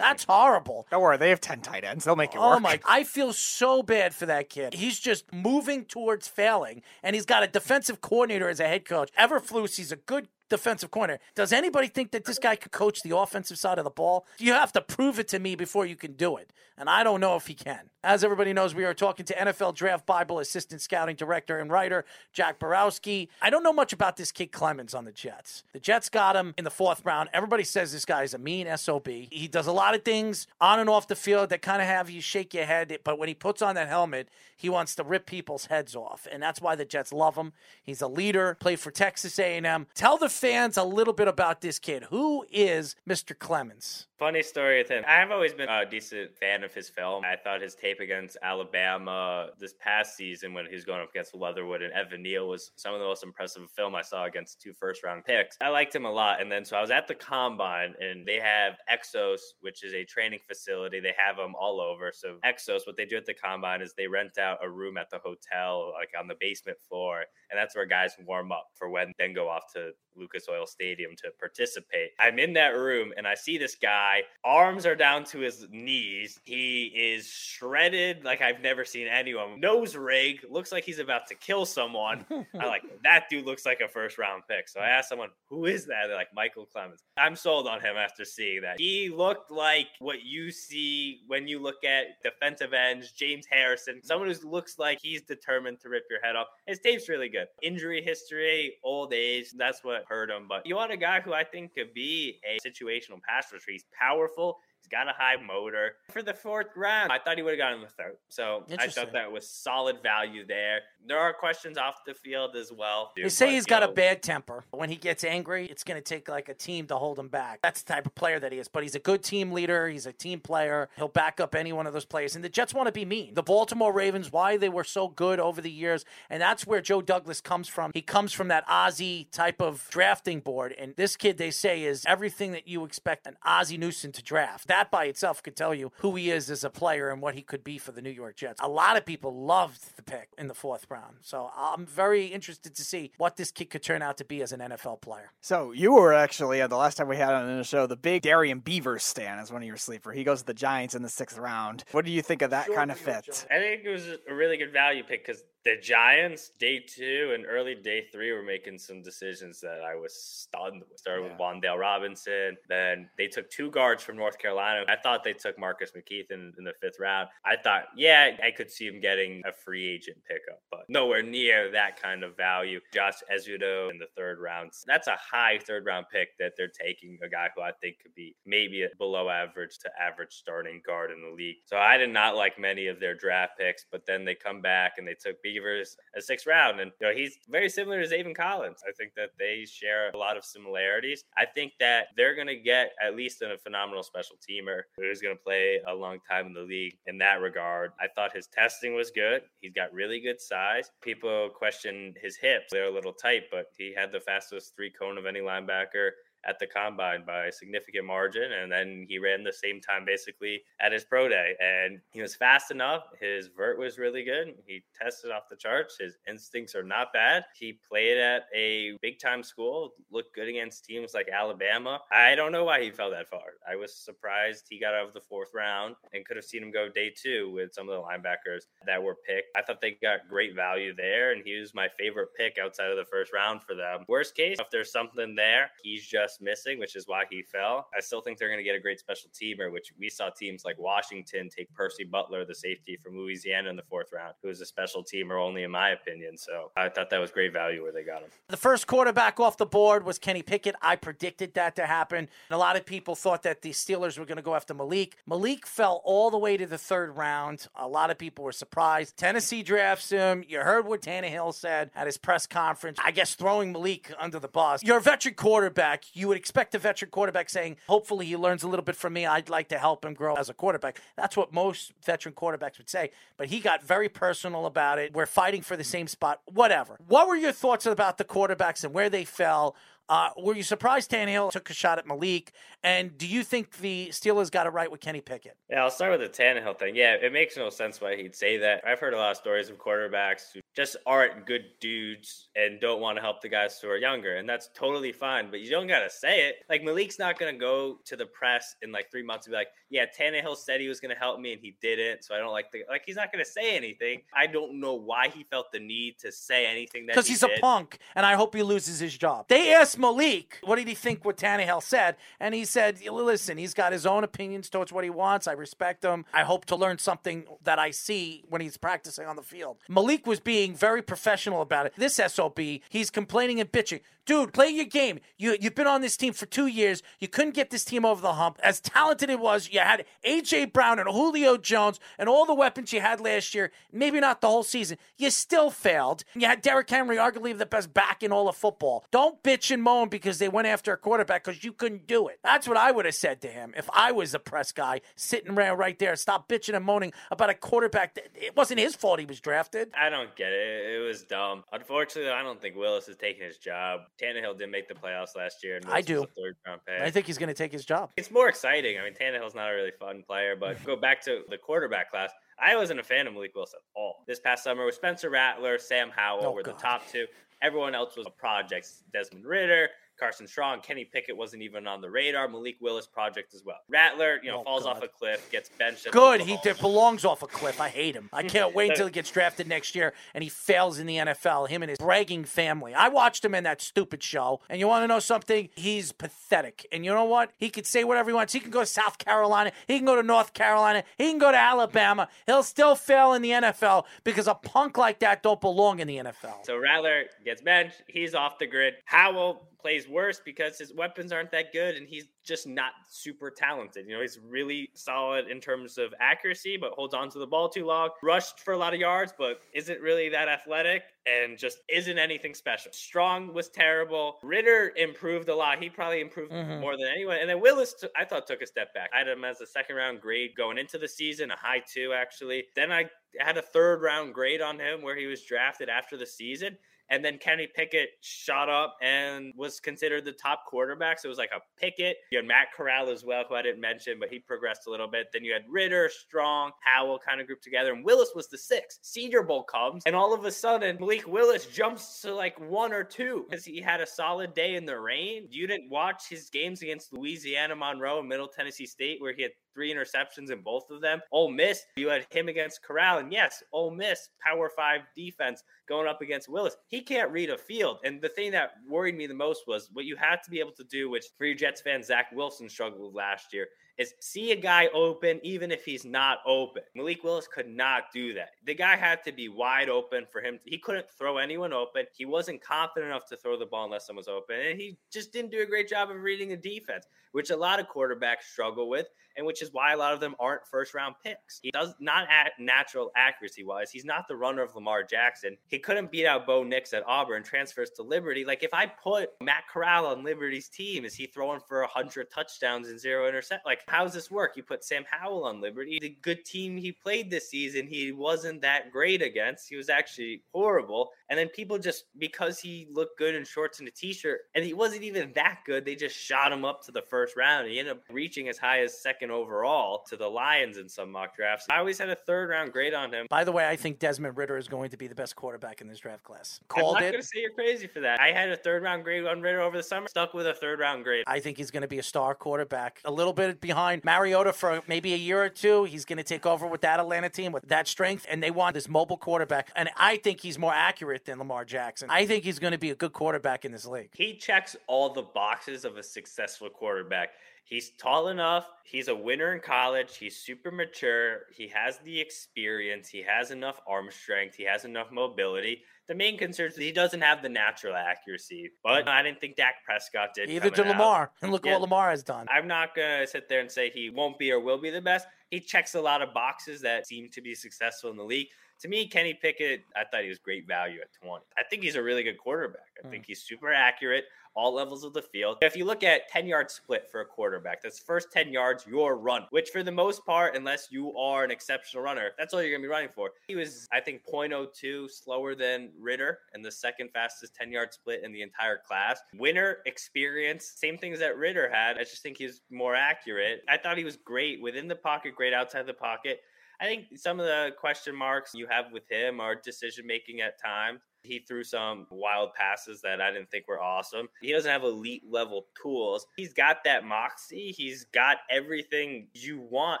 [0.00, 0.86] That's horrible.
[0.90, 2.04] Don't worry, they have 10 tight ends.
[2.04, 2.62] They'll make it Oh work.
[2.62, 2.80] my!
[2.88, 4.74] I feel so bad for that kid.
[4.74, 9.10] He's just moving towards failing, and he's got a defensive coordinator as a head coach.
[9.18, 11.18] Eberflus, he's a good defensive corner.
[11.36, 14.26] Does anybody think that this guy could coach the offensive side of the ball?
[14.38, 17.20] You have to prove it to me before you can do it, and I don't
[17.20, 17.90] know if he can.
[18.02, 22.06] As everybody knows, we are talking to NFL Draft Bible Assistant Scouting Director and Writer
[22.32, 23.28] Jack Borowski.
[23.42, 25.64] I don't know much about this kid Clemons on the Jets.
[25.74, 27.28] The Jets got him in the fourth round.
[27.34, 29.06] Everybody says this guy is a mean SOB.
[29.06, 32.10] He does a lot of things on and off the field that kind of have
[32.10, 35.26] you shake your head, but when he puts on that helmet, he wants to rip
[35.26, 37.52] people's heads off, and that's why the Jets love him.
[37.82, 39.86] He's a leader, played for Texas A&M.
[39.94, 42.04] Tell the fans a little bit about this kid.
[42.10, 43.34] Who is Mr.
[43.34, 44.06] Clemons?
[44.20, 45.02] Funny story with him.
[45.08, 47.24] I've always been a decent fan of his film.
[47.24, 51.34] I thought his tape against Alabama this past season when he was going up against
[51.34, 54.74] Leatherwood and Evan Neal was some of the most impressive film I saw against two
[54.74, 55.56] first round picks.
[55.62, 56.42] I liked him a lot.
[56.42, 60.04] And then so I was at the combine and they have Exos, which is a
[60.04, 61.00] training facility.
[61.00, 62.10] They have them all over.
[62.14, 65.10] So Exos, what they do at the combine is they rent out a room at
[65.10, 67.24] the hotel, like on the basement floor.
[67.50, 69.90] And that's where guys warm up for when then go off to
[70.20, 72.10] Lucas Oil Stadium to participate.
[72.18, 76.38] I'm in that room and I see this guy, arms are down to his knees.
[76.44, 79.58] He is shredded like I've never seen anyone.
[79.60, 82.24] Nose rig, looks like he's about to kill someone.
[82.60, 84.68] I like that dude looks like a first round pick.
[84.68, 86.06] So I asked someone, who is that?
[86.06, 87.02] They're like Michael Clemons.
[87.16, 88.78] I'm sold on him after seeing that.
[88.78, 94.30] He looked like what you see when you look at defensive ends, James Harrison, someone
[94.30, 96.48] who looks like he's determined to rip your head off.
[96.66, 97.46] His tape's really good.
[97.62, 100.46] Injury history, old age, that's what hurt him.
[100.48, 103.70] But you want a guy who I think could be a situational pass rusher.
[103.70, 104.58] He's powerful.
[104.82, 105.96] He's got a high motor.
[106.10, 108.16] For the fourth round, I thought he would have gotten in the third.
[108.28, 110.80] So I thought that was solid value there.
[111.06, 113.12] There are questions off the field as well.
[113.16, 114.64] They say but, he's got a bad temper.
[114.70, 117.60] When he gets angry, it's going to take like a team to hold him back.
[117.62, 118.68] That's the type of player that he is.
[118.68, 119.88] But he's a good team leader.
[119.88, 120.88] He's a team player.
[120.96, 122.34] He'll back up any one of those players.
[122.34, 123.34] And the Jets want to be mean.
[123.34, 127.02] The Baltimore Ravens, why they were so good over the years, and that's where Joe
[127.02, 127.90] Douglas comes from.
[127.94, 130.74] He comes from that Ozzie type of drafting board.
[130.78, 134.68] And this kid, they say, is everything that you expect an Ozzie Newsome to draft.
[134.70, 137.42] That by itself could tell you who he is as a player and what he
[137.42, 138.60] could be for the New York Jets.
[138.62, 141.16] A lot of people loved the pick in the fourth round.
[141.22, 144.52] So I'm very interested to see what this kid could turn out to be as
[144.52, 145.32] an NFL player.
[145.40, 148.22] So you were actually uh, the last time we had on the show the big
[148.22, 150.12] Darian Beavers stand as one of your sleeper.
[150.12, 151.82] He goes to the Giants in the sixth round.
[151.90, 153.46] What do you think of that kind of fit?
[153.50, 157.44] I think it was a really good value pick because the Giants, day two and
[157.46, 160.98] early day three, were making some decisions that I was stunned with.
[160.98, 162.56] Started with Wan'Dale Robinson.
[162.68, 164.84] Then they took two guards from North Carolina.
[164.88, 167.28] I thought they took Marcus McKethan, in the fifth round.
[167.44, 171.70] I thought, yeah, I could see him getting a free agent pickup, but nowhere near
[171.72, 172.80] that kind of value.
[172.94, 174.72] Josh Ezeudu in the third round.
[174.86, 178.14] That's a high third round pick that they're taking a guy who I think could
[178.14, 181.56] be maybe a below average to average starting guard in the league.
[181.66, 184.92] So I did not like many of their draft picks, but then they come back
[184.98, 186.80] and they took Beavers a sixth round.
[186.80, 188.82] And you know, he's very similar to Zaven Collins.
[188.88, 191.24] I think that they share a lot of similarities.
[191.36, 195.80] I think that they're gonna get at least a phenomenal special teamer who's gonna play
[195.86, 197.92] a long time in the league in that regard.
[198.00, 199.42] I thought his testing was good.
[199.60, 200.90] He's got really good size.
[201.02, 202.66] People question his hips.
[202.70, 206.10] They're a little tight, but he had the fastest three cone of any linebacker
[206.46, 208.52] at the combine by a significant margin.
[208.52, 211.54] And then he ran the same time basically at his pro day.
[211.60, 213.04] And he was fast enough.
[213.20, 214.54] His vert was really good.
[214.66, 215.96] He tested off the charts.
[215.98, 217.44] His instincts are not bad.
[217.58, 222.00] He played at a big time school, looked good against teams like Alabama.
[222.12, 223.40] I don't know why he fell that far.
[223.68, 226.72] I was surprised he got out of the fourth round and could have seen him
[226.72, 229.56] go day two with some of the linebackers that were picked.
[229.56, 232.96] I thought they got great value there, and he was my favorite pick outside of
[232.96, 234.04] the first round for them.
[234.08, 237.88] Worst case, if there's something there, he's just missing, which is why he fell.
[237.96, 240.64] I still think they're going to get a great special teamer, which we saw teams
[240.64, 244.60] like Washington take Percy Butler, the safety from Louisiana, in the fourth round, who is
[244.60, 246.36] a special teamer only in my opinion.
[246.36, 248.30] So I thought that was great value where they got him.
[248.48, 250.74] The first quarterback off the board was Kenny Pickett.
[250.82, 252.18] I predicted that to happen.
[252.18, 255.16] And a lot of people thought that the Steelers were going to go after Malik.
[255.26, 257.66] Malik fell all the way to the third round.
[257.74, 259.16] A lot of people were surprised.
[259.16, 260.44] Tennessee drafts him.
[260.46, 262.98] You heard what Tannehill said at his press conference.
[263.04, 264.82] I guess throwing Malik under the bus.
[264.82, 266.04] You're a veteran quarterback.
[266.28, 269.26] Would expect a veteran quarterback saying, hopefully he learns a little bit from me.
[269.26, 271.00] I'd like to help him grow as a quarterback.
[271.16, 273.10] That's what most veteran quarterbacks would say.
[273.36, 275.12] But he got very personal about it.
[275.12, 276.98] We're fighting for the same spot, whatever.
[277.06, 279.76] What were your thoughts about the quarterbacks and where they fell?
[280.10, 282.52] Uh, were you surprised Tannehill took a shot at Malik?
[282.82, 285.56] And do you think the Steelers got it right with Kenny Pickett?
[285.70, 286.96] Yeah, I'll start with the Tannehill thing.
[286.96, 288.82] Yeah, it makes no sense why he'd say that.
[288.84, 293.00] I've heard a lot of stories of quarterbacks who just aren't good dudes and don't
[293.00, 295.50] want to help the guys who are younger, and that's totally fine.
[295.50, 296.56] But you don't gotta say it.
[296.68, 299.68] Like Malik's not gonna go to the press in like three months and be like,
[299.90, 302.72] "Yeah, Tannehill said he was gonna help me and he didn't," so I don't like
[302.72, 303.02] the like.
[303.06, 304.22] He's not gonna say anything.
[304.34, 307.40] I don't know why he felt the need to say anything that because he he's
[307.40, 307.58] did.
[307.58, 309.46] a punk, and I hope he loses his job.
[309.48, 312.16] They asked Malik, what did he think what Tannehill said?
[312.40, 315.46] And he said, listen, he's got his own opinions towards what he wants.
[315.46, 316.24] I respect him.
[316.32, 319.78] I hope to learn something that I see when he's practicing on the field.
[319.88, 321.92] Malik was being very professional about it.
[321.96, 324.00] This SOB, he's complaining and bitching.
[324.30, 325.18] Dude, play your game.
[325.38, 327.02] You, you've been on this team for two years.
[327.18, 328.60] You couldn't get this team over the hump.
[328.62, 330.66] As talented it was, you had A.J.
[330.66, 333.72] Brown and Julio Jones and all the weapons you had last year.
[333.90, 334.98] Maybe not the whole season.
[335.18, 336.22] You still failed.
[336.36, 339.04] You had Derrick Henry, arguably the best back in all of football.
[339.10, 342.38] Don't bitch and moan because they went after a quarterback because you couldn't do it.
[342.44, 345.50] That's what I would have said to him if I was the press guy sitting
[345.50, 346.14] around right there.
[346.14, 348.16] Stop bitching and moaning about a quarterback.
[348.36, 349.90] It wasn't his fault he was drafted.
[350.00, 350.94] I don't get it.
[350.94, 351.64] It was dumb.
[351.72, 354.02] Unfortunately, I don't think Willis is taking his job.
[354.20, 355.76] Tannehill didn't make the playoffs last year.
[355.76, 356.26] And I do.
[356.36, 357.00] third round pick.
[357.00, 358.10] I think he's going to take his job.
[358.16, 358.98] It's more exciting.
[358.98, 362.30] I mean, Tannehill's not a really fun player, but go back to the quarterback class.
[362.62, 364.24] I wasn't a fan of Malik Willis at all.
[364.26, 367.26] This past summer with Spencer Rattler, Sam Howell Oh, were the top two.
[367.62, 369.02] Everyone else was projects.
[369.12, 369.88] Desmond Ridder,
[370.20, 372.46] Carson Strong, Kenny Pickett wasn't even on the radar.
[372.46, 373.78] Malik Willis project as well.
[373.88, 374.98] Rattler, you know, Oh, falls God.
[374.98, 376.10] off a cliff, gets benched.
[376.12, 376.42] Good.
[376.42, 377.80] He d- belongs off a cliff.
[377.80, 378.28] I hate him.
[378.32, 381.68] I can't wait until he gets drafted next year and he fails in the NFL.
[381.68, 382.92] Him and his bragging family.
[382.94, 384.60] I watched him in that stupid show.
[384.68, 385.70] And you want to know something?
[385.74, 386.86] He's pathetic.
[386.92, 387.52] And you know what?
[387.56, 388.52] He could say whatever he wants.
[388.52, 389.72] He can go to South Carolina.
[389.88, 391.02] He can go to North Carolina.
[391.16, 392.28] He can go to Alabama.
[392.46, 396.16] He'll still fail in the NFL because a punk like that don't belong in the
[396.18, 396.64] NFL.
[396.64, 398.02] So Rattler gets benched.
[398.06, 398.94] He's off the grid.
[399.04, 404.06] Howell plays worse because his weapons aren't that good and he's just not super talented.
[404.06, 407.68] You know, he's really solid in terms of accuracy, but holds on to the ball
[407.68, 408.10] too long.
[408.22, 412.54] Rushed for a lot of yards, but isn't really that athletic and just isn't anything
[412.54, 412.92] special.
[412.92, 414.38] Strong was terrible.
[414.42, 415.82] Ridder improved a lot.
[415.82, 416.80] He probably improved Mhm.
[416.80, 417.36] more than anyone.
[417.38, 419.10] And then Willis, t- I thought, took a step back.
[419.14, 422.12] I had him as a second round grade going into the season, a high two,
[422.14, 422.68] actually.
[422.74, 426.26] Then I had a third round grade on him where he was drafted after the
[426.26, 426.78] season.
[427.10, 431.18] And then Kenny Pickett shot up and was considered the top quarterback.
[431.18, 432.16] So it was like a Pickett.
[432.30, 435.08] You had Matt Corral as well, who I didn't mention, but he progressed a little
[435.08, 435.26] bit.
[435.32, 437.92] Then you had Ridder, Strong, Howell kind of grouped together.
[437.92, 439.00] And Willis was the sixth.
[439.02, 443.04] Senior Bowl comes, and all of a sudden, Malik Willis jumps to like one or
[443.04, 445.48] two because he had a solid day in the rain.
[445.50, 449.52] You didn't watch his games against Louisiana Monroe and Middle Tennessee State, where he had
[449.74, 451.20] three interceptions in both of them.
[451.32, 456.08] Ole Miss, you had him against Corral, and yes, Ole Miss, Power Five defense going
[456.08, 456.76] up against Willis.
[456.88, 457.98] He can't read a field.
[458.04, 460.72] And the thing that worried me the most was what you have to be able
[460.72, 463.66] to do, which for you Jets fans, Zach Wilson struggled last year,
[464.00, 466.82] is see a guy open even if he's not open.
[466.96, 468.52] Malik Willis could not do that.
[468.64, 470.58] The guy had to be wide open for him.
[470.64, 472.06] He couldn't throw anyone open.
[472.16, 474.56] He wasn't confident enough to throw the ball unless someone was open.
[474.58, 477.78] And he just didn't do a great job of reading the defense, which a lot
[477.78, 481.14] of quarterbacks struggle with and which is why a lot of them aren't first round
[481.24, 481.60] picks.
[481.62, 483.90] He does not act natural accuracy wise.
[483.90, 485.56] He's not the runner of Lamar Jackson.
[485.68, 488.44] He couldn't beat out Bo Nix at Auburn, transfers to Liberty.
[488.44, 492.88] Like if I put Matt Corral on Liberty's team, is he throwing for hundred touchdowns
[492.88, 493.64] and zero intercept?
[493.66, 494.56] Like how does this work?
[494.56, 498.62] You put Sam Howell on Liberty, the good team he played this season, he wasn't
[498.62, 499.68] that great against.
[499.68, 501.10] He was actually horrible.
[501.30, 504.74] And then people just because he looked good in shorts and a t-shirt, and he
[504.74, 507.68] wasn't even that good, they just shot him up to the first round.
[507.68, 511.36] He ended up reaching as high as second overall to the Lions in some mock
[511.36, 511.66] drafts.
[511.70, 513.26] I always had a third round grade on him.
[513.30, 515.86] By the way, I think Desmond Ridder is going to be the best quarterback in
[515.86, 516.58] this draft class.
[516.62, 517.12] I'm Called not it.
[517.12, 518.20] going to say you're crazy for that.
[518.20, 520.80] I had a third round grade on Ridder over the summer, stuck with a third
[520.80, 521.22] round grade.
[521.28, 523.00] I think he's going to be a star quarterback.
[523.04, 525.84] A little bit behind Mariota for maybe a year or two.
[525.84, 528.74] He's going to take over with that Atlanta team with that strength, and they want
[528.74, 529.70] this mobile quarterback.
[529.76, 532.08] And I think he's more accurate than Lamar Jackson.
[532.10, 534.10] I think he's going to be a good quarterback in this league.
[534.14, 537.30] He checks all the boxes of a successful quarterback.
[537.64, 538.66] He's tall enough.
[538.84, 540.16] He's a winner in college.
[540.16, 541.40] He's super mature.
[541.54, 543.08] He has the experience.
[543.08, 544.56] He has enough arm strength.
[544.56, 545.82] He has enough mobility.
[546.08, 548.70] The main concern is he doesn't have the natural accuracy.
[548.82, 550.50] But I didn't think Dak Prescott did.
[550.50, 550.98] Either coming did out.
[550.98, 551.30] Lamar.
[551.42, 551.72] And look Yeah.
[551.74, 552.48] what Lamar has done.
[552.50, 555.00] I'm not going to sit there and say he won't be or will be the
[555.02, 555.28] best.
[555.50, 558.48] He checks a lot of boxes that seem to be successful in the league.
[558.80, 561.44] To me, Kenny Pickett, I thought he was great value at 20.
[561.58, 562.88] I think he's a really good quarterback.
[563.04, 563.28] I think hmm.
[563.28, 564.24] he's super accurate.
[564.56, 565.58] all levels of the field.
[565.62, 569.16] If you look at 10 yard split for a quarterback, that's first 10 yards, your
[569.16, 572.70] run, which for the most part, unless you are an exceptional runner, that's all you're
[572.70, 573.30] going to be running for.
[573.46, 578.24] He was, I think, 0.02 slower than Ridder and the second fastest 10 yard split
[578.24, 579.20] in the entire class.
[579.34, 581.96] Winner experience, same things that Ridder had.
[581.96, 583.60] I just think he's more accurate.
[583.68, 586.40] I thought he was great within the pocket, great outside the pocket.
[586.80, 590.58] I think some of the question marks you have with him are decision making at
[590.58, 591.00] times.
[591.22, 594.28] He threw some wild passes that I didn't think were awesome.
[594.40, 596.26] He doesn't have elite level tools.
[596.38, 597.74] He's got that moxie.
[597.76, 600.00] He's got everything you want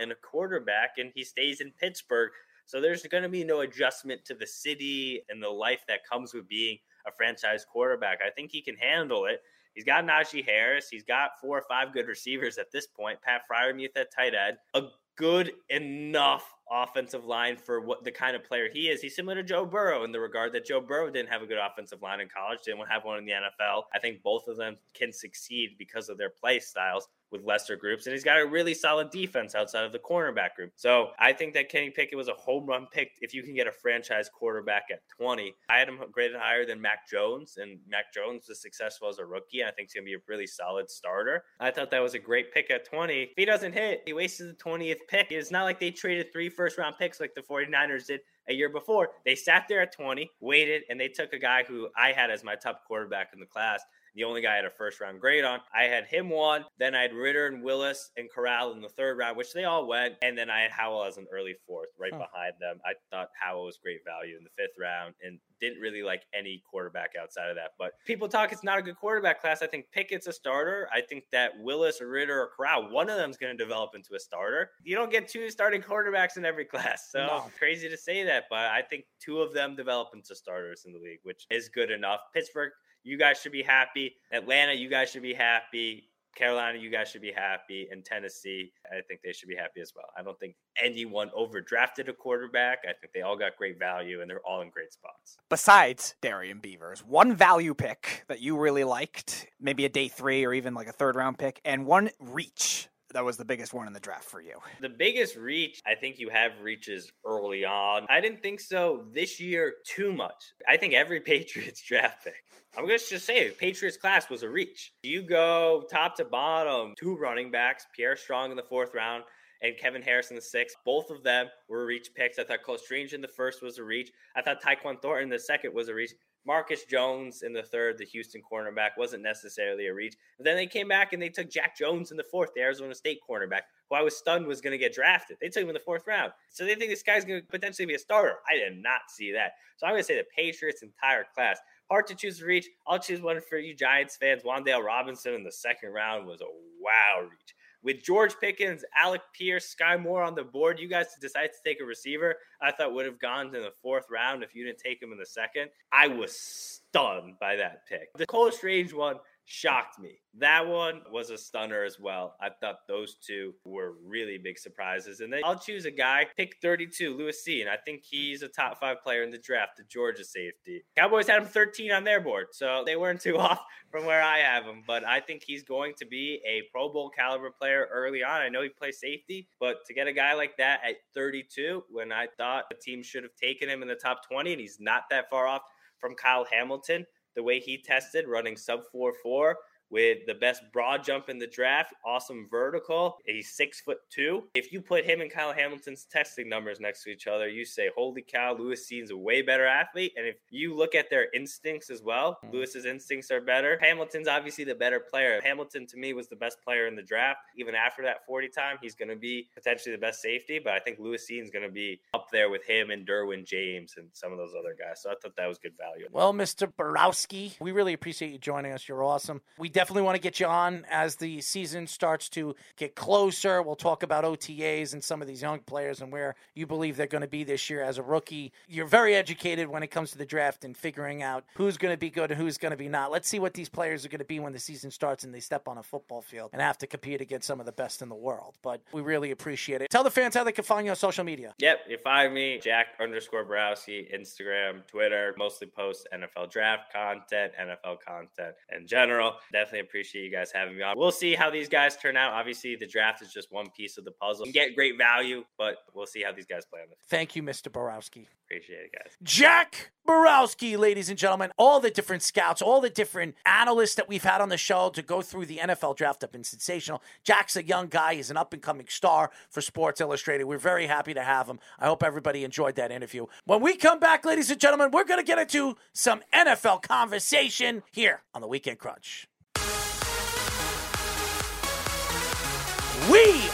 [0.00, 2.32] in a quarterback, and he stays in Pittsburgh.
[2.66, 6.34] So there's going to be no adjustment to the city and the life that comes
[6.34, 8.18] with being a franchise quarterback.
[8.26, 9.42] I think he can handle it.
[9.74, 10.88] He's got Najee Harris.
[10.88, 13.20] He's got four or five good receivers at this point.
[13.22, 14.56] Pat Freiermuth at tight end.
[14.74, 19.00] A good enough offensive line for what the kind of player he is.
[19.00, 21.58] He's similar to Joe Burrow in the regard that Joe Burrow didn't have a good
[21.58, 23.82] offensive line in college, didn't have one in the NFL.
[23.94, 28.06] I think both of them can succeed because of their play styles with lesser groups,
[28.06, 30.70] and he's got a really solid defense outside of the cornerback group.
[30.76, 33.66] So I think that Kenny Pickett was a home run pick if you can get
[33.66, 35.54] a franchise quarterback at 20.
[35.68, 39.26] I had him graded higher than Mac Jones, and Mac Jones was successful as a
[39.26, 39.60] rookie.
[39.60, 41.42] And I think he's going to be a really solid starter.
[41.60, 43.14] I thought that was a great pick at 20.
[43.14, 45.26] If he doesn't hit, he wasted the 20th pick.
[45.30, 48.68] It's not like they traded three first round picks like the 49ers did a year
[48.68, 49.08] before.
[49.24, 52.44] They sat there at 20, waited, and they took a guy who I had as
[52.44, 53.82] my top quarterback in the class
[54.14, 55.60] the only guy I had a first round grade on.
[55.74, 59.18] I had him one, then I had Ridder and Willis and Corral in the third
[59.18, 62.12] round, which they all went, and then I had Howell as an early fourth, right
[62.12, 62.78] behind them.
[62.84, 66.62] I thought Howell was great value in the fifth round and didn't really like any
[66.70, 67.70] quarterback outside of that.
[67.78, 69.62] But people talk it's not a good quarterback class.
[69.62, 70.88] I think Pickett's a starter.
[70.92, 73.90] I think that Willis or Ridder or Corral, one of them is going to develop
[73.94, 74.70] into a starter.
[74.82, 77.08] You don't get two starting quarterbacks in every class.
[77.10, 77.50] So no.
[77.58, 80.98] crazy to say that, but I think two of them develop into starters in the
[80.98, 82.20] league, which is good enough.
[82.32, 82.70] Pittsburgh
[83.04, 84.16] you guys should be happy.
[84.32, 86.08] Atlanta, you guys should be happy.
[86.34, 87.86] Carolina, you guys should be happy.
[87.92, 90.06] And Tennessee, I think they should be happy as well.
[90.18, 92.78] I don't think anyone overdrafted a quarterback.
[92.82, 95.36] I think they all got great value and they're all in great spots.
[95.48, 100.52] Besides Darian Beavers, one value pick that you really liked, maybe a day three or
[100.52, 103.92] even like a third round pick, and one reach that was the biggest one in
[103.92, 104.54] the draft for you?
[104.80, 108.06] The biggest reach, I think you have reaches early on.
[108.10, 110.52] I didn't think so this year too much.
[110.68, 112.44] I think every Patriots draft pick.
[112.76, 113.50] I'm going to just say.
[113.50, 114.92] Patriots class was a reach.
[115.02, 119.24] You go top to bottom, two running backs, Pierre Strong in the fourth round
[119.62, 120.76] and Kevin Harris in the sixth.
[120.84, 122.38] Both of them were reach picks.
[122.38, 124.10] I thought Cole Strange in the first was a reach.
[124.36, 126.12] I thought Tyquan Thornton in the second was a reach.
[126.46, 130.14] Marcus Jones in the third, the Houston cornerback, wasn't necessarily a reach.
[130.36, 132.94] But then they came back and they took Jack Jones in the fourth, the Arizona
[132.94, 135.38] State cornerback, who I was stunned was going to get drafted.
[135.40, 136.32] They took him in the fourth round.
[136.50, 138.36] So they think this guy's going to potentially be a starter.
[138.48, 139.52] I did not see that.
[139.76, 141.58] So I'm going to say the Patriots' entire class.
[141.90, 142.66] Hard to choose a reach.
[142.86, 144.42] I'll choose one for you Giants fans.
[144.42, 147.54] Wan'Dale Robinson in the second round was a wow reach
[147.84, 151.80] with George Pickens, Alec Pierce, Skyy Moore on the board, you guys decide to take
[151.80, 155.02] a receiver I thought would have gone in the fourth round if you didn't take
[155.02, 155.68] him in the second.
[155.92, 158.08] I was stunned by that pick.
[158.16, 160.20] The Cole Strange one shocked me.
[160.38, 162.34] That one was a stunner as well.
[162.40, 165.20] I thought those two were really big surprises.
[165.20, 167.68] And then I'll choose a guy, pick 32, Lewis Cine.
[167.68, 170.84] I think he's a top five player in the draft, the Georgia safety.
[170.96, 173.60] Cowboys had him 13 on their board, so they weren't too off
[173.90, 174.82] from where I have him.
[174.86, 178.40] But I think he's going to be a Pro Bowl caliber player early on.
[178.40, 182.12] I know he plays safety, but to get a guy like that at 32, when
[182.12, 185.02] I thought the team should have taken him in the top 20, and he's not
[185.10, 185.62] that far off
[185.98, 189.56] from Kyle Hamilton, the way he tested running sub 4 4
[189.94, 193.18] with the best broad jump in the draft, awesome vertical.
[193.24, 194.42] He's six foot two.
[194.52, 197.90] If you put him and Kyle Hamilton's testing numbers next to each other, you say,
[197.96, 201.90] "Holy cow, Lewis Cine's a way better athlete." And if you look at their instincts
[201.90, 202.56] as well, mm-hmm.
[202.56, 203.78] Lewis's instincts are better.
[203.80, 205.40] Hamilton's obviously the better player.
[205.44, 207.38] Hamilton to me was the best player in the draft.
[207.56, 210.58] Even after that 40 time, he's going to be potentially the best safety.
[210.58, 213.94] But I think Lewis Cine's going to be up there with him and Derwin James
[213.96, 215.02] and some of those other guys.
[215.02, 216.08] So I thought that was good value.
[216.10, 216.68] Well, Mr.
[216.76, 218.88] Borowski, we really appreciate you joining us.
[218.88, 219.40] You're awesome.
[219.56, 223.62] We definitely want to get you on as the season starts to get closer.
[223.62, 227.06] We'll talk about OTAs and some of these young players and where you believe they're
[227.06, 228.52] going to be this year as a rookie.
[228.68, 231.98] You're very educated when it comes to the draft and figuring out who's going to
[231.98, 233.10] be good and who's going to be not.
[233.10, 235.40] Let's see what these players are going to be when the season starts and they
[235.40, 238.08] step on a football field and have to compete against some of the best in
[238.08, 238.54] the world.
[238.62, 239.90] But we really appreciate it.
[239.90, 241.54] Tell the fans how they can find you on social media.
[241.58, 245.34] Yep, you find me Jack underscore Borowski, Instagram, Twitter.
[245.36, 249.34] Mostly post NFL draft content, NFL content in general.
[249.52, 250.94] Definitely definitely appreciate you guys having me on.
[250.98, 252.34] We'll see how these guys turn out.
[252.34, 254.46] Obviously, the draft is just one piece of the puzzle.
[254.46, 257.42] You get great value, but we'll see how these guys play on the Thank you,
[257.42, 257.72] Mr.
[257.72, 258.28] Borowski.
[258.46, 259.12] Appreciate it, guys.
[259.22, 264.22] Jack Borowski, ladies and gentlemen, all the different scouts, all the different analysts that we've
[264.22, 267.02] had on the show to go through the NFL draft have been sensational.
[267.22, 268.14] Jack's a young guy.
[268.14, 270.44] He's an up and coming star for Sports Illustrated.
[270.44, 271.58] We're very happy to have him.
[271.78, 273.26] I hope everybody enjoyed that interview.
[273.46, 277.82] When we come back, ladies and gentlemen, we're going to get into some NFL conversation
[277.92, 279.26] here on the Weekend Crunch.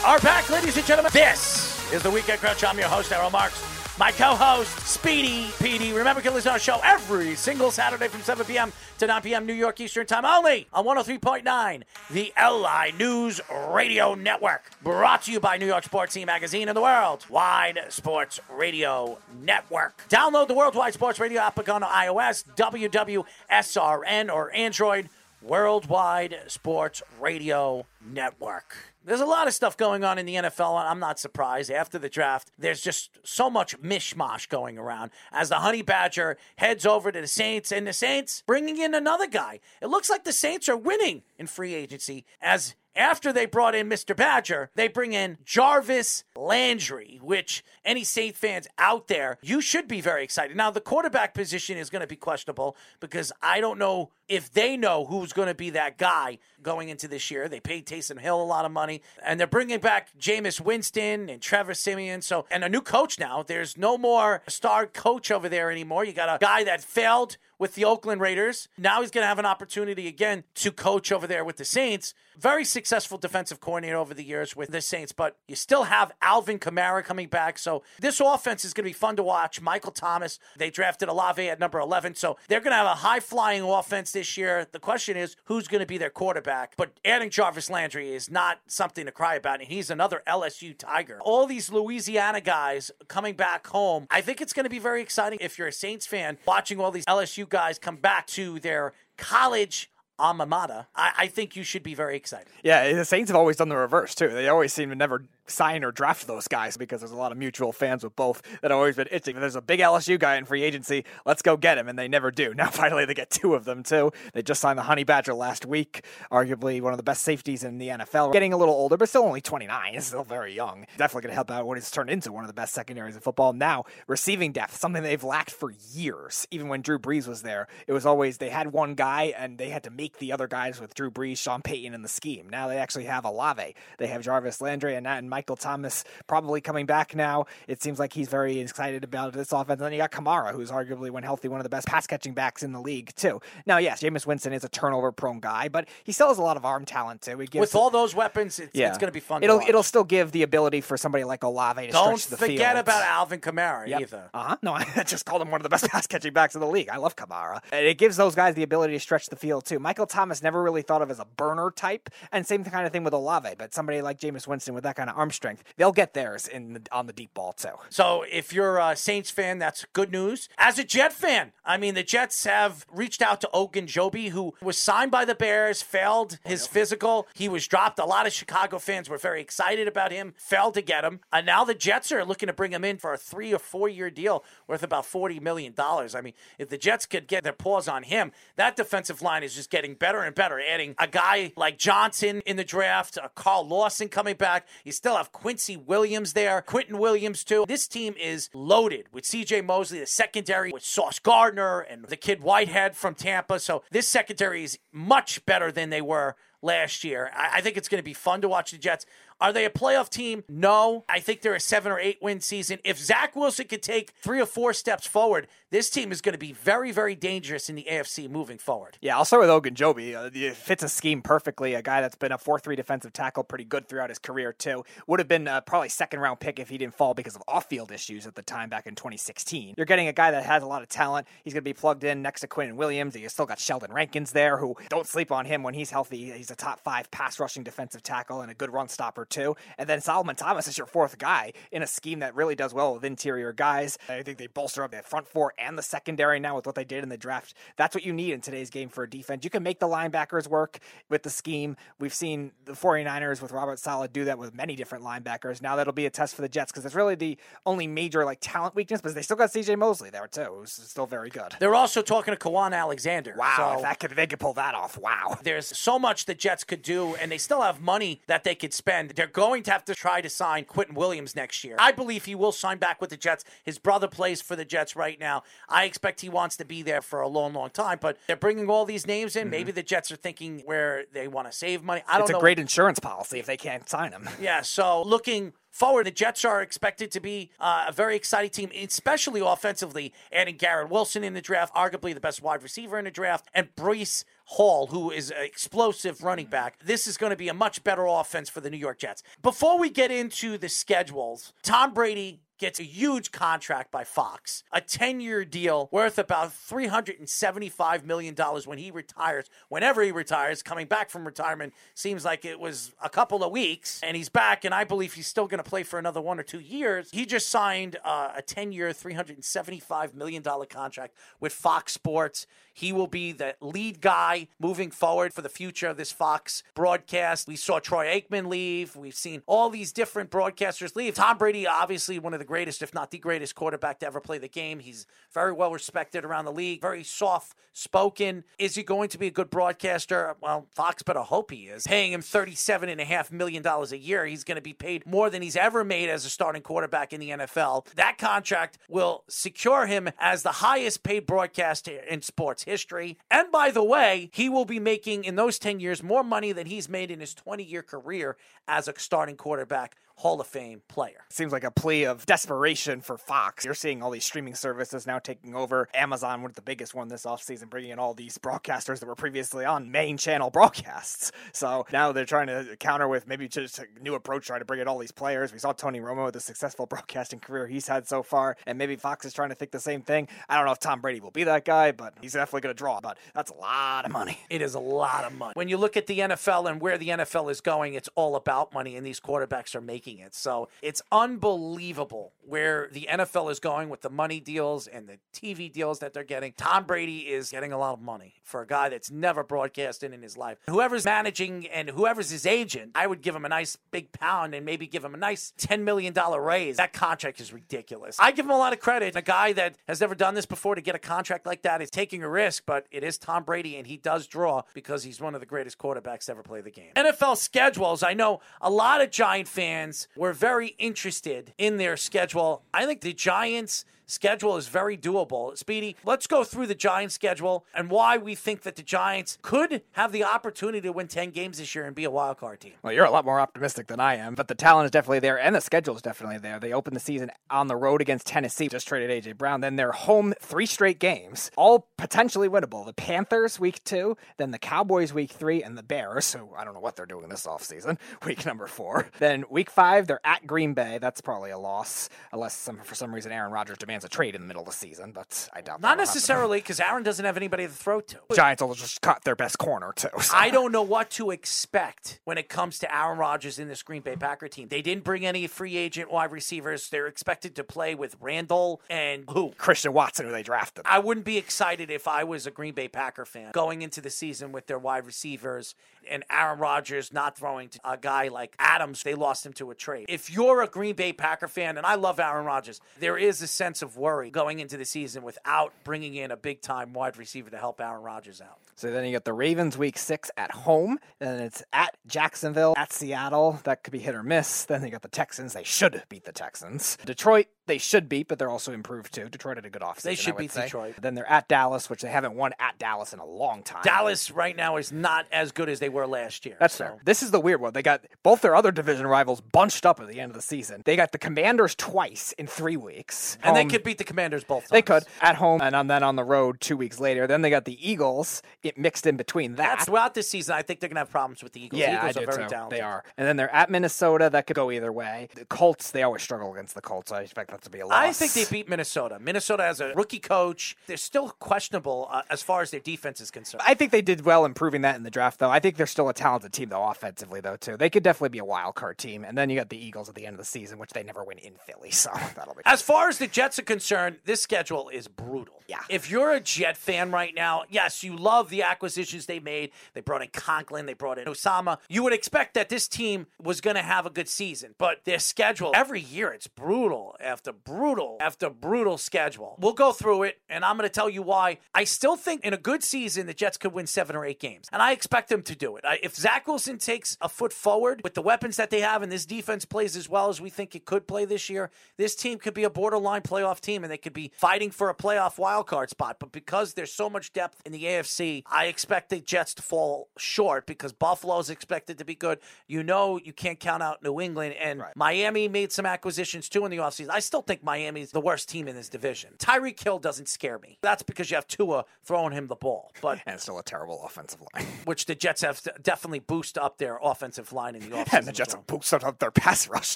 [0.03, 1.11] Are back, ladies and gentlemen.
[1.13, 2.63] This is the Weekend Crunch.
[2.63, 3.63] I'm your host, Errol Marks.
[3.99, 5.93] My co-host, Speedy Petey.
[5.93, 8.73] Remember, you can listen to our show every single Saturday from 7 p.m.
[8.97, 9.45] to 9 p.m.
[9.45, 14.63] New York Eastern Time, only on 103.9, the LI News Radio Network.
[14.81, 20.03] Brought to you by New York Sports Team Magazine and the Worldwide Sports Radio Network.
[20.09, 25.09] Download the Worldwide Sports Radio app on iOS, WWSRN, or Android.
[25.43, 28.90] Worldwide Sports Radio Network.
[29.03, 31.71] There's a lot of stuff going on in the NFL, and I'm not surprised.
[31.71, 36.85] After the draft, there's just so much mishmash going around as the Honey Badger heads
[36.85, 39.59] over to the Saints, and the Saints bringing in another guy.
[39.81, 43.89] It looks like the Saints are winning in free agency as after they brought in
[43.89, 44.15] Mr.
[44.15, 50.01] Badger, they bring in Jarvis Landry, which any Saint fans out there, you should be
[50.01, 50.55] very excited.
[50.55, 54.77] Now, the quarterback position is going to be questionable because I don't know if they
[54.77, 57.49] know who's going to be that guy going into this year.
[57.49, 61.41] They paid Taysom Hill a lot of money, and they're bringing back Jameis Winston and
[61.41, 62.21] Trevor Siemian.
[62.21, 63.43] So, and a new coach now.
[63.43, 66.05] There's no more star coach over there anymore.
[66.05, 68.67] You got a guy that failed with the Oakland Raiders.
[68.75, 72.15] Now he's going to have an opportunity again to coach over there with the Saints.
[72.35, 76.57] Very successful defensive coordinator over the years with the Saints, but you still have Alvin
[76.57, 77.59] Kamara coming back.
[77.59, 79.61] So this offense is going to be fun to watch.
[79.61, 82.15] Michael Thomas, they drafted Olave at number 11.
[82.15, 84.65] So they're going to have a high flying offense this year.
[84.71, 86.73] The question is who's going to be their quarterback?
[86.77, 89.59] But adding Jarvis Landry is not something to cry about.
[89.59, 91.19] And he's another LSU Tiger.
[91.21, 94.07] All these Louisiana guys coming back home.
[94.09, 96.89] I think it's going to be very exciting if you're a Saints fan watching all
[96.89, 100.87] these LSU guys come back to their college alma mater.
[100.95, 102.47] I, I think you should be very excited.
[102.63, 104.29] Yeah, the Saints have always done the reverse too.
[104.29, 107.37] They always seem to never sign or draft those guys because there's a lot of
[107.37, 109.39] mutual fans with both that have always been itching.
[109.39, 111.05] There's a big LSU guy in free agency.
[111.25, 112.53] Let's go get him, and they never do.
[112.61, 114.11] Now finally they get two of them too.
[114.33, 117.79] They just signed the Honey Badger last week, arguably one of the best safeties in
[117.79, 118.33] the NFL.
[118.33, 119.93] Getting a little older, but still only 29.
[119.95, 120.85] He's still very young.
[120.97, 123.21] Definitely going to help out what has turned into one of the best secondaries in
[123.21, 123.53] football.
[123.53, 126.47] Now receiving depth, something they've lacked for years.
[126.51, 129.69] Even when Drew Brees was there, it was always they had one guy and they
[129.69, 132.47] had to make the other guys with Drew Brees, Sean Payton in the scheme.
[132.49, 133.75] Now they actually have Olave.
[133.97, 137.47] They have Jarvis Landry and, and Michael Thomas probably coming back now.
[137.67, 139.79] It seems like he's very excited about this offense.
[139.79, 142.35] And then you got Kamara, who's arguably, when healthy, one of the best pass catching
[142.35, 143.41] backs in the league, too.
[143.65, 146.57] Now, yes, Jameis Winston is a turnover prone guy, but he still has a lot
[146.57, 147.37] of arm talent, too.
[147.37, 148.89] With all those weapons, it's, yeah.
[148.89, 149.41] it's going to be fun.
[149.41, 152.59] It'll it'll still give the ability for somebody like Olave to Don't stretch the field.
[152.59, 154.01] Don't forget about Alvin Kamara Yep.
[154.01, 154.29] either.
[154.35, 154.57] Uh huh.
[154.61, 156.89] No, I just called him one of the best pass catching backs in the league.
[156.89, 157.61] I love Kamara.
[157.71, 159.79] And it gives those guys the ability to stretch the field too.
[159.79, 163.03] Michael Thomas never really thought of as a burner type, and same kind of thing
[163.03, 163.49] with Olave.
[163.57, 166.73] But somebody like Jameis Winston with that kind of arm strength, they'll get theirs in
[166.73, 167.69] the, on the deep ball too.
[167.89, 170.49] So if you're a Saints fan, that's good news.
[170.57, 174.77] As a Jet fan, I mean, the Jets have reached out to Ogunjobi, who was
[174.77, 177.27] signed by the Bears, failed oh, his physical.
[177.33, 177.99] He was dropped.
[177.99, 181.19] A lot of Chicago fans were very excited about him, failed to get him.
[181.31, 183.89] And now the Jets are looking to bring him in for a three or four
[183.89, 185.73] year deal worth about $40 million.
[185.77, 189.55] I mean, if the Jets could get their paws on him, that defensive line is
[189.55, 190.61] just getting better and better.
[190.61, 194.67] Adding a guy like Johnson in the draft, Carl Lawson coming back.
[194.83, 197.65] You still have Quincy Williams there, Quinnen Williams too.
[197.67, 202.41] This team is loaded with CJ Mosley, the secondary with Sauce Gardner and the kid
[202.41, 203.59] Whitehead from Tampa.
[203.59, 207.31] So this secondary is much better than they were last year.
[207.35, 209.05] I, I think it's going to be fun to watch the Jets.
[209.39, 210.43] Are they a playoff team?
[210.47, 211.03] No.
[211.09, 212.79] I think they're a seven or eight win season.
[212.83, 216.39] If Zach Wilson could take three or four steps forward, this team is going to
[216.39, 218.97] be very, very dangerous in the AFC moving forward.
[218.99, 220.13] Yeah, I'll start with Ogunjobi.
[220.13, 221.73] Uh, it fits a scheme perfectly.
[221.75, 224.83] A guy that's been a 4 3 defensive tackle pretty good throughout his career, too.
[225.07, 227.69] Would have been uh, probably second round pick if he didn't fall because of off
[227.69, 229.75] field issues at the time back in 2016.
[229.77, 231.25] You're getting a guy that has a lot of talent.
[231.45, 233.15] He's going to be plugged in next to Quinnen Williams.
[233.15, 236.31] You still got Sheldon Rankins there, who don't sleep on him when he's healthy.
[236.31, 239.55] He's a top five pass rushing defensive tackle and a good run stopper, too.
[239.77, 242.93] And then Solomon Thomas is your fourth guy in a scheme that really does well
[242.93, 243.97] with interior guys.
[244.09, 246.83] I think they bolster up that front four and the secondary now with what they
[246.83, 247.53] did in the draft.
[247.77, 249.43] That's what you need in today's game for a defense.
[249.43, 250.79] You can make the linebackers work
[251.09, 251.75] with the scheme.
[251.99, 255.61] We've seen the 49ers with Robert Saleh do that with many different linebackers.
[255.61, 258.39] Now that'll be a test for the Jets because it's really the only major like
[258.41, 261.55] talent weakness, but they still got CJ Mosley there too, who's still very good.
[261.59, 263.35] They're also talking to Kwon Alexander.
[263.37, 264.97] Wow, So if that could they could pull that off.
[264.97, 265.37] Wow.
[265.43, 268.73] there's so much the Jets could do, and they still have money that they could
[268.73, 269.11] spend.
[269.11, 271.75] They're going to have to try to sign Quinnen Williams next year.
[271.79, 273.43] I believe he will sign back with the Jets.
[273.63, 275.43] His brother plays for the Jets right now.
[275.69, 277.99] I expect he wants to be there for a long, long time.
[278.01, 279.49] But they're bringing all these names in.
[279.49, 282.01] Maybe the Jets are thinking where they want to save money.
[282.07, 282.23] I don't Mm-hmm.
[282.23, 282.37] It's know.
[282.37, 284.29] a great insurance policy if they can't sign him.
[284.39, 288.69] Yeah, so looking forward, the Jets are expected to be uh, a very exciting team,
[288.83, 293.11] especially offensively, adding Garrett Wilson in the draft, arguably the best wide receiver in the
[293.11, 296.77] draft, and Breece Hall, who is an explosive running back.
[296.83, 299.23] This is going to be a much better offense for the New York Jets.
[299.41, 304.79] Before we get into the schedules, Tom Brady gets a huge contract by Fox, a
[304.79, 308.35] 10 year deal worth about $375 million
[308.65, 309.49] when he retires.
[309.67, 313.99] Whenever he retires, coming back from retirement seems like it was a couple of weeks,
[314.03, 316.43] and he's back, and I believe he's still going to play for another one or
[316.43, 317.09] two years.
[317.11, 322.45] He just signed uh, a 10 year, $375 million contract with Fox Sports.
[322.73, 327.47] He will be the lead guy moving forward for the future of this Fox broadcast.
[327.47, 328.95] We saw Troy Aikman leave.
[328.95, 331.15] We've seen all these different broadcasters leave.
[331.15, 334.37] Tom Brady, obviously one of the greatest, if not the greatest quarterback to ever play
[334.37, 334.79] the game.
[334.79, 338.43] He's very well respected around the league, very soft spoken.
[338.57, 340.35] Is he going to be a good broadcaster?
[340.41, 341.83] Well, Fox better hope he is.
[341.83, 344.25] Paying him $37.5 million a year.
[344.25, 347.19] He's going to be paid more than he's ever made as a starting quarterback in
[347.19, 347.85] the NFL.
[347.95, 353.17] That contract will secure him as the highest paid broadcaster in sports history.
[353.29, 356.67] And by the way, he will be making in those 10 years more money than
[356.67, 359.95] he's made in his 20 year career as a starting quarterback.
[360.17, 361.25] Hall of Fame player.
[361.29, 363.65] Seems like a plea of desperation for Fox.
[363.65, 365.87] You're seeing all these streaming services now taking over.
[365.93, 369.15] Amazon, one of the biggest one this offseason, bringing in all these broadcasters that were
[369.15, 371.31] previously on main channel broadcasts.
[371.53, 374.79] So now they're trying to counter with maybe just a new approach, trying to bring
[374.79, 375.51] in all these players.
[375.53, 378.95] We saw Tony Romo with the successful broadcasting career he's had so far, and maybe
[378.95, 380.27] Fox is trying to think the same thing.
[380.49, 382.77] I don't know if Tom Brady will be that guy, but he's definitely going to
[382.77, 382.99] draw.
[383.01, 384.39] But that's a lot of money.
[384.49, 385.53] It is a lot of money.
[385.55, 388.73] When you look at the NFL and where the NFL is going, it's all about
[388.73, 390.33] money, and these quarterbacks are making it.
[390.35, 395.71] So it's unbelievable where the NFL is going with the money deals and the TV
[395.71, 396.53] deals that they're getting.
[396.53, 400.21] Tom Brady is getting a lot of money for a guy that's never broadcasted in
[400.21, 400.57] his life.
[400.69, 404.65] Whoever's managing and whoever's his agent, I would give him a nice big pound and
[404.65, 406.77] maybe give him a nice $10 million raise.
[406.77, 408.17] That contract is ridiculous.
[408.19, 409.15] I give him a lot of credit.
[409.15, 411.89] A guy that has never done this before to get a contract like that is
[411.89, 415.35] taking a risk, but it is Tom Brady and he does draw because he's one
[415.35, 416.91] of the greatest quarterbacks to ever play the game.
[416.95, 418.03] NFL schedules.
[418.03, 422.63] I know a lot of Giant fans were very interested in their schedule.
[422.73, 425.57] I think the Giants schedule is very doable.
[425.57, 429.81] Speedy, let's go through the Giants schedule and why we think that the Giants could
[429.93, 432.73] have the opportunity to win 10 games this year and be a wild card team.
[432.83, 435.39] Well, you're a lot more optimistic than I am, but the talent is definitely there,
[435.39, 436.59] and the schedule is definitely there.
[436.59, 439.61] They opened the season on the road against Tennessee, just traded AJ Brown.
[439.61, 442.85] Then they're home three straight games, all potentially winnable.
[442.85, 446.73] The Panthers week two, then the Cowboys week three, and the Bears, who I don't
[446.73, 449.09] know what they're doing this offseason, week number four.
[449.19, 450.97] Then week five, they're at Green Bay.
[450.99, 454.41] That's probably a loss, unless some, for some reason Aaron Rodgers demands a trade in
[454.41, 457.65] the middle of the season, but I doubt Not necessarily because Aaron doesn't have anybody
[457.65, 458.19] to throw to.
[458.33, 460.09] Giants will just cut their best corner, too.
[460.21, 460.35] so.
[460.35, 464.01] I don't know what to expect when it comes to Aaron Rodgers in this Green
[464.01, 464.67] Bay Packer team.
[464.67, 466.89] They didn't bring any free agent wide receivers.
[466.89, 469.53] They're expected to play with Randall and who?
[469.57, 470.85] Christian Watson, who they drafted.
[470.87, 474.09] I wouldn't be excited if I was a Green Bay Packer fan going into the
[474.09, 475.75] season with their wide receivers
[476.09, 479.03] and Aaron Rodgers not throwing to a guy like Adams.
[479.03, 480.05] They lost him to a trade.
[480.09, 483.47] If you're a Green Bay Packer fan, and I love Aaron Rodgers, there is a
[483.47, 487.49] sense of worry going into the season without bringing in a big time wide receiver
[487.49, 488.59] to help Aaron Rodgers out.
[488.75, 490.99] So then you got the Ravens week six at home.
[491.19, 493.59] Then it's at Jacksonville, at Seattle.
[493.63, 494.65] That could be hit or miss.
[494.65, 495.53] Then you got the Texans.
[495.53, 496.97] They should beat the Texans.
[497.05, 499.29] Detroit, they should beat, but they're also improved too.
[499.29, 500.01] Detroit had a good offseason.
[500.01, 500.63] They should I beat say.
[500.63, 500.95] Detroit.
[501.01, 503.81] Then they're at Dallas, which they haven't won at Dallas in a long time.
[503.81, 506.57] Dallas right now is not as good as they were last year.
[506.59, 506.83] That's so.
[506.83, 506.97] fair.
[507.05, 507.71] This is the weird one.
[507.71, 510.81] They got both their other division rivals bunched up at the end of the season.
[510.83, 513.37] They got the Commanders twice in three weeks.
[513.41, 514.71] And they um, could beat the Commanders both times.
[514.71, 517.25] They could at home and then on the road two weeks later.
[517.25, 518.41] Then they got the Eagles.
[518.63, 519.75] It mixed in between that.
[519.75, 520.55] That's throughout this season.
[520.55, 521.79] I think they're going to have problems with the Eagles.
[521.79, 522.67] Yeah, the I Eagles do are very too.
[522.69, 524.29] They are, and then they're at Minnesota.
[524.29, 525.29] That could go either way.
[525.35, 527.11] The Colts, they always struggle against the Colts.
[527.11, 527.97] I expect that to be a loss.
[527.97, 529.19] I think they beat Minnesota.
[529.19, 530.75] Minnesota has a rookie coach.
[530.87, 533.63] They're still questionable uh, as far as their defense is concerned.
[533.65, 535.49] I think they did well improving that in the draft, though.
[535.49, 537.77] I think they're still a talented team, though, offensively, though, too.
[537.77, 539.23] They could definitely be a wild card team.
[539.23, 541.23] And then you got the Eagles at the end of the season, which they never
[541.23, 542.61] win in Philly, so that'll be.
[542.65, 545.60] As far as the Jets are concerned, this schedule is brutal.
[545.71, 545.79] Yeah.
[545.87, 549.71] If you're a Jet fan right now, yes, you love the acquisitions they made.
[549.93, 551.77] They brought in Conklin, they brought in Uzomah.
[551.87, 555.17] You would expect that this team was going to have a good season, but their
[555.17, 559.55] schedule every year it's brutal after brutal after brutal schedule.
[559.61, 561.59] We'll go through it, and I'm going to tell you why.
[561.73, 564.67] I still think in a good season the Jets could win seven or eight games,
[564.73, 565.85] and I expect them to do it.
[566.03, 569.25] If Zach Wilson takes a foot forward with the weapons that they have, and this
[569.25, 572.53] defense plays as well as we think it could play this year, this team could
[572.53, 575.89] be a borderline playoff team, and they could be fighting for a playoff wild card
[575.89, 576.17] spot.
[576.19, 580.09] But because there's so much depth in the AFC, I expect the Jets to fall
[580.17, 582.39] short because Buffalo's expected to be good.
[582.67, 586.71] You know, you can't count out New England, and Miami made some acquisitions too in
[586.71, 587.09] the offseason.
[587.09, 589.33] I still think Miami's the worst team in this division.
[589.37, 590.77] Tyreek Hill doesn't scare me.
[590.81, 594.41] That's because you have Tua throwing him the ball, but and still a terrible offensive
[594.53, 594.65] line.
[594.85, 598.13] which the Jets have definitely boost up their offensive line in the offseason.
[598.17, 598.61] and the Jets well.
[598.61, 599.95] have boosted up their pass rush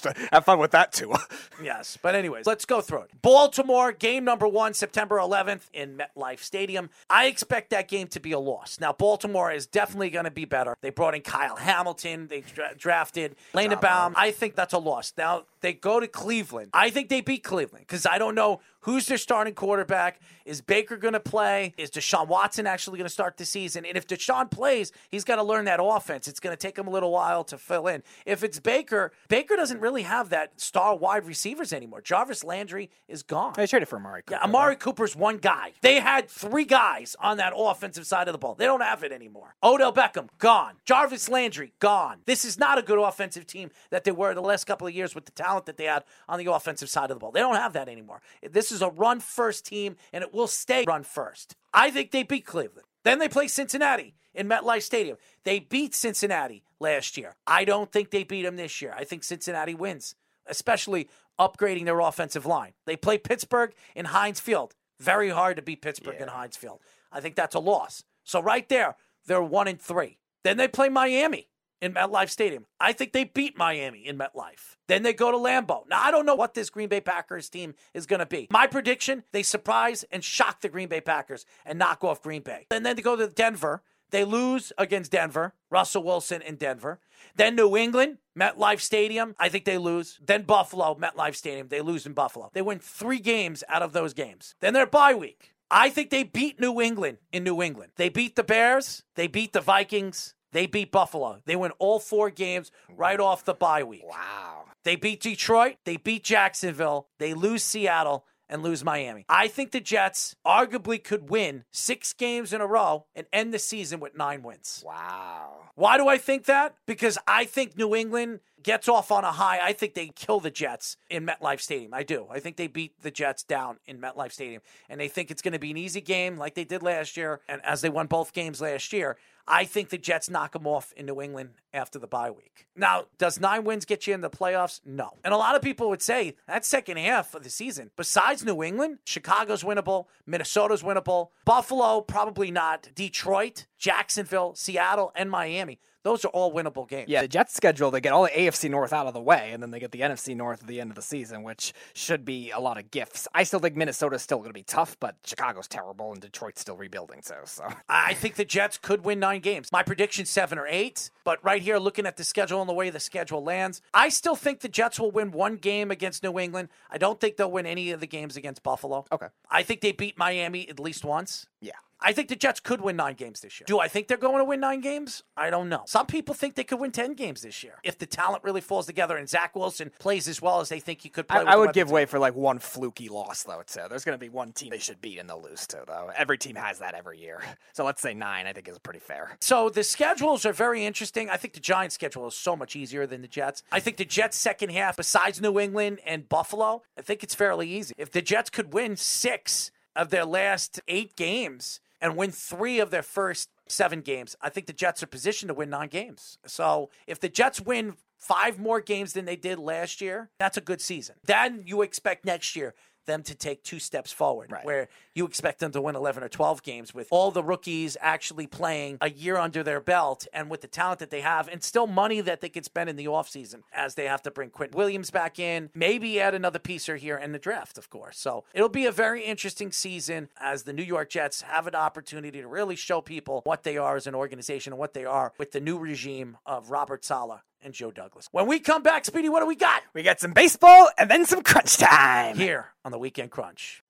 [0.00, 1.12] to have fun with that, too.
[1.62, 3.10] Yes, but anyways, let's go through it.
[3.22, 6.90] Baltimore game number one, September 11th in MetLife Stadium.
[7.08, 8.78] I expect that game to be a loss.
[8.80, 10.76] Now, Baltimore is definitely going to be better.
[10.80, 12.28] They brought in Kyle Hamilton.
[12.28, 13.36] They dra- drafted
[13.80, 14.14] Baum.
[14.16, 15.12] I think that's a loss.
[15.16, 16.70] Now they go to Cleveland.
[16.72, 20.20] I think they beat Cleveland because I don't know who's their starting quarterback.
[20.44, 21.74] Is Baker going to play?
[21.76, 23.84] Is Deshaun Watson actually going to start the season?
[23.84, 26.28] And if Deshaun plays, he's got to learn that offense.
[26.28, 28.04] It's going to take him a little while to fill in.
[28.24, 32.00] If it's Baker, Baker doesn't really have that star wide receivers anymore.
[32.00, 33.54] Jarvis Landry is gone.
[33.56, 34.38] They traded for Amari Cooper.
[34.40, 35.72] Yeah, Amari Cooper's one guy.
[35.82, 38.54] They had three guys on that offensive side of the ball.
[38.54, 39.56] They don't have it anymore.
[39.64, 40.74] Odell Beckham, gone.
[40.84, 42.18] Jarvis Landry, gone.
[42.24, 45.12] This is not a good offensive team that they were the last couple of years
[45.12, 47.32] with the talent that they had on the offensive side of the ball.
[47.32, 48.20] They don't have that anymore.
[48.48, 51.56] This is a run first team, and it will stay run first.
[51.72, 52.86] I think they beat Cleveland.
[53.04, 55.16] Then they play Cincinnati in MetLife Stadium.
[55.44, 57.36] They beat Cincinnati last year.
[57.46, 58.94] I don't think they beat them this year.
[58.96, 60.14] I think Cincinnati wins,
[60.46, 61.08] especially
[61.38, 62.72] upgrading their offensive line.
[62.84, 64.74] They play Pittsburgh in Heinz Field.
[64.98, 66.80] Very hard to beat Pittsburgh in Heinz Field.
[67.12, 68.02] I think that's a loss.
[68.24, 68.96] So right there,
[69.26, 70.18] they're one and three.
[70.42, 71.48] Then they play Miami
[71.80, 72.66] in MetLife Stadium.
[72.80, 74.76] I think they beat Miami in MetLife.
[74.88, 75.88] Then they go to Lambeau.
[75.88, 78.48] Now, I don't know what this Green Bay Packers team is going to be.
[78.50, 82.66] My prediction, they surprise and shock the Green Bay Packers and knock off Green Bay.
[82.70, 83.82] And then they go to Denver.
[84.10, 87.00] They lose against Denver, Russell Wilson in Denver.
[87.34, 89.34] Then New England, MetLife Stadium.
[89.38, 90.20] I think they lose.
[90.24, 91.68] Then Buffalo, MetLife Stadium.
[91.68, 92.50] They lose in Buffalo.
[92.54, 94.54] They win three games out of those games.
[94.60, 95.54] Then their bye week.
[95.70, 97.90] I think they beat New England in New England.
[97.96, 99.02] They beat the Bears.
[99.16, 100.34] They beat the Vikings.
[100.52, 101.40] They beat Buffalo.
[101.44, 104.04] They win all four games right off the bye week.
[104.06, 104.64] Wow.
[104.84, 105.76] They beat Detroit.
[105.84, 107.08] They beat Jacksonville.
[107.18, 109.24] They lose Seattle and lose Miami.
[109.28, 113.58] I think the Jets arguably could win six games in a row and end the
[113.58, 114.84] season with nine wins.
[114.86, 115.70] Wow.
[115.74, 116.76] Why do I think that?
[116.86, 119.58] Because I think New England gets off on a high.
[119.62, 121.92] I think they kill the Jets in MetLife Stadium.
[121.92, 122.26] I do.
[122.30, 124.62] I think they beat the Jets down in MetLife Stadium.
[124.88, 127.40] And they think it's going to be an easy game like they did last year.
[127.48, 129.16] And as they won both games last year,
[129.48, 132.66] I think the Jets knock them off in New England after the bye week.
[132.74, 134.80] Now, does nine wins get you in the playoffs?
[134.84, 135.12] No.
[135.24, 138.62] And a lot of people would say that second half of the season, besides New
[138.62, 145.78] England, Chicago's winnable, Minnesota's winnable, Buffalo, probably not, Detroit, Jacksonville, Seattle, and Miami.
[146.06, 147.08] Those are all winnable games.
[147.08, 149.60] Yeah, the Jets schedule, they get all the AFC North out of the way, and
[149.60, 152.52] then they get the NFC North at the end of the season, which should be
[152.52, 153.26] a lot of gifts.
[153.34, 156.76] I still think Minnesota's still going to be tough, but Chicago's terrible, and Detroit's still
[156.76, 157.38] rebuilding, so.
[157.42, 157.66] so.
[157.88, 159.72] I think the Jets could win nine games.
[159.72, 161.10] My prediction seven or eight.
[161.24, 164.36] But right here, looking at the schedule and the way the schedule lands, I still
[164.36, 166.68] think the Jets will win one game against New England.
[166.88, 169.06] I don't think they'll win any of the games against Buffalo.
[169.10, 169.26] Okay.
[169.50, 171.48] I think they beat Miami at least once.
[171.60, 171.72] Yeah.
[172.00, 173.64] I think the Jets could win nine games this year.
[173.66, 175.22] Do I think they're going to win nine games?
[175.36, 175.82] I don't know.
[175.86, 177.74] Some people think they could win 10 games this year.
[177.82, 181.00] If the talent really falls together and Zach Wilson plays as well as they think
[181.00, 181.38] he could play.
[181.38, 183.60] I, I would give he- way for like one fluky loss, though.
[183.60, 186.10] Uh, there's going to be one team they should beat and they'll lose to, though.
[186.14, 187.42] Every team has that every year.
[187.72, 189.36] So let's say nine, I think is pretty fair.
[189.40, 191.28] So the schedules are very interesting.
[191.28, 193.62] I think the Giants' schedule is so much easier than the Jets.
[193.70, 197.68] I think the Jets' second half, besides New England and Buffalo, I think it's fairly
[197.68, 197.92] easy.
[197.98, 202.90] If the Jets could win six of their last eight games and win three of
[202.90, 206.38] their first seven games, I think the Jets are positioned to win nine games.
[206.46, 210.60] So if the Jets win five more games than they did last year, that's a
[210.60, 211.16] good season.
[211.24, 212.74] Then you expect next year
[213.06, 214.64] them to take two steps forward, Right.
[214.64, 218.46] where you expect them to win 11 or 12 games with all the rookies actually
[218.46, 221.86] playing a year under their belt and with the talent that they have and still
[221.86, 225.10] money that they could spend in the offseason as they have to bring Quinnen Williams
[225.10, 228.18] back in, maybe add another piece or here in the draft, of course.
[228.18, 232.40] So it'll be a very interesting season as the New York Jets have an opportunity
[232.40, 235.52] to really show people what they are as an organization and what they are with
[235.52, 238.28] the new regime of Robert Saleh and Joe Douglas.
[238.30, 239.82] When we come back, Speedy, what do we got?
[239.92, 242.36] We got some baseball and then some crunch time.
[242.36, 243.82] here on the Weekend Crunch.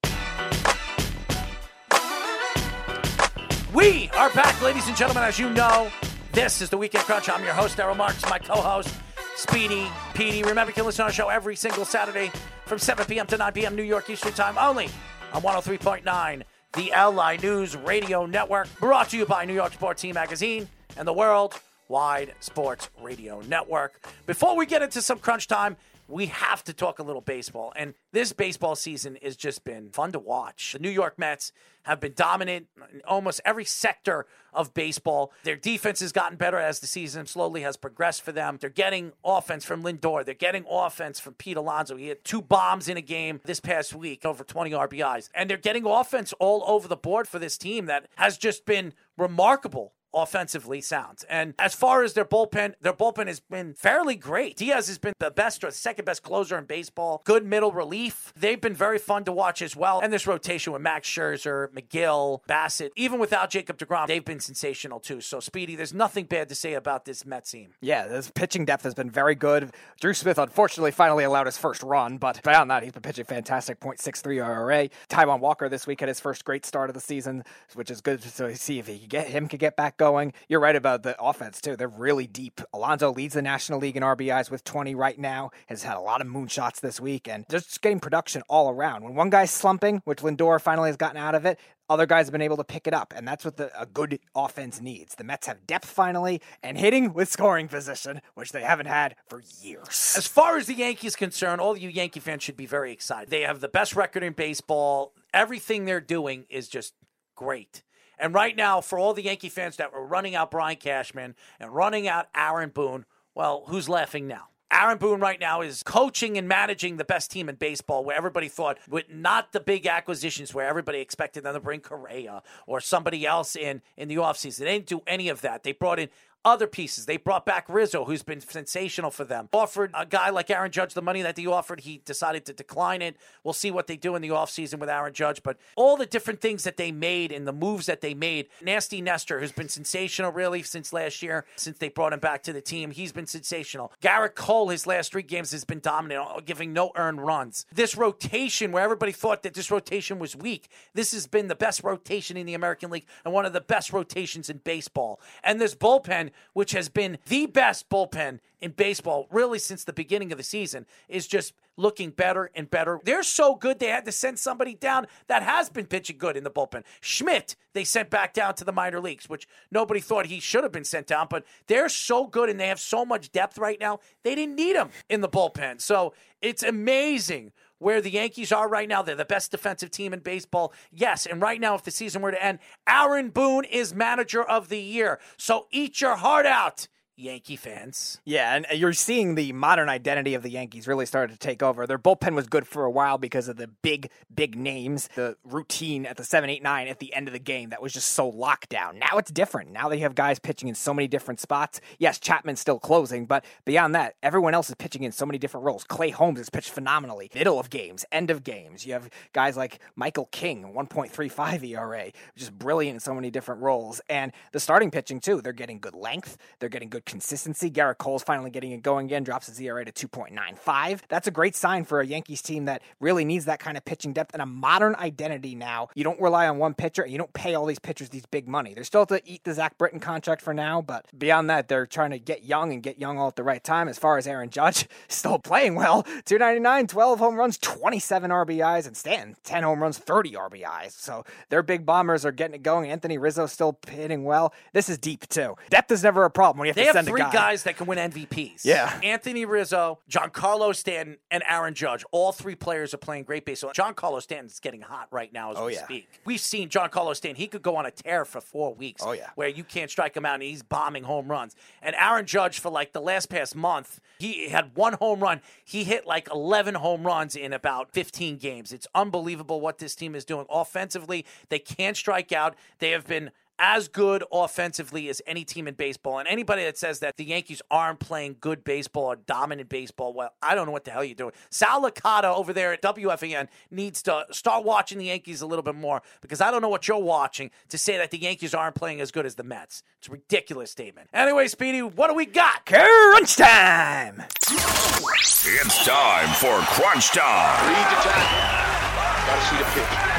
[3.74, 5.24] We are back, ladies and gentlemen.
[5.24, 5.90] As you know,
[6.32, 7.28] this is the Weekend Crunch.
[7.28, 8.93] I'm your host, Errol Marks, my co host,
[9.36, 10.43] Speedy Petey.
[10.43, 12.32] Remember, you can listen to our show every single Saturday
[12.65, 13.27] from 7 p.m.
[13.27, 13.77] to 9 p.m.
[13.77, 14.89] New York Eastern Time only
[15.35, 16.43] on 103.9,
[16.73, 20.66] the LI News Radio Network, brought to you by New York Sports Team Magazine
[20.97, 24.06] and the World Wide Sports Radio Network.
[24.26, 25.76] Before we get into some crunch time,
[26.08, 27.72] we have to talk a little baseball.
[27.74, 30.72] And this baseball season has just been fun to watch.
[30.72, 31.52] The New York Mets
[31.82, 35.32] have been dominant in almost every sector of baseball.
[35.44, 38.58] Their defense has gotten better as the season slowly has progressed for them.
[38.60, 40.24] They're getting offense from Lindor.
[40.24, 41.96] They're getting offense from Pete Alonso.
[41.96, 45.28] He had two bombs in a game this past week, over 20 RBIs.
[45.34, 48.92] And they're getting offense all over the board for this team that has just been
[49.16, 51.24] remarkable offensively sound.
[51.28, 54.56] And as far as their bullpen, their bullpen has been fairly great.
[54.56, 57.22] Diaz has been the best or second best closer in baseball.
[57.24, 58.32] Good middle relief.
[58.36, 60.01] They've been very fun to watch as well.
[60.01, 65.01] And this rotation with Max Scherzer, Megill, Bassitt, even without Jacob DeGrom, they've been sensational
[65.01, 65.20] too.
[65.20, 67.74] So Speedy, there's nothing bad to say about this Mets team.
[67.80, 69.72] Yeah, this pitching depth has been very good.
[70.01, 73.80] Drew Smith, unfortunately, finally allowed his first run, but beyond that, he's been pitching fantastic.
[73.80, 74.88] .63 ERA.
[75.09, 77.44] Taijuan Walker this week had his first great start of the season,
[77.74, 80.05] which is good to see if he could get him could get back going.
[80.48, 82.60] You're right about the offense too; they're really deep.
[82.72, 85.50] Alonso leads the National League in RBIs with 20 right now.
[85.66, 89.04] Has had a lot of moonshots this week, and just getting production all around.
[89.04, 91.58] When one guy's slumping, which Lindor finally has gotten out of it,
[91.88, 94.18] other guys have been able to pick it up, and that's what the, a good
[94.34, 95.14] offense needs.
[95.14, 99.42] The Mets have depth finally and hitting with scoring position, which they haven't had for
[99.62, 100.14] years.
[100.16, 103.30] As far as the Yankees concerned, all you Yankee fans should be very excited.
[103.30, 105.12] They have the best record in baseball.
[105.32, 106.94] Everything they're doing is just
[107.36, 107.82] great.
[108.18, 111.74] And right now, for all the Yankee fans that were running out Brian Cashman and
[111.74, 114.48] running out Aaron Boone, well, who's laughing now?
[114.72, 118.48] Aaron Boone right now is coaching and managing the best team in baseball where everybody
[118.48, 123.24] thought with not the big acquisitions where everybody expected them to bring Correa or somebody
[123.24, 124.59] else in in the offseason.
[124.59, 125.62] They didn't do any of that.
[125.62, 126.09] They brought in
[126.47, 127.06] other pieces.
[127.06, 129.48] They brought back Rizzo, who's been sensational for them.
[129.52, 131.81] Offered a guy like Aaron Judge the money that he offered.
[131.81, 133.16] He decided to decline it.
[133.43, 135.43] We'll see what they do in the offseason with Aaron Judge.
[135.43, 138.47] But all the different things that they made and the moves that they made.
[138.62, 142.52] Nasty Nestor, who's been sensational really since last year, since they brought him back to
[142.52, 142.93] the team.
[142.93, 143.93] He's been sensational.
[144.01, 147.66] Gerrit Cole, his last three games, has been dominant, uh, giving no earned runs.
[147.74, 151.82] This rotation, where everybody thought that this rotation was weak, this has been the best
[151.82, 155.20] rotation in the American League and one of the best rotations in baseball.
[155.43, 160.32] And this bullpen, which has been the best bullpen in baseball really since the beginning
[160.32, 163.00] of the season, is just looking better and better.
[163.04, 166.44] They're so good they had to send somebody down that has been pitching good in
[166.44, 166.84] the bullpen.
[167.00, 170.72] Schmidt, they sent back down to the minor leagues, which nobody thought he should have
[170.72, 174.00] been sent down, but they're so good and they have so much depth right now.
[174.22, 175.80] They didn't need him in the bullpen.
[175.80, 179.03] So it's amazing where the Yankees are right now.
[179.03, 180.73] They're the best defensive team in baseball.
[180.93, 182.59] Yes, and right now, if the season were to end,
[182.89, 185.19] Aaron Boone is manager of the year.
[185.36, 186.89] So eat your heart out.
[187.16, 188.20] Yankee fans.
[188.26, 191.62] Yeah, and uh, you're seeing the modern identity of the Yankees really started to take
[191.62, 191.86] over.
[191.86, 196.05] Their bullpen was good for a while because of the big, big names, the routine
[196.05, 198.28] at the 7 8 9 at the end of the game that was just so
[198.28, 198.98] locked down.
[198.98, 199.70] Now it's different.
[199.70, 201.80] Now they have guys pitching in so many different spots.
[201.98, 205.64] Yes, Chapman's still closing, but beyond that, everyone else is pitching in so many different
[205.64, 205.84] roles.
[205.84, 208.84] Clay Holmes has pitched phenomenally, middle of games, end of games.
[208.84, 214.02] You have guys like Michael King, 1.35 ERA, just brilliant in so many different roles.
[214.10, 217.70] And the starting pitching, too, they're getting good length, they're getting good consistency.
[217.70, 221.00] Gerrit Cole's finally getting it going again, drops his ERA to 2.95.
[221.08, 224.12] That's a great sign for a Yankees team that really needs that kind of pitching
[224.12, 225.88] depth and a modern identity now.
[225.94, 228.48] You don't rely on one pitcher and you don't pay all these pitchers these big
[228.48, 228.74] money.
[228.74, 232.10] They're still to eat the Zach Britton contract for now, but beyond that, they're trying
[232.10, 233.88] to get young and get young all at the right time.
[233.88, 236.02] As far as Aaron Judge, still playing well.
[236.02, 240.92] 299, 12 home runs, 27 RBIs, and Stanton, 10 home runs, 30 RBIs.
[240.92, 242.90] So their big bombers are getting it going.
[242.90, 244.52] Anthony Rizzo still hitting well.
[244.72, 245.54] This is deep too.
[245.70, 247.32] Depth is never a problem when you have They to have three guy.
[247.32, 248.64] guys that can win MVPs.
[248.64, 248.98] Yeah.
[249.02, 252.05] Anthony Rizzo, John Giancarlo Stanton, and Aaron Judge.
[252.10, 253.73] All three players are playing great baseball.
[253.73, 255.85] Giancarlo Stanton's getting hot right now as Oh, we yeah.
[255.85, 256.09] speak.
[256.24, 257.36] We've seen John Giancarlo Stanton.
[257.36, 259.02] He could go on a tear for four weeks.
[259.05, 259.31] Oh, yeah.
[259.35, 261.55] Where you can't strike him out and he's bombing home runs.
[261.82, 265.40] And Aaron Judge, for like the last past month, he had one home run.
[265.64, 268.73] He hit like 11 home runs in about 15 games.
[268.73, 270.47] It's unbelievable what this team is doing.
[270.48, 272.55] Offensively, they can't strike out.
[272.78, 276.18] They have been as good offensively as any team in baseball.
[276.18, 280.32] And anybody that says that the Yankees aren't playing good baseball or dominant baseball, well,
[280.42, 281.32] I don't know what the hell you're doing.
[281.50, 285.74] Sal Licata over there at WFAN needs to start watching the Yankees a little bit
[285.74, 289.00] more because I don't know what you're watching to say that the Yankees aren't playing
[289.00, 289.82] as good as the Mets.
[289.98, 291.08] It's a ridiculous statement.
[291.12, 292.66] Anyway, Speedy, what do we got?
[292.66, 294.24] Crunch time.
[294.48, 297.68] It's time for Crunch Time.
[297.68, 299.26] Read the time.
[299.26, 300.15] Gotta see the pitch.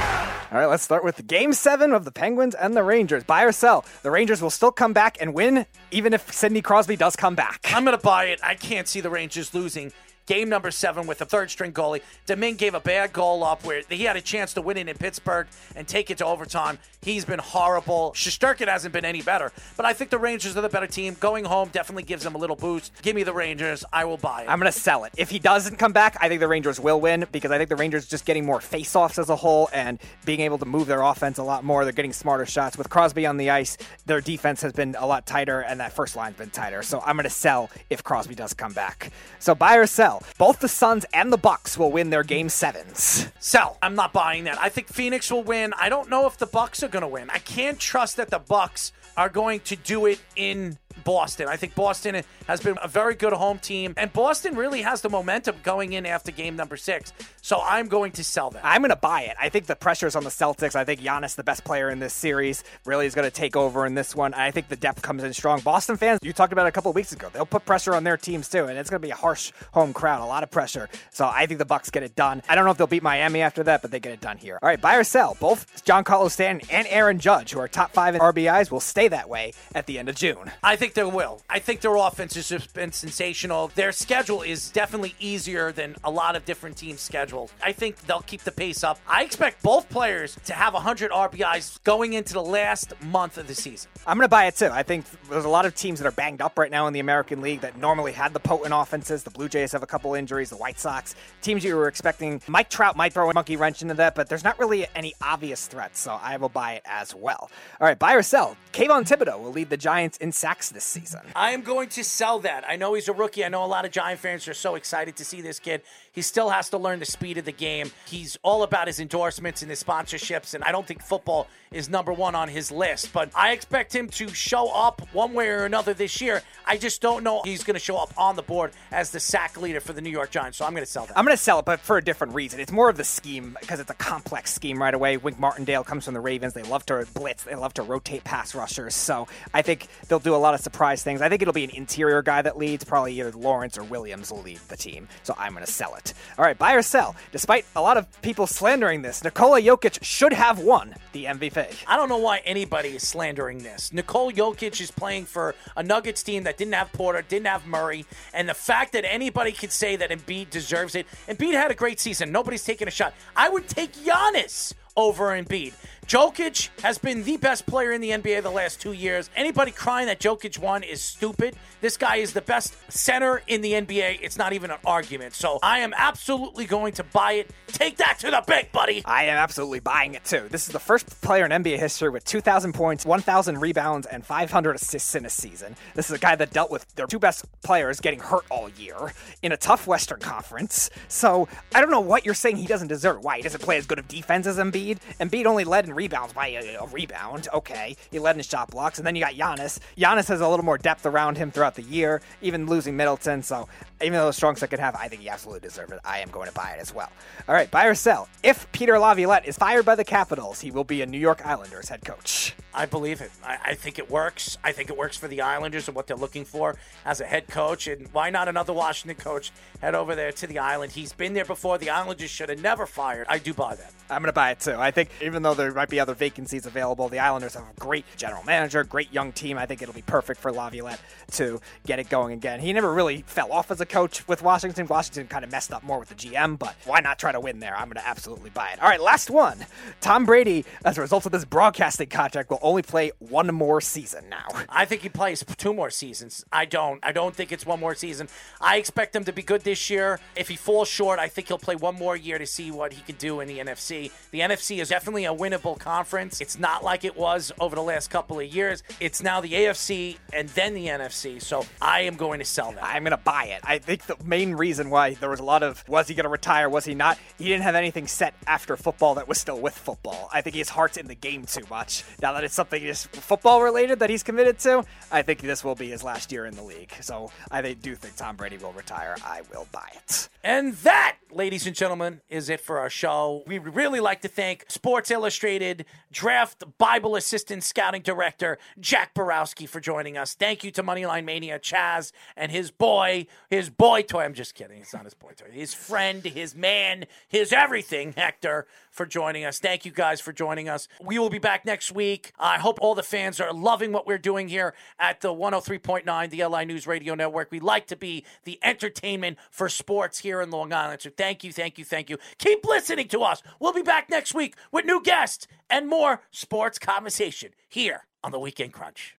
[0.49, 3.26] All right, let's start with Game Seven of the Penguins and the Rangers.
[3.26, 3.84] Buy or sell?
[4.02, 7.60] The Rangers will still come back and win, even if Sidney Crosby does come back.
[7.74, 8.40] I'm going to buy it.
[8.41, 9.91] I can't see the Rangers losing.
[10.28, 12.02] Game number seven with a third string goalie.
[12.26, 14.98] Domingue gave a bad goal up where he had a chance to win it in
[14.98, 16.80] Pittsburgh and take it to overtime.
[17.02, 18.12] He's been horrible.
[18.14, 21.16] Shesterkin hasn't been any better, but I think the Rangers are the better team.
[21.22, 22.91] Going home definitely gives them a little boost.
[23.02, 23.86] Give me the Rangers.
[23.94, 24.49] I will buy it.
[24.49, 25.14] I'm going to sell it.
[25.16, 27.78] If he doesn't come back, I think the Rangers will win because I think the
[27.78, 31.04] Rangers are just getting more faceoffs as a whole and being able to move their
[31.04, 31.86] offense a lot more.
[31.86, 32.78] They're getting smarter shots.
[32.78, 36.18] With Crosby on the ice, their defense has been a lot tighter and that first
[36.18, 36.84] line's been tighter.
[36.84, 39.14] So I'm going to sell if Crosby does come back.
[39.40, 40.16] So buy or sell.
[40.38, 43.30] Both the Suns and the Bucks will win their game sevens.
[43.39, 43.77] Sell.
[43.81, 44.60] I'm not buying that.
[44.60, 45.73] I think Phoenix will win.
[45.80, 47.30] I don't know if the Bucks are going to win.
[47.30, 50.77] I can't trust that the Bucks are going to do it in
[51.08, 51.48] Boston.
[51.48, 55.10] I think Boston has been a very good home team, and Boston really has the
[55.10, 57.14] momentum going in after game number six.
[57.42, 58.66] So I'm going to sell that.
[58.66, 59.38] I'm going to buy it.
[59.40, 60.76] I think the pressure is on the Celtics.
[60.76, 63.86] I think Giannis, the best player in this series, really is going to take over
[63.86, 64.34] in this one.
[64.34, 65.62] I think the depth comes in strong.
[65.62, 67.30] Boston fans, you talked about a couple of weeks ago.
[67.32, 69.94] They'll put pressure on their teams too, and it's going to be a harsh home
[69.94, 70.90] crowd, a lot of pressure.
[71.12, 72.44] So I think the Bucks get it done.
[72.50, 74.60] I don't know if they'll beat Miami after that, but they get it done here.
[74.62, 75.38] All right, buy or sell.
[75.40, 79.30] Both Giancarlo Stanton and Aaron Judge, who are top five in RBIs, will stay that
[79.30, 80.52] way at the end of June.
[80.62, 81.44] I think they will.
[81.48, 83.68] I think their offense has just been sensational.
[83.76, 87.52] Their schedule is definitely easier than a lot of different teams' schedules.
[87.61, 88.99] I think they'll keep the pace up.
[89.07, 93.53] I expect both players to have 100 RBIs going into the last month of the
[93.53, 93.91] season.
[94.07, 94.69] I'm going to buy it too.
[94.72, 96.99] I think there's a lot of teams that are banged up right now in the
[96.99, 99.22] American League that normally had the potent offenses.
[99.22, 101.14] The Blue Jays have a couple injuries, the White Sox,
[101.44, 102.41] teams you were expecting.
[102.48, 105.68] Mike Trout might throw a monkey wrench into that, but there's not really any obvious
[105.68, 107.52] threats, so I will buy it as well.
[107.80, 108.57] All right, buy or sell.
[108.74, 111.22] Kayvon Thibodeaux will lead the Giants in sacks this season.
[111.35, 112.64] I am going to sell that.
[112.68, 113.43] I know he's a rookie.
[113.43, 115.81] I know a lot of Giant fans are so excited to see this kid.
[116.11, 117.91] He still has to learn the speed of the game.
[118.05, 122.14] He's all about his endorsements and his sponsorships, and I don't think football is number
[122.14, 123.14] one on his list.
[123.14, 126.41] But I expect him to show up one way or another this year.
[126.65, 129.61] I just don't know he's going to show up on the board as the sack
[129.61, 130.57] leader for the New York Giants.
[130.57, 131.18] So I'm going to sell that.
[131.18, 132.59] I'm going to sell it, but for a different reason.
[132.59, 135.18] It's more of the scheme because it's a complex scheme right away.
[135.18, 136.53] Wink Martindale comes from the Ravens.
[136.53, 137.43] They love to blitz.
[137.43, 138.95] They love to rotate pass rushers.
[138.95, 141.22] So I think they'll do a lot of surprise things.
[141.22, 142.84] I think it'll be an interior guy that leads.
[142.84, 145.07] Probably either Lawrence or Williams will lead the team.
[145.23, 146.14] So I'm going to sell it.
[146.38, 147.15] All right, buy or sell.
[147.31, 151.85] Despite a lot of people slandering this, Nikola Jokic should have won the MVP.
[151.88, 153.94] I don't know why anybody is slandering this.
[153.94, 158.06] Nikola Jokic is playing for a Nuggets team that didn't have Porter, didn't have Murray,
[158.34, 161.07] and the fact that anybody could say that Embiid deserves it.
[161.30, 162.34] Embiid had a great season.
[162.34, 163.14] Nobody's taking a shot.
[163.38, 165.73] I would take Giannis over Embiid.
[166.08, 169.30] Jokic has been the best player in the NBA the last two years.
[169.36, 171.58] Anybody crying that Jokic won is stupid.
[171.82, 174.20] This guy is the best center in the NBA.
[174.22, 175.34] It's not even an argument.
[175.34, 177.52] So I am absolutely going to buy it.
[177.68, 179.02] Take that to the bank, buddy.
[179.04, 180.48] I am absolutely buying it too.
[180.50, 184.78] This is the first player in NBA history with 2,000 points, 1,000 rebounds, and 500
[184.78, 185.76] assists in a season.
[185.94, 189.12] This is a guy that dealt with their two best players getting hurt all year
[189.42, 190.90] in a tough Western Conference.
[191.10, 193.26] So I don't know what you're saying he doesn't deserve.
[193.26, 193.36] Why?
[193.36, 195.00] He doesn't play as good of defense as Embiid?
[195.20, 197.48] Embiid only led in rebounds by a, a rebound.
[197.53, 197.98] Okay.
[198.11, 198.99] He led in shot blocks.
[198.99, 199.80] And then you got Giannis.
[199.98, 203.44] Giannis has a little more depth around him throughout the year, even losing Middleton.
[203.44, 203.68] So
[204.02, 205.99] even though the strong second half, I think he absolutely deserved it.
[206.06, 207.11] I am going to buy it as well.
[207.48, 208.30] All right, buy or sell.
[208.44, 211.90] If Peter Laviolette is fired by the Capitals, he will be a New York Islanders
[211.90, 212.56] head coach.
[212.74, 213.32] I believe it.
[213.44, 214.60] I, I think it works.
[214.64, 217.48] I think it works for the Islanders and what they're looking for as a head
[217.48, 217.88] coach.
[217.88, 219.52] And why not another Washington coach
[219.82, 220.91] head over there to the island?
[220.91, 221.80] He's been there before.
[221.80, 223.26] The Islanders should have never fired.
[223.30, 223.94] I do buy that.
[224.10, 224.76] I'm going to buy it too.
[224.78, 227.07] I think even though there might be other vacancies available.
[227.07, 229.57] The Islanders have a great general manager, great young team.
[229.57, 230.99] I think it'll be perfect for Laviolette
[231.31, 232.59] to get it going again.
[232.59, 234.85] He never really fell off as a coach with Washington.
[234.88, 237.61] Washington kind of messed up more with the GM, but why not try to win
[237.61, 237.73] there?
[237.73, 238.81] I'm going to absolutely buy it.
[238.81, 239.65] All right, last one.
[240.01, 244.27] Tom Brady, as a result of this broadcasting contract, will only play one more season
[244.30, 244.47] now.
[244.68, 246.43] I think he plays two more seasons.
[246.51, 246.99] I don't.
[247.01, 248.27] I don't think it's one more season.
[248.59, 250.19] I expect him to be good this year.
[250.35, 253.01] If he falls short, I think he'll play one more year to see what he
[253.03, 254.11] can do in the NFC.
[254.31, 256.41] The NFC is definitely a winnable conference.
[256.41, 258.84] It's not like it was over the last couple of years.
[258.99, 261.41] It's now the AFC and then the NFC.
[261.41, 262.84] So I am going to sell that.
[262.84, 263.62] I'm going to buy it.
[263.64, 266.30] I think the main reason why there was a lot of was he going to
[266.30, 267.18] retire, was he not?
[267.38, 270.30] He didn't have anything set after football that was still with football.
[270.34, 272.04] I think his heart's in the game too much.
[272.22, 275.76] Now that it's something just football related that he's committed to, I think this will
[275.76, 276.94] be his last year in the league.
[277.02, 279.16] So I do think Tom Brady will retire.
[279.26, 280.30] I will buy it.
[280.44, 283.44] And that, ladies and gentlemen, is it for our show.
[283.45, 285.66] We really like to thank Sports Illustrated
[286.11, 290.34] Draft Bible Assistant Scouting Director Jack Borowski for joining us.
[290.34, 294.23] Thank you to Moneyline Mania Chaz and his boy, his boy toy.
[294.23, 294.80] I'm just kidding.
[294.80, 295.52] It's not his boy toy.
[295.52, 298.68] His friend, his man, his everything, Hector,
[298.98, 299.60] for joining us.
[299.60, 300.88] Thank you guys for joining us.
[301.02, 302.34] We will be back next week.
[302.38, 306.44] I hope all the fans are loving what we're doing here at the 103.9, the
[306.44, 307.52] LI News Radio Network.
[307.52, 311.02] We like to be the entertainment for sports here in Long Island.
[311.02, 312.18] So thank you, thank you, thank you.
[312.40, 313.44] Keep listening to us.
[313.60, 318.40] We'll be back next week with new guests and more sports conversation here on the
[318.40, 319.15] Weekend Crunch.